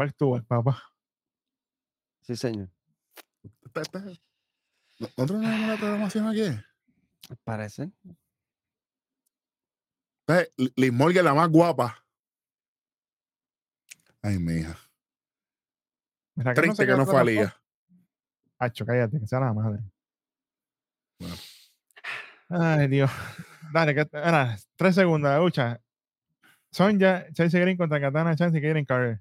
[0.00, 0.82] Back to back, papá.
[2.22, 2.70] Sí, señor.
[4.98, 6.58] ¿Nosotros no tenemos la programación aquí?
[7.44, 7.92] Parece.
[10.56, 12.02] Liz Morgan, la más guapa.
[14.22, 14.74] Ay, mi hija.
[16.34, 17.30] Raquel Triste que no quedó fue a tampoco.
[17.30, 17.62] Liga.
[18.58, 19.82] Hacho, cállate, que sea la madre.
[21.18, 21.34] Bueno.
[22.48, 23.10] Ay, Dios.
[23.70, 25.78] Dale, que, ahora, tres segundos, la lucha.
[26.72, 29.20] Sonja, Chelsea Green contra Katana, Chance y Karen Carter.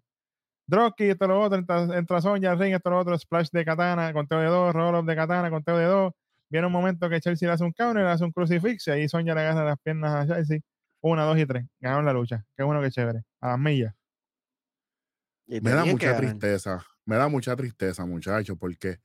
[0.69, 4.39] Drocky, esto lo otro, entra, entra Sonja, Ring, esto lo otro, Splash de Katana, conteo
[4.39, 6.13] de dos, Roll up de Katana, conteo de dos.
[6.49, 9.09] Viene un momento que Chelsea le hace un counter, le hace un crucifix y ahí
[9.09, 10.59] Sonja le agarra las piernas a Chelsea.
[11.01, 11.65] Una, dos y tres.
[11.79, 12.45] Ganaron la lucha.
[12.55, 13.23] Qué bueno, qué chévere.
[13.41, 13.93] A las millas.
[15.61, 16.85] Me da mucha tristeza.
[17.05, 18.97] Me da mucha tristeza, muchachos, porque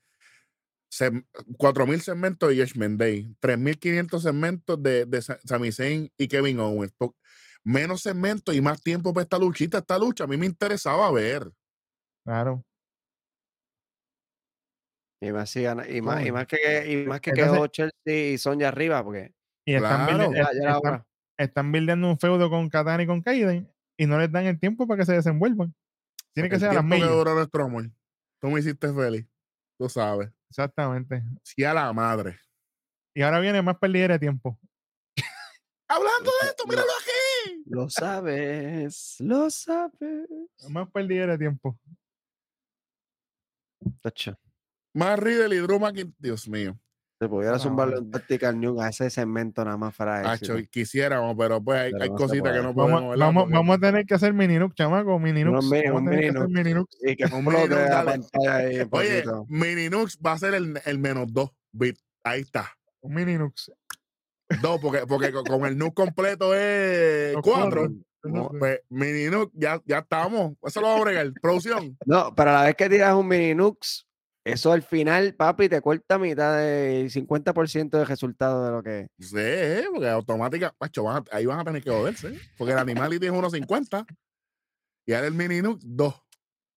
[0.91, 1.25] se-
[1.57, 6.93] 4.000 segmentos de Judgment Day, 3.500 segmentos de, de Sa- Sami Zayn y Kevin Owens.
[7.67, 9.79] Menos segmentos y más tiempo para esta luchita.
[9.79, 11.51] Esta lucha a mí me interesaba ver.
[12.25, 12.65] Claro.
[15.23, 15.65] Y más, y
[16.03, 19.33] más, y más que, y más que Entonces- quedó Chelsea y Sonia arriba, porque
[19.67, 20.31] Y están, Claro.
[20.35, 21.07] están-
[21.39, 24.87] están buildando un feudo con Katana y con Kaiden y no les dan el tiempo
[24.87, 25.75] para que se desenvuelvan.
[26.35, 27.09] Tiene que El ser a las millas.
[27.09, 27.91] duró nuestro amor.
[28.43, 29.27] Tú me hiciste feliz.
[29.79, 30.31] Tú sabes.
[30.51, 31.23] Exactamente.
[31.43, 32.39] Sí a la madre.
[33.17, 34.59] Y ahora viene más pérdida de tiempo.
[35.89, 37.11] Hablando de Lo- esto, lo- míralo aquí.
[37.67, 40.29] Lo sabes, lo sabes.
[40.69, 41.79] Más pérdida de tiempo.
[44.01, 44.39] Tacho,
[44.95, 46.15] Más Riddle y Drew McIntyre.
[46.19, 46.79] Dios mío.
[47.21, 50.57] Se pudiera zumbarle un Tactical News a ese segmento nada más para éxito.
[50.71, 53.01] quisiéramos, pero pues hay, Pero hay no cositas que no podemos.
[53.03, 55.19] Vamos, vamos, Porque- vamos a tener que hacer mini nuke, chamaco.
[55.19, 55.79] Mini Unos nukes.
[55.79, 56.63] mini- Vamos a un tener que mini hacer nuke.
[56.65, 56.99] mini nukes.
[57.03, 57.31] Y que Un
[57.69, 59.47] explote la pantalla ahí Oye, poquito.
[59.49, 61.97] Mini Nux va a ser el, el menos dos bit.
[62.25, 62.73] Ahí está.
[63.01, 63.39] Un mini
[64.61, 67.89] Dos, porque, porque con- el Nux completo es cuatro.
[68.23, 70.55] No, Pues Mini Nux, ya, ya estamos.
[70.63, 71.33] Eso lo vamos a bregar.
[71.43, 71.97] Producción.
[72.07, 74.07] No, pero a la vez que tiras un mini nux,
[74.47, 79.07] eso al final, papi, te corta mitad del 50% del resultado de lo que es.
[79.29, 82.39] Sí, porque automática, macho, van a- ahí van a tener que joderse.
[82.57, 84.07] Porque el Animality es 1.50
[85.07, 86.15] y ahora el Mini Nux 2.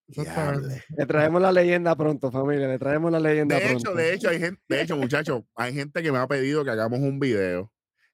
[0.08, 2.66] Le traemos la leyenda pronto, familia.
[2.68, 3.90] Le traemos la leyenda De pronto.
[3.90, 6.70] hecho, de hecho, hay gente, de hecho, muchachos, hay gente que me ha pedido que
[6.70, 7.72] hagamos un video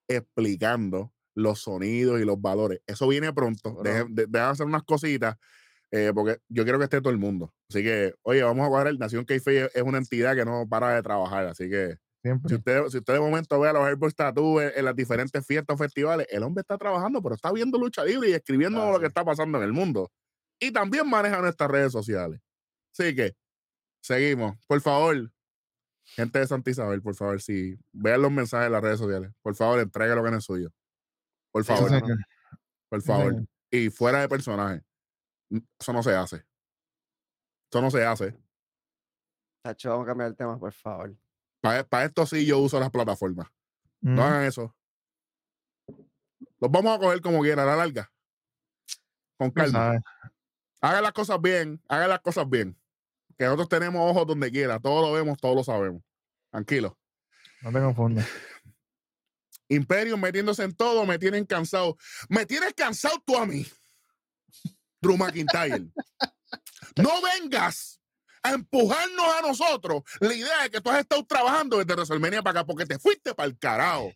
[0.08, 2.80] explicando los sonidos y los valores.
[2.86, 3.74] Eso viene pronto.
[3.74, 3.82] Bro.
[3.82, 5.36] Dejen de, dejen hacer unas cositas.
[5.92, 7.54] eh, porque yo quiero que esté todo el mundo.
[7.70, 8.94] Así que, oye, vamos a cuadrar.
[8.98, 11.46] Nación k es una entidad que no para de trabajar.
[11.46, 12.56] Así que, si Siempre.
[12.56, 15.74] usted, si usted de momento ve a los Airport Tattoo en, en las diferentes fiestas
[15.74, 19.00] o festivales, el hombre está trabajando, pero está viendo lucha libre y escribiendo Ah, lo
[19.00, 20.10] que está pasando en el mundo.
[20.60, 22.40] Y también maneja nuestras redes sociales.
[22.92, 23.36] Así que,
[24.02, 24.56] seguimos.
[24.66, 25.30] Por favor,
[26.04, 29.54] gente de Santa Isabel, por favor, si vean los mensajes en las redes sociales, por
[29.54, 30.70] favor, entregue lo que no es suyo.
[31.52, 32.18] Por favor, Sí, no, señor.
[32.88, 33.46] por favor.
[33.70, 34.82] Y fuera de personaje.
[35.78, 36.44] Eso no se hace.
[37.70, 38.36] Eso no se hace.
[39.62, 41.16] Tacho, vamos a cambiar el tema, por favor.
[41.60, 43.48] Para esto sí yo uso las plataformas.
[44.00, 44.76] No hagan eso.
[46.60, 48.12] Los vamos a coger como quiera, a la larga.
[49.38, 50.02] Con calma.
[50.84, 52.78] Hagan las cosas bien, hagan las cosas bien.
[53.38, 54.78] Que nosotros tenemos ojos donde quiera.
[54.78, 56.02] Todo lo vemos, todo lo sabemos.
[56.50, 56.98] Tranquilo.
[57.62, 58.28] No te confundas.
[59.68, 61.96] Imperium metiéndose en todo, me tienen cansado.
[62.28, 63.66] Me tienes cansado tú a mí.
[65.00, 65.86] Drew McIntyre.
[66.96, 67.98] No vengas
[68.42, 72.60] a empujarnos a nosotros la idea de que tú has estado trabajando desde WrestleMania para
[72.60, 74.12] acá porque te fuiste para el carajo.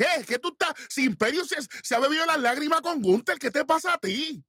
[0.00, 0.24] ¿Qué?
[0.26, 0.72] ¿Qué tú estás?
[0.88, 4.42] Si Imperio se, se ha bebido las lágrimas con Gunther, ¿qué te pasa a ti?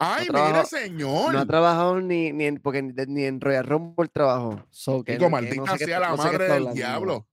[0.00, 1.32] Ay, mire, trabaja- señor.
[1.32, 4.66] No ha trabajado ni, ni en, porque ni, ni en Royal Rumble trabajó.
[4.70, 6.72] So, que Chico, no- que maldita no sé sea la no madre del hablando.
[6.74, 7.28] diablo.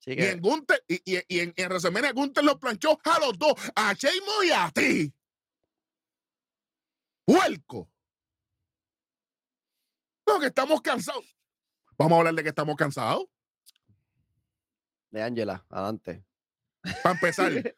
[0.00, 3.20] Sí Y que- en Gunther, y, y, y en, en WrestleMania Gunther los planchó a
[3.20, 5.14] los dos, a Sheamus y a ti.
[7.24, 7.88] Puerco.
[10.26, 11.36] No, que estamos cansados.
[11.96, 13.26] Vamos a hablar de que estamos cansados.
[15.12, 16.24] De Angela, adelante.
[17.02, 17.52] Para empezar.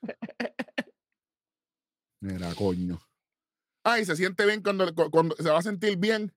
[2.20, 2.98] Mira, coño.
[3.84, 6.34] Ay, se siente bien cuando, cu- cuando se va a sentir bien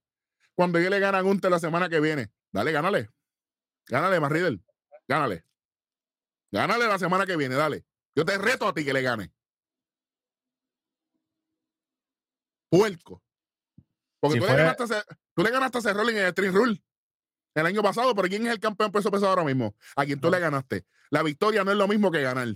[0.55, 2.29] cuando yo le gana a Gunther la semana que viene.
[2.51, 3.09] Dale, gánale.
[3.87, 4.59] Gánale, más Riddle.
[5.07, 5.45] Gánale.
[6.51, 7.85] Gánale la semana que viene, dale.
[8.15, 9.31] Yo te reto a ti que le gane.
[12.69, 13.23] Puerco.
[14.19, 16.53] Porque Si tú, fuera- le ganaste tú le ganaste a ese Rollins en el Stream
[16.55, 16.83] Rule
[17.55, 19.75] el año pasado, pero ¿quién es el campeón peso pesado ahora mismo?
[19.95, 20.35] A quien tú No.
[20.35, 20.85] le ganaste.
[21.09, 22.47] La victoria no es lo mismo que ganar.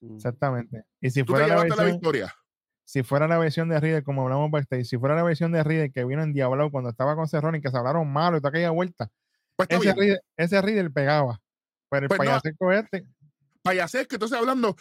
[0.00, 0.14] Mm.
[0.16, 0.84] Exactamente.
[1.00, 2.34] Y si Tú te fuera la versión, victoria.
[2.84, 5.90] si fuera la versión de Riddle, como hablamos backstage, si fuera la versión de Riddle
[5.92, 8.50] que vino en Diablo cuando estaba con Cerrone y que se hablaron malo y toda
[8.50, 9.10] aquella vuelta,
[9.56, 9.92] Pues ese.
[9.92, 11.40] Riddle, ese Riddle pegaba.
[11.90, 12.24] Pero el Pues no.
[12.26, 13.06] payaseco este,
[13.62, 14.76] payasés que tú estás hablando,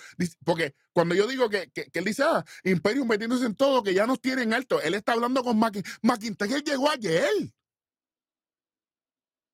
[0.45, 3.93] porque cuando yo digo que, que, que él dice, ah, Imperium metiéndose en todo, que
[3.93, 5.93] ya nos tienen alto, él está hablando con McIntyre.
[6.03, 7.27] McIntyre llegó ayer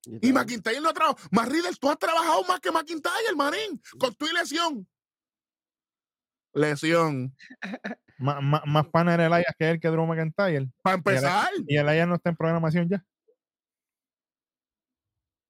[0.05, 0.33] y.
[0.33, 1.29] McIntyre no ha trabajado.
[1.31, 4.87] Más Riddle, tú has trabajado más que McIntyre, manín, con tu lesión.
[6.53, 7.35] Lesión.
[8.17, 10.69] más, más, más pana era Elias que él que Drew McIntyre.
[10.81, 11.49] Para empezar.
[11.67, 13.03] Y Elias no está en programación ya.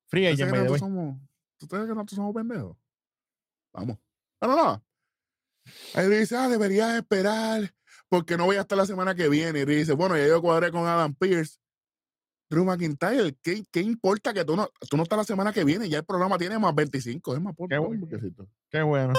[0.07, 1.17] Free ¿Ustedes agent, by que the somos,
[1.59, 2.77] ¿Ustedes creen que nosotros somos pendejos?
[3.73, 3.97] Vamos.
[4.41, 4.85] No, no, no.
[5.95, 7.73] Ahí dice, ah, deberías esperar
[8.09, 9.61] porque no voy a estar la semana que viene.
[9.61, 11.57] Y dice, bueno, ya yo cuadré con Adam Pierce.
[12.53, 15.89] Drew McIntyre, ¿qué, qué importa que tú no, tú no estás la semana que viene?
[15.89, 17.33] Ya el programa tiene más 25.
[17.35, 18.07] Es más por Qué bueno.
[18.69, 19.13] Qué bueno.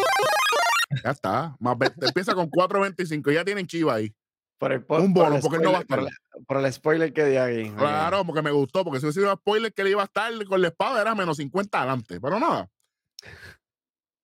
[1.03, 1.57] Ya está.
[1.59, 3.33] Más 20, empieza con 4.25.
[3.33, 4.15] Ya tienen chiva ahí.
[4.59, 6.13] Por el, po- Un por bono, el porque él no va a por estar.
[6.37, 7.71] el- Por el spoiler que di aquí.
[7.71, 7.77] ok.
[7.79, 8.85] Claro, porque me gustó.
[8.85, 11.15] Porque si hubiese sido un spoiler que le iba a estar con la espada, era
[11.15, 12.21] menos 50 adelante.
[12.21, 12.69] Pero nada.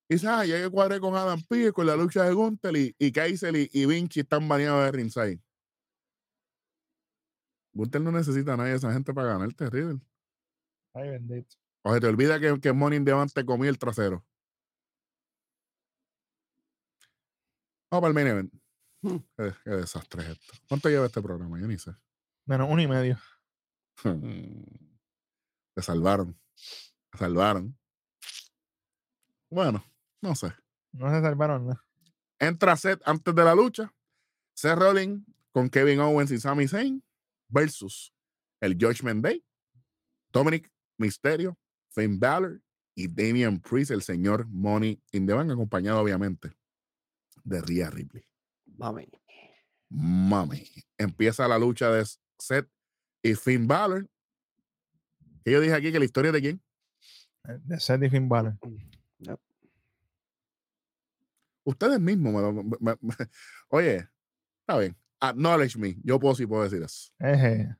[0.08, 2.94] Y dice, ah, ya yo cuadré con Adam Pierce, con la lucha de Gunther y,
[2.98, 5.40] y Kaiser y, y Vinci están baneados de ringside.
[7.72, 10.00] Gunther no necesita a nadie de esa gente para ganar, terrible.
[10.94, 11.56] Ay, bendito.
[11.82, 14.24] O se te olvida que, que Money in the Bank te comía el trasero.
[17.90, 18.54] Vamos para el main event.
[19.02, 19.16] Hmm.
[19.36, 20.52] Qué, qué desastre es esto.
[20.68, 21.58] ¿Cuánto lleva este programa?
[21.58, 21.92] Yo ni sé.
[22.46, 23.18] Menos uno y medio.
[25.74, 26.38] Te salvaron.
[27.10, 27.76] Te salvaron.
[29.50, 29.84] Bueno,
[30.20, 30.52] no sé.
[30.92, 31.84] No se salvaron nada.
[32.38, 33.92] Entra Seth antes de la lucha.
[34.54, 37.02] Seth Rollins con Kevin Owens y Sami Zayn
[37.50, 38.12] versus
[38.60, 39.44] el Judgment Day.
[40.32, 41.58] Dominic Mysterio,
[41.90, 42.62] Finn Balor
[42.94, 46.52] y Damian Priest, el señor Money in the Bank, acompañado obviamente
[47.44, 48.24] de Rhea Ripley.
[48.76, 49.08] Mami.
[49.88, 50.64] Mami.
[50.98, 52.04] Empieza la lucha de
[52.38, 52.68] Seth
[53.22, 54.08] y Finn Balor.
[55.44, 56.62] Que yo dije aquí que la historia de quién?
[57.48, 58.56] Eh, De Seth y Finn Balor.
[61.64, 63.14] Ustedes mismos me lo- me- me- me-
[63.68, 64.08] Oye,
[64.60, 64.96] está bien.
[65.20, 65.96] Acknowledge me.
[66.02, 67.12] Yo puedo sí puedo decir eso.
[67.18, 67.76] Eje.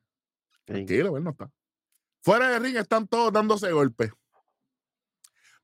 [0.65, 1.51] Tranquilo, él no está.
[2.21, 4.11] Fuera de ring están todos dándose golpes.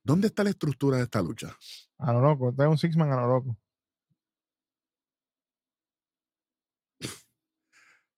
[0.03, 1.55] ¿Dónde está la estructura de esta lucha?
[1.99, 2.49] A lo loco.
[2.49, 3.57] Este es un six man a lo loco.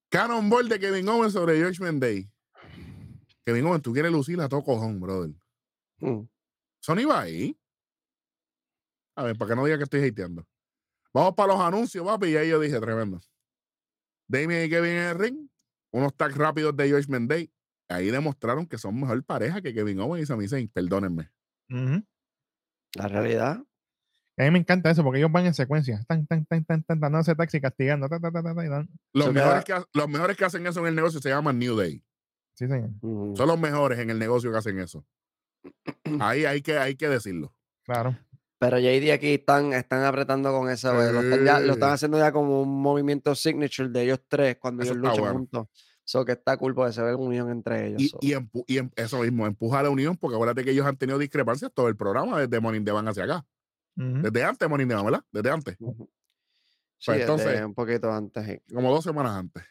[0.10, 2.32] Cannonball de Kevin Owens sobre Judgment Day.
[3.46, 5.32] Kevin Owens, tú quieres lucir a todo cojón, brother.
[5.98, 6.22] Mm.
[6.80, 7.60] Sony va ahí.
[9.16, 10.48] A ver, para que no diga que estoy hateando.
[11.14, 12.28] Vamos para los anuncios, papi.
[12.28, 13.20] Y ahí yo dije, tremendo.
[14.30, 15.50] Damien y Kevin en el ring.
[15.92, 17.52] Unos tags rápidos de Judgment Day.
[17.90, 20.70] Ahí demostraron que son mejor pareja que Kevin Owens y Sami Zayn.
[20.70, 21.32] Perdónenme.
[22.96, 23.64] La realidad.
[24.38, 26.02] A mí me encanta eso porque ellos van en secuencia.
[26.08, 28.08] Tan, tan, tan, tan, tan, tan, dándose taxi castigando.
[28.08, 28.88] ta, ta, ta, ta, ta, y dan.
[29.14, 32.02] Los mejores, que, los mejores que hacen eso en el negocio se llaman New Day.
[32.54, 32.92] Sí, señor.
[33.02, 35.06] Son los mejores en el negocio que hacen eso.
[36.20, 37.54] Ahí hay que, hay que decirlo.
[37.84, 38.18] Claro.
[38.60, 40.94] Pero JD aquí están, están apretando con eso.
[40.94, 41.94] güey, Lo están, ya- lo están Sí.
[41.96, 45.34] haciendo ya como un movimiento signature de ellos tres cuando Eso ellos luchan bueno.
[45.34, 45.68] juntos.
[46.06, 48.02] Eso que está cool porque se ve la unión entre ellos.
[48.02, 48.18] Y, so.
[48.22, 50.98] y, empu- y em- eso mismo, empuja a la unión, porque acuérdate que ellos han
[50.98, 53.46] tenido discrepancias todo el programa desde Morning de Van hacia acá.
[53.96, 55.24] Desde antes de Morning de Van, ¿verdad?
[55.32, 55.76] Desde antes.
[55.78, 58.46] Sí, pues desde entonces- un poquito antes.
[58.46, 58.74] sí.
[58.74, 59.64] como dos semanas antes.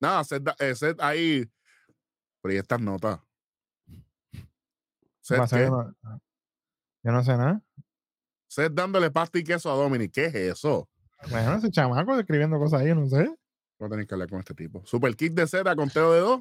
[0.00, 1.48] Nada, Seth, eh, Seth ahí.
[2.42, 3.20] Pero y estas notas.
[5.20, 5.66] Seth, ¿qué?
[7.02, 7.62] Yo no sé nada.
[8.54, 10.12] Seth dándole pasta y queso a Dominic.
[10.12, 10.88] ¿Qué es eso?
[11.28, 13.28] Bueno, ese chamaco escribiendo cosas ahí, no sé.
[13.80, 14.80] No tenéis que hablar con este tipo.
[14.86, 16.40] Super kick de Z, conteo de dos.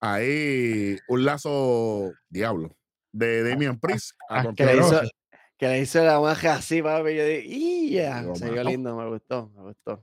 [0.00, 2.74] Ahí un lazo diablo
[3.12, 4.92] de Damian Priest a ah, conteo Que de le dos.
[4.92, 5.12] hizo,
[5.58, 7.14] que le hizo la magia así, papi.
[7.14, 8.24] Yo dije, ¡y ya!
[8.34, 10.02] Se vio lindo, me gustó, me gustó.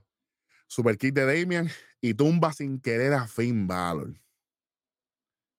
[0.68, 1.68] Super kick de Damian
[1.99, 4.14] y tumba sin querer a Finn Balor.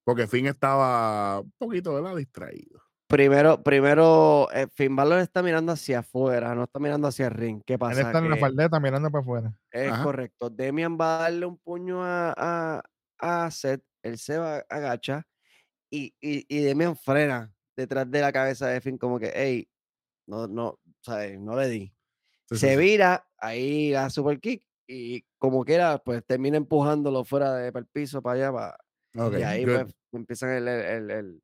[0.05, 2.15] Porque Finn estaba un poquito, ¿verdad?
[2.15, 2.88] Distraído.
[3.09, 7.61] Primero, primero, eh, Finn Balor está mirando hacia afuera, no está mirando hacia el ring.
[7.65, 8.01] ¿Qué Él pasa?
[8.01, 9.59] está en la faldeta mirando para afuera.
[9.71, 10.03] es Ajá.
[10.03, 10.51] correcto.
[10.51, 12.83] Demian va a darle un puño a, a,
[13.17, 15.25] a Seth, él se va, agacha
[15.89, 19.67] y, y, y Demian frena detrás de la cabeza de Finn como que, hey,
[20.27, 21.39] no, no, ¿sabes?
[21.39, 21.93] No le di.
[22.47, 22.77] Sí, se sí.
[22.77, 27.87] vira, ahí la super kick y como quiera, pues termina empujándolo fuera de, para el
[27.87, 28.77] piso, para allá, para,
[29.25, 31.43] Ok, y ahí pues empiezan el, el, el, el,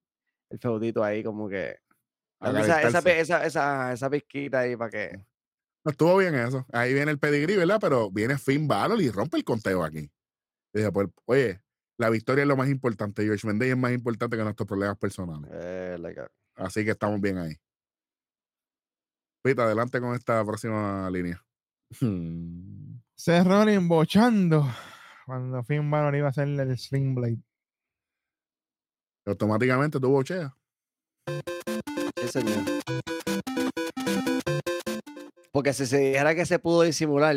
[0.55, 1.77] el feudito ahí como que...
[2.41, 5.25] Esa, esa, esa, esa, esa pizquita ahí para que...
[5.83, 6.65] No estuvo bien eso.
[6.73, 7.79] Ahí viene el pedigrí, ¿verdad?
[7.79, 10.11] Pero viene Finn Balor y rompe el conteo aquí.
[10.73, 11.61] Y dije, pues, oye,
[11.97, 13.23] la victoria es lo más importante.
[13.23, 15.49] George Mendez es más importante que nuestros problemas personales.
[15.53, 17.55] Eh, like a- Así que estamos bien ahí.
[19.43, 21.41] Pita, adelante con esta próxima línea.
[22.01, 22.99] Hmm.
[23.15, 24.67] Seth Rollins bochando
[25.27, 27.37] cuando Finn Balor iba a hacerle el Sling Blade.
[29.25, 30.55] Automáticamente tuvo chea.
[32.21, 32.63] sí, señor.
[35.51, 37.35] Porque si se dijera que se pudo disimular,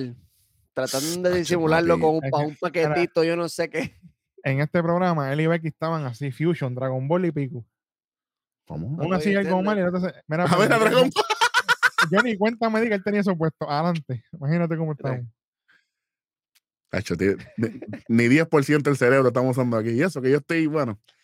[0.74, 3.98] tratando de disimularlo con un, pa' un paquetito, yo no sé qué.
[4.42, 7.64] En este programa, él y Becky estaban así, Fusion, Dragon Ball y Pico.
[8.66, 8.96] ¿Cómo?
[8.96, 9.92] No estoy hacía algo entendiendo.
[9.92, 10.22] mal y se...
[10.26, 11.10] Mira, A ver, a Dragon
[12.10, 13.68] Yo ni cuenta me di que él tenía eso puesto.
[13.70, 14.24] Adelante.
[14.32, 15.26] Imagínate cómo estamos.
[16.90, 19.90] Acho, tío, ni, ni 10% del cerebro estamos usando aquí.
[19.90, 21.17] Y eso que yo estoy, bueno, Tacho.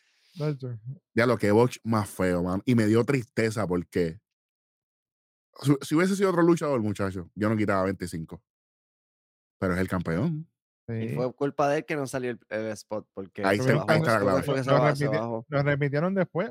[1.15, 2.63] Ya lo que Botch más feo, man.
[2.65, 4.21] Y me dio tristeza porque
[5.63, 8.43] si, si hubiese sido otro luchador, muchacho, yo no quitaba 25.
[9.61, 10.49] Pero es el campeón.
[10.89, 13.77] Y fue culpa de él que no salió el, el spot, porque Ahí se está-
[13.79, 14.43] bajó, ahí está la clave.
[15.49, 16.51] Lo repitieron después.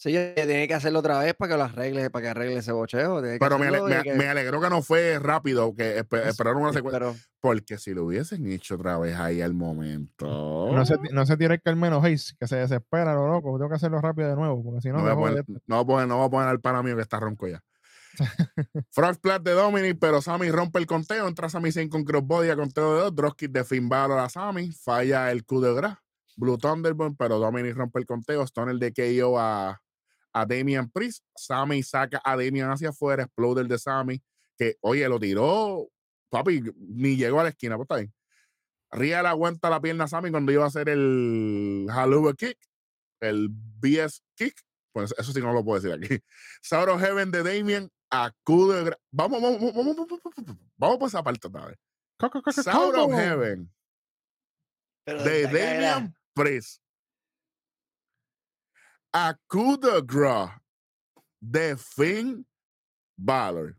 [0.00, 2.70] Sí, yo tiene que hacerlo otra vez para que lo arregle, para que arregle ese
[2.70, 3.20] bocheo.
[3.20, 6.28] que Pero me, ale- me- que- me alegró que no fue rápido, que espe- Es-
[6.28, 7.00] esperaron una secuencia.
[7.00, 10.70] pero Porque si lo hubiesen hecho otra vez ahí al momento.
[10.72, 13.58] No se, no se tira el Carmelo Hayes, que se desespera, lo loco.
[13.58, 15.94] Tengo que hacerlo rápido de nuevo, porque si no, No, voy a poner, no, voy
[15.94, 17.60] a poner, no voy a poner al pana mío que está ronco ya.
[18.92, 21.26] Frog de Dominic, pero Sammy rompe el conteo.
[21.26, 23.14] Entra Sammy Zayn con crossbody a conteo de dos.
[23.16, 24.70] Dropkick de Finn Balor a Sammy.
[24.72, 25.98] Falla el coup de gras.
[26.36, 28.44] Blue Thunderbolt, pero Dominic rompe el conteo.
[28.46, 29.80] Stoner de KO a,
[30.40, 31.24] a Damian Priest.
[31.36, 33.24] Sammy saca a Damian hacia afuera.
[33.24, 34.22] Exploder de Sammy.
[34.56, 35.88] Que, oye, lo tiró.
[36.30, 37.76] Papi, ni llegó a la esquina.
[37.76, 38.12] Pues está bien.
[38.90, 42.58] Ría le aguanta la pierna a Sammy cuando iba a hacer el Haluva Kick.
[43.20, 44.60] El BS Kick.
[44.92, 46.22] Pues eso sí no lo puedo decir aquí.
[46.90, 48.84] Of Heaven de Damien acude.
[48.84, 51.78] gra- Vamos, vamos, vamos, vamos, vamos, vamos, vamos por esa parte otra vez.
[53.06, 53.16] ¿cómo?
[53.16, 53.70] Heaven
[55.04, 56.82] pero de Damian Priest.
[59.20, 60.62] Acude Gra
[61.40, 62.46] de Finn
[63.16, 63.76] Balor.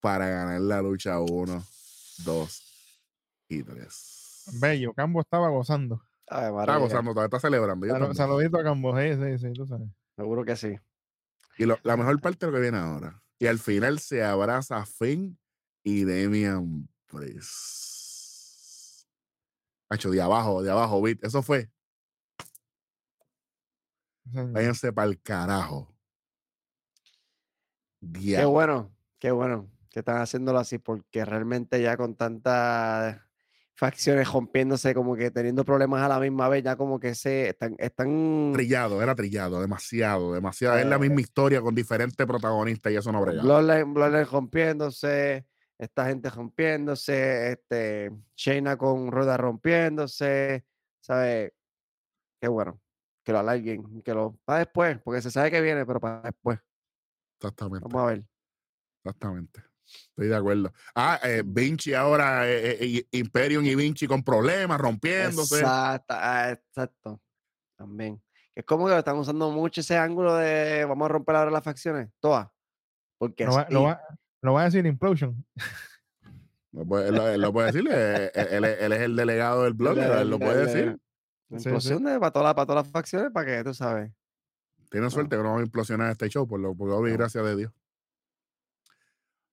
[0.00, 1.62] Para ganar la lucha 1,
[2.24, 2.62] 2
[3.50, 4.44] y 3.
[4.62, 6.00] Bello, Cambo estaba gozando.
[6.26, 7.86] Ave Está gozando, todavía está celebrando.
[7.86, 8.14] también.
[8.14, 9.88] saludito a Cambo, sí, sí, sí, tú sabes.
[10.16, 10.74] Seguro que sí.
[11.58, 13.22] Y lo- la mejor parte es lo que viene ahora.
[13.38, 15.38] Y al final se abraza Finn
[15.82, 17.88] y Damian Priest.
[19.90, 21.22] Hacho, de abajo, de abajo, beat.
[21.22, 21.70] Eso fue.
[24.32, 25.94] Váyanse para el carajo.
[28.00, 33.20] Qué bueno, qué bueno que están haciéndolo así, porque realmente ya con tantas
[33.74, 37.74] facciones rompiéndose, como que teniendo problemas a la misma vez, ya como que se están,
[37.78, 40.78] están Trillado, era trillado, demasiado, demasiado.
[40.78, 43.42] es la Eh, misma historia con diferentes protagonistas y eso no brega.
[43.42, 45.46] Bloodline, Bloodline rompiéndose,
[45.78, 50.64] esta gente rompiéndose, este, Shayna con Rueda rompiéndose,
[51.00, 51.52] ¿sabes?
[52.40, 52.80] Qué bueno,
[53.28, 56.58] que lo alarguen, que lo para después, porque se sabe que viene, pero para después.
[57.38, 58.24] Exactamente, Vamos a ver.
[59.04, 59.62] exactamente.
[59.84, 60.72] Estoy de acuerdo.
[60.94, 65.58] Ah, eh, Vinci ahora, eh, eh, Imperium y Vinci con problemas, rompiéndose.
[65.58, 67.20] Exacto, ah, exacto.
[67.76, 68.18] También.
[68.54, 72.08] Es como que están usando mucho ese ángulo de vamos a romper ahora las facciones,
[72.20, 72.48] todas.
[73.18, 74.00] Porque Lo va, lo, va,
[74.40, 75.44] lo va a decir Implosion.
[76.72, 79.64] Lo puede- Él, lo- él lo puede decir, él, él es- él es el delegado
[79.64, 80.98] del blog, él lo puede decir.
[81.48, 81.68] La Sí, sí.
[81.70, 84.12] implosión de para todas, las- para todas las facciones, para que tú sabes.
[84.90, 87.00] Tiene suerte que no vamos a implosionar este show, por lo por No.
[87.02, 87.72] gracias de Dios.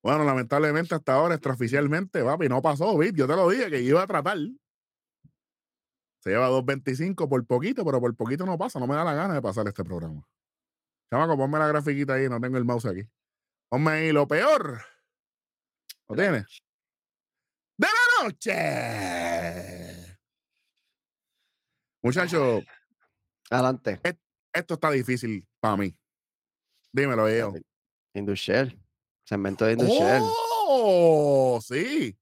[0.01, 3.15] Bueno, lamentablemente hasta ahora, extraoficialmente, papi, no pasó, Vic.
[3.15, 4.37] Yo te lo dije que iba a tratar.
[6.19, 8.79] Se lleva 2.25 por poquito, pero por poquito no pasa.
[8.79, 10.27] No me da la gana de pasar este programa.
[11.11, 13.01] Chamaco, ponme la grafiquita ahí, no tengo el mouse aquí.
[13.69, 14.79] Ponme ahí lo peor.
[16.07, 16.61] ¿Lo tienes?
[17.77, 19.74] ¡De la noche!
[22.05, 22.63] Muchachos,
[23.49, 23.99] Adelante.
[24.53, 25.97] esto está difícil para mí.
[26.93, 27.51] Dímelo, yo.
[28.13, 28.79] Indushell.
[29.23, 30.21] Segmento de Indushell.
[30.21, 31.59] ¡Oh!
[31.63, 32.15] Sí.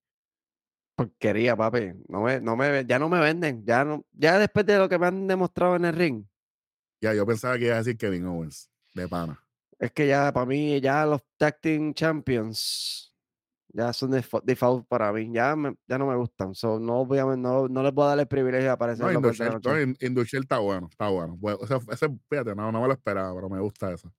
[0.96, 1.92] Porquería, papi.
[2.08, 3.66] No me, no me, ya no me venden.
[3.66, 6.26] Ya, no, ya después de lo que me han demostrado en el ring.
[7.02, 9.46] Ya, yo pensaba que iba a decir Kevin Owens, de pana.
[9.78, 13.13] Es que ya para mí, ya los Tag Team Champions
[13.76, 15.30] ya son defa- default para mí.
[15.34, 16.54] Ya, me- ya no me gustan.
[16.56, 19.12] So, no, voy a, no, no les voy a dar el privilegio de aparecer No,
[19.20, 19.44] noche.
[19.44, 21.36] no, está bueno, está bueno.
[21.38, 24.14] Bueno, ese, ese- fíjate, no, no me lo esperaba, pero me gusta eso.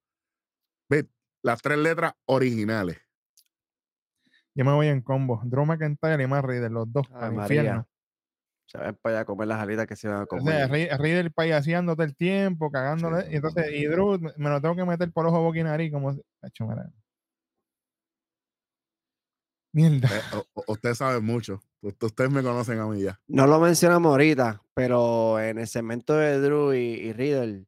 [0.90, 1.08] Ve,
[1.42, 2.98] las tres letras originales.
[4.56, 5.40] Yo me voy en combo.
[5.44, 7.06] Drew McIntyre y Matt Riddle, los dos.
[7.12, 7.60] Ay, al María.
[7.60, 7.88] infierno.
[8.66, 10.44] Se ven para allá a comer las alitas que se van a O comer.
[10.44, 13.26] sea, Ri- Riddle payaseándote el tiempo, cagándole.
[13.30, 16.10] Y entonces, y Drew me lo tengo que meter por ojo, boca y nariz, como.
[16.42, 16.90] Hacho, mira.
[19.74, 20.08] Mierda.
[20.08, 21.60] Eh, ustedes saben mucho.
[21.82, 23.20] Ustedes me conocen a mí ya.
[23.28, 27.66] No lo mencionamos ahorita, pero en el segmento de Drew y, y Riddle,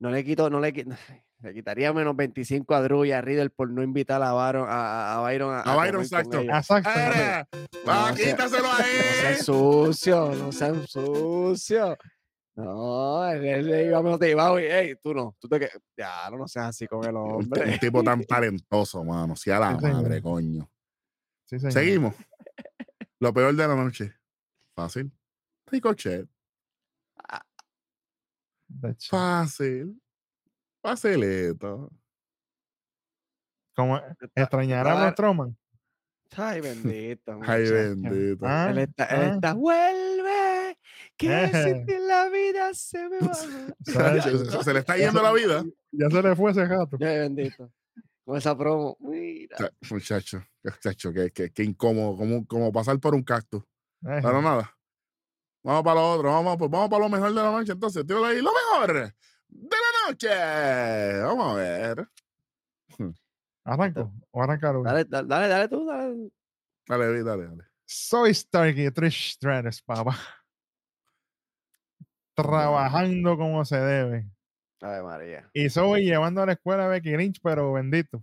[0.00, 0.72] no le quito, no le
[1.40, 5.16] le quitaría menos 25 a Drew y a Riddle por no invitar a Byron a,
[5.16, 6.42] a Byron a, A Byron con Saxton.
[6.44, 6.56] ellos.
[6.56, 6.90] Exacto.
[6.94, 7.44] ¡Eh!
[7.88, 11.96] Va, No sea- quítaselo No sean sucio, no sean sucio.
[12.56, 15.68] No, él, él le iba motivado y, hey, tú no, tú te que
[15.98, 17.78] ya, no, no seas así con el Un, un hombre.
[17.78, 19.34] tipo tan talentoso, mano.
[19.34, 20.70] Sí, a la madre, coño.
[21.46, 21.72] Sí, señor.
[21.72, 22.14] Seguimos.
[23.20, 24.14] Lo peor de la noche.
[24.74, 25.12] Fácil.
[25.66, 26.28] Ricochet.
[28.82, 30.00] Hecho, Fácil.
[30.82, 31.90] Facilito.
[33.76, 34.00] Como
[34.34, 35.04] extrañará a Dale.
[35.06, 35.56] los Strowman.
[36.36, 37.38] Ay, bendito.
[37.42, 38.44] Ay, bendito.
[38.46, 39.34] Ah, Él está, él ah.
[39.34, 40.78] está, vuelve,
[41.16, 41.84] que Ejé.
[41.86, 43.34] si la vida se me va.
[44.54, 45.64] se- se le está yendo la vida.
[45.92, 46.96] Ya se le fue ese gato.
[47.00, 47.70] Ay, bendito.
[48.24, 48.96] Con esa promo.
[49.00, 49.70] Mira.
[49.90, 53.62] Muchacho, muchacho, que, que, que incómodo, como, como pasar por un cactus.
[54.02, 54.22] Ejé.
[54.22, 54.74] Pero nada.
[55.62, 57.72] Vamos para lo otro, vamos, pues vamos para lo mejor de la noche.
[57.72, 59.14] Entonces, tío, ahí lo mejor
[59.48, 61.22] de la noche.
[61.22, 62.08] Vamos a ver.
[63.64, 64.12] Arranco.
[64.30, 64.90] O arrancar uno.
[64.90, 66.30] Dale, dale, dale, tú, dale.
[66.86, 67.64] Dale, dale.
[67.86, 70.18] Soy Starkey, Trish Stratus, papá.
[72.34, 74.33] Trabajando como se debe.
[74.84, 75.50] Ave María.
[75.52, 78.22] Y soy llevando a la escuela a Becky Lynch, pero bendito.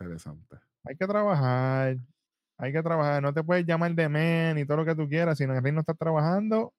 [0.00, 0.56] Interesante.
[0.84, 1.96] Hay que trabajar.
[2.58, 3.22] Hay que trabajar.
[3.22, 5.38] No te puedes llamar de men y todo lo que tú quieras.
[5.38, 6.72] Si en el ring no estás trabajando,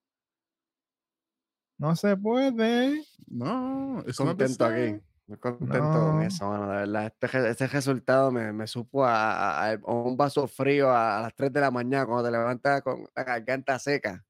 [1.78, 3.02] no se puede.
[3.28, 5.04] No, te Contento aquí.
[5.28, 6.70] Muy contento con eso, mano.
[6.72, 10.90] De verdad, este, este resultado me, me supo a, a- a- a un vaso frío
[10.90, 14.26] a, a las 3 de la mañana cuando te levantas con la garganta seca.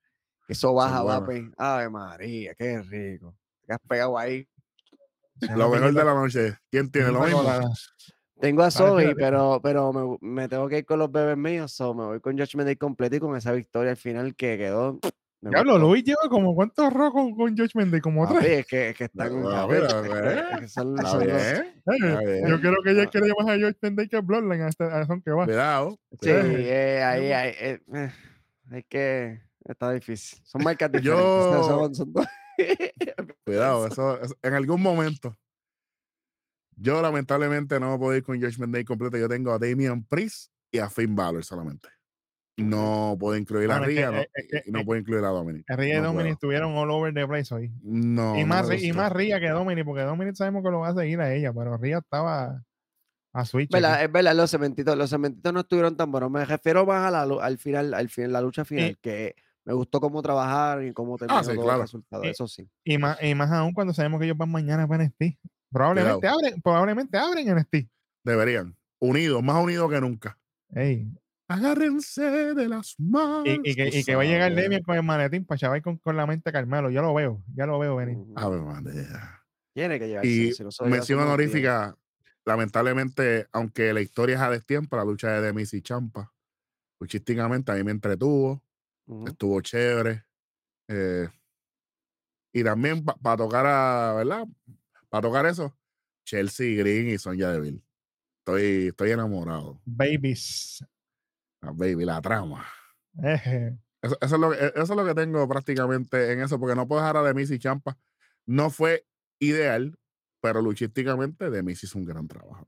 [0.48, 1.52] Eso baja, papi.
[1.58, 3.34] Ave María, qué rico.
[3.70, 4.48] Te has pegado ahí.
[5.56, 6.58] Lo mejor de la noche.
[6.72, 7.44] ¿Quién tiene lo mismo?
[8.42, 11.72] Tengo a Zoe, pero, pero me, me tengo que ir con los bebés míos.
[11.72, 14.98] So me voy con Judgment Day completo y con esa victoria al final que quedó.
[15.42, 15.78] Diablo.
[15.78, 18.60] Luis lleva como cuántos rojos con, con Judgment Day, como tres.
[18.62, 19.28] es que, es que están.
[19.28, 19.84] Es que- ¿ves?
[19.84, 21.74] es que son- Está son los- bien.
[21.78, 21.92] Está
[22.26, 22.48] bien.
[22.48, 23.10] Yo creo que ella Ah.
[23.12, 25.46] quiere llamar a Judgment Day que Bloodline a este a son que va.
[25.46, 26.00] Cuidado.
[26.22, 28.12] Sí, eh, ahí, ahí, eh, eh,
[28.72, 29.42] hay que.
[29.66, 30.40] Está difícil.
[30.44, 31.24] Son marcas diferentes.
[31.24, 32.26] Yo- son- son dos-
[33.46, 35.38] Cuidado, eso, eso- en algún momento.
[36.76, 39.18] Yo lamentablemente no puedo ir con Judgment Day completo.
[39.18, 41.90] Yo tengo a Damian Priest y a Finn Balor solamente.
[42.58, 44.86] No puedo incluir a Bueno, es que- Rhea no- es- es que- y no es-
[44.86, 45.66] puedo incluir a Dominic.
[45.68, 46.34] Ria y no Dominic puedo.
[46.34, 47.72] estuvieron all over the place hoy.
[47.82, 48.36] No.
[48.38, 50.90] y, no más, Ri- y más Ria que Dominic, porque Dominic sabemos que lo va
[50.90, 52.64] a seguir a ella, pero Ria estaba
[53.34, 53.74] a switch.
[53.74, 54.04] Aquí.
[54.04, 56.32] Es verdad, los cementitos, los cementitos no estuvieron tan buenos.
[56.32, 59.36] Me refiero más a la, al final, al final, la lucha final, que
[59.70, 61.78] me gustó cómo trabajaron y cómo terminó Ah, sí, todo claro.
[61.78, 62.24] el resultado.
[62.24, 62.68] Y- Eso sí.
[62.84, 65.38] Y, más, y más aún cuando sabemos que ellos van mañana para NXT.
[65.72, 67.88] Probablemente abren, probablemente abren NXT.
[68.24, 68.76] Deberían.
[69.00, 70.38] Unidos, más unidos que nunca.
[70.74, 71.08] Ey,
[71.48, 73.46] Agárrense de las manos.
[73.48, 74.54] Y, y que, y que va a llegar.
[74.56, 76.90] Demian con el maletín para chaval con, con la mente Carmelo.
[76.90, 78.18] Yo lo veo, ya lo veo venir.
[78.36, 79.42] Ave María.
[79.74, 80.30] Tiene que llevarse.
[80.30, 81.96] Y si mención honorífica,
[82.46, 86.32] lamentablemente, aunque la historia es a destiempo, la lucha de Demis y Champa,
[87.00, 88.64] luchísticamente a mí me entretuvo,
[89.28, 90.24] estuvo chévere.
[90.88, 91.28] eh,
[92.54, 94.48] y también para tocar a, ¿verdad?
[95.10, 95.78] Para tocar eso,
[96.26, 97.84] Chelsea Green y Sonja Deville.
[98.40, 99.80] Estoy, estoy enamorado.
[99.86, 100.84] Babies.
[101.62, 102.66] Baby, la trama.
[103.22, 103.78] Eje.
[104.02, 106.88] Eso, eso es lo, que- eso es lo que tengo prácticamente en eso, porque no
[106.88, 107.98] puedo dejar a Demis y Champa.
[108.48, 109.06] No fue
[109.40, 110.00] ideal,
[110.42, 112.66] pero luchísticamente Demis hizo un gran trabajo.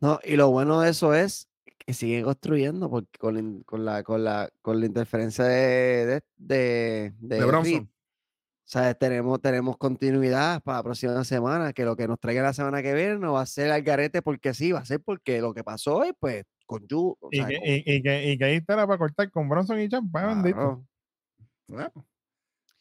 [0.00, 1.49] No, y lo bueno de eso es
[1.90, 6.06] que siguen construyendo, porque con, la in- con la, con la, con la interferencia de,
[6.06, 7.92] de, de, De Reed, Bronson.
[8.64, 12.82] sea, tenemos, tenemos continuidad para la próxima semana, que lo que nos traiga la semana
[12.82, 15.52] que viene no va a ser al garete porque sí, va a ser porque lo
[15.52, 17.16] que pasó hoy, pues, con Yu.
[17.20, 19.48] o Y que, con- y, y que, y que ahí está la para cortar con
[19.48, 20.84] Bronson y Champa, bendito.
[21.66, 22.06] claro.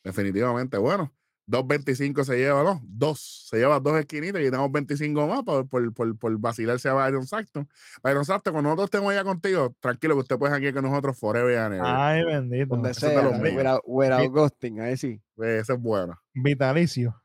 [0.03, 1.11] Definitivamente, bueno.
[1.49, 2.79] 2.25 se lleva, ¿no?
[2.83, 3.47] Dos.
[3.49, 7.25] Se lleva dos esquinitas y tenemos 25 más por, por, por, por vacilarse a Byron
[7.25, 7.67] Saxton.
[8.03, 11.57] Byron Saxton, cuando nosotros estemos allá contigo, tranquilo que usted puede aquí con nosotros forever
[11.57, 11.87] and ever.
[11.87, 12.75] Ay, bendito.
[12.75, 15.19] Donde sea, without, without ghosting, ahí sí.
[15.35, 16.19] Pues, Eso es bueno.
[16.33, 17.19] Vitalicio.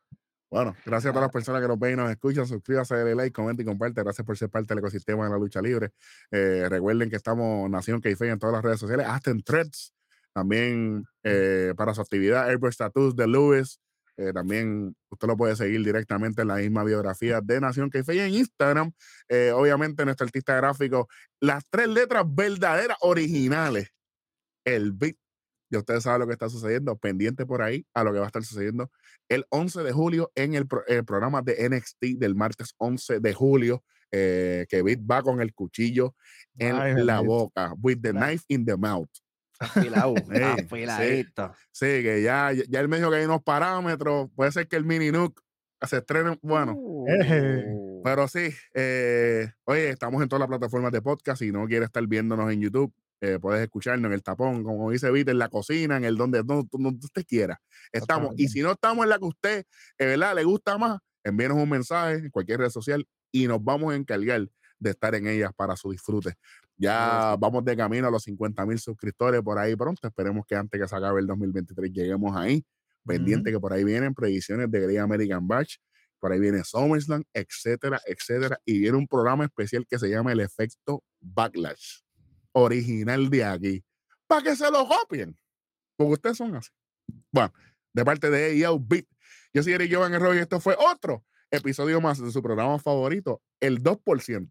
[0.50, 2.46] Bueno, gracias a todas las personas que nos ven y nos escuchan.
[2.46, 4.02] Suscríbase, dale like, comenta y comparte.
[4.02, 5.90] Gracias por ser parte del ecosistema de la lucha libre.
[6.30, 9.92] Eh, recuerden que estamos Nación Keife en todas las redes sociales, hasta en Threads.
[10.32, 13.80] También eh, para su actividad, Airburst Tattoos de Lewis.
[14.16, 18.34] Eh, también usted lo puede seguir directamente en la misma biografía de Nación y en
[18.34, 18.92] Instagram.
[19.28, 21.08] Eh, obviamente, nuestro artista gráfico,
[21.40, 23.88] las tres letras verdaderas, originales.
[24.64, 25.16] El beat.
[25.70, 26.96] Ya ustedes saben lo que está sucediendo.
[26.96, 28.90] Pendiente por ahí a lo que va a estar sucediendo
[29.28, 33.32] el 11 de julio en el, pro- el programa de NXT del martes 11 de
[33.34, 33.82] julio,
[34.12, 36.14] eh, que Bit va con el cuchillo
[36.58, 38.26] en Ay, la boca, with the Claro.
[38.26, 39.08] knife in the mouth.
[39.58, 41.52] Afilado, Ey, afiladito.
[41.70, 44.84] Sí, que ya, ya él me dijo que hay unos parámetros, puede ser que el
[44.84, 45.44] mini nuke
[45.86, 46.74] se estrene, bueno.
[46.76, 51.40] Uh, pero sí, eh, oye, estamos en todas las plataformas de podcast.
[51.40, 55.10] Si no quieres estar viéndonos en YouTube, eh, puedes escucharnos en el tapón, como dice
[55.10, 57.60] Vita, en la cocina, en el donde, donde, donde usted quiera.
[57.92, 58.34] Estamos.
[58.36, 59.64] Y si no estamos en la que usted,
[59.98, 60.34] eh, ¿verdad?
[60.34, 64.48] Le gusta más, envíenos un mensaje en cualquier red social y nos vamos a encargar
[64.78, 66.34] de estar en ellas para su disfrute.
[66.76, 70.06] Ya vamos de camino a los 50 mil suscriptores por ahí pronto.
[70.06, 72.64] Esperemos que antes que se acabe el 2023 lleguemos ahí.
[73.06, 75.76] Pendiente que por ahí vienen predicciones de Great American Batch
[76.24, 78.58] por ahí viene SummerSlam, etcétera, etcétera.
[78.64, 82.00] Y viene un programa especial que se llama El Efecto Backlash,
[82.52, 83.84] original de aquí,
[84.26, 85.36] para que se lo copien,
[85.98, 86.70] porque ustedes son así.
[87.30, 87.52] Bueno,
[87.92, 89.04] de parte de AEO Beat,
[89.52, 93.42] yo soy Eric Jovan Herrero y esto fue otro episodio más de su programa favorito,
[93.60, 94.48] el 2%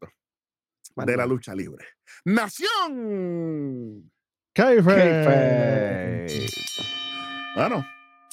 [0.95, 1.85] de la lucha libre.
[2.25, 4.11] Nación.
[4.53, 6.27] Caife.
[7.55, 7.85] Bueno,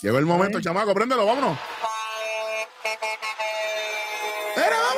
[0.02, 1.58] llegó el momento, chamaco, préndelo, vámonos.
[4.56, 4.89] ¡Era!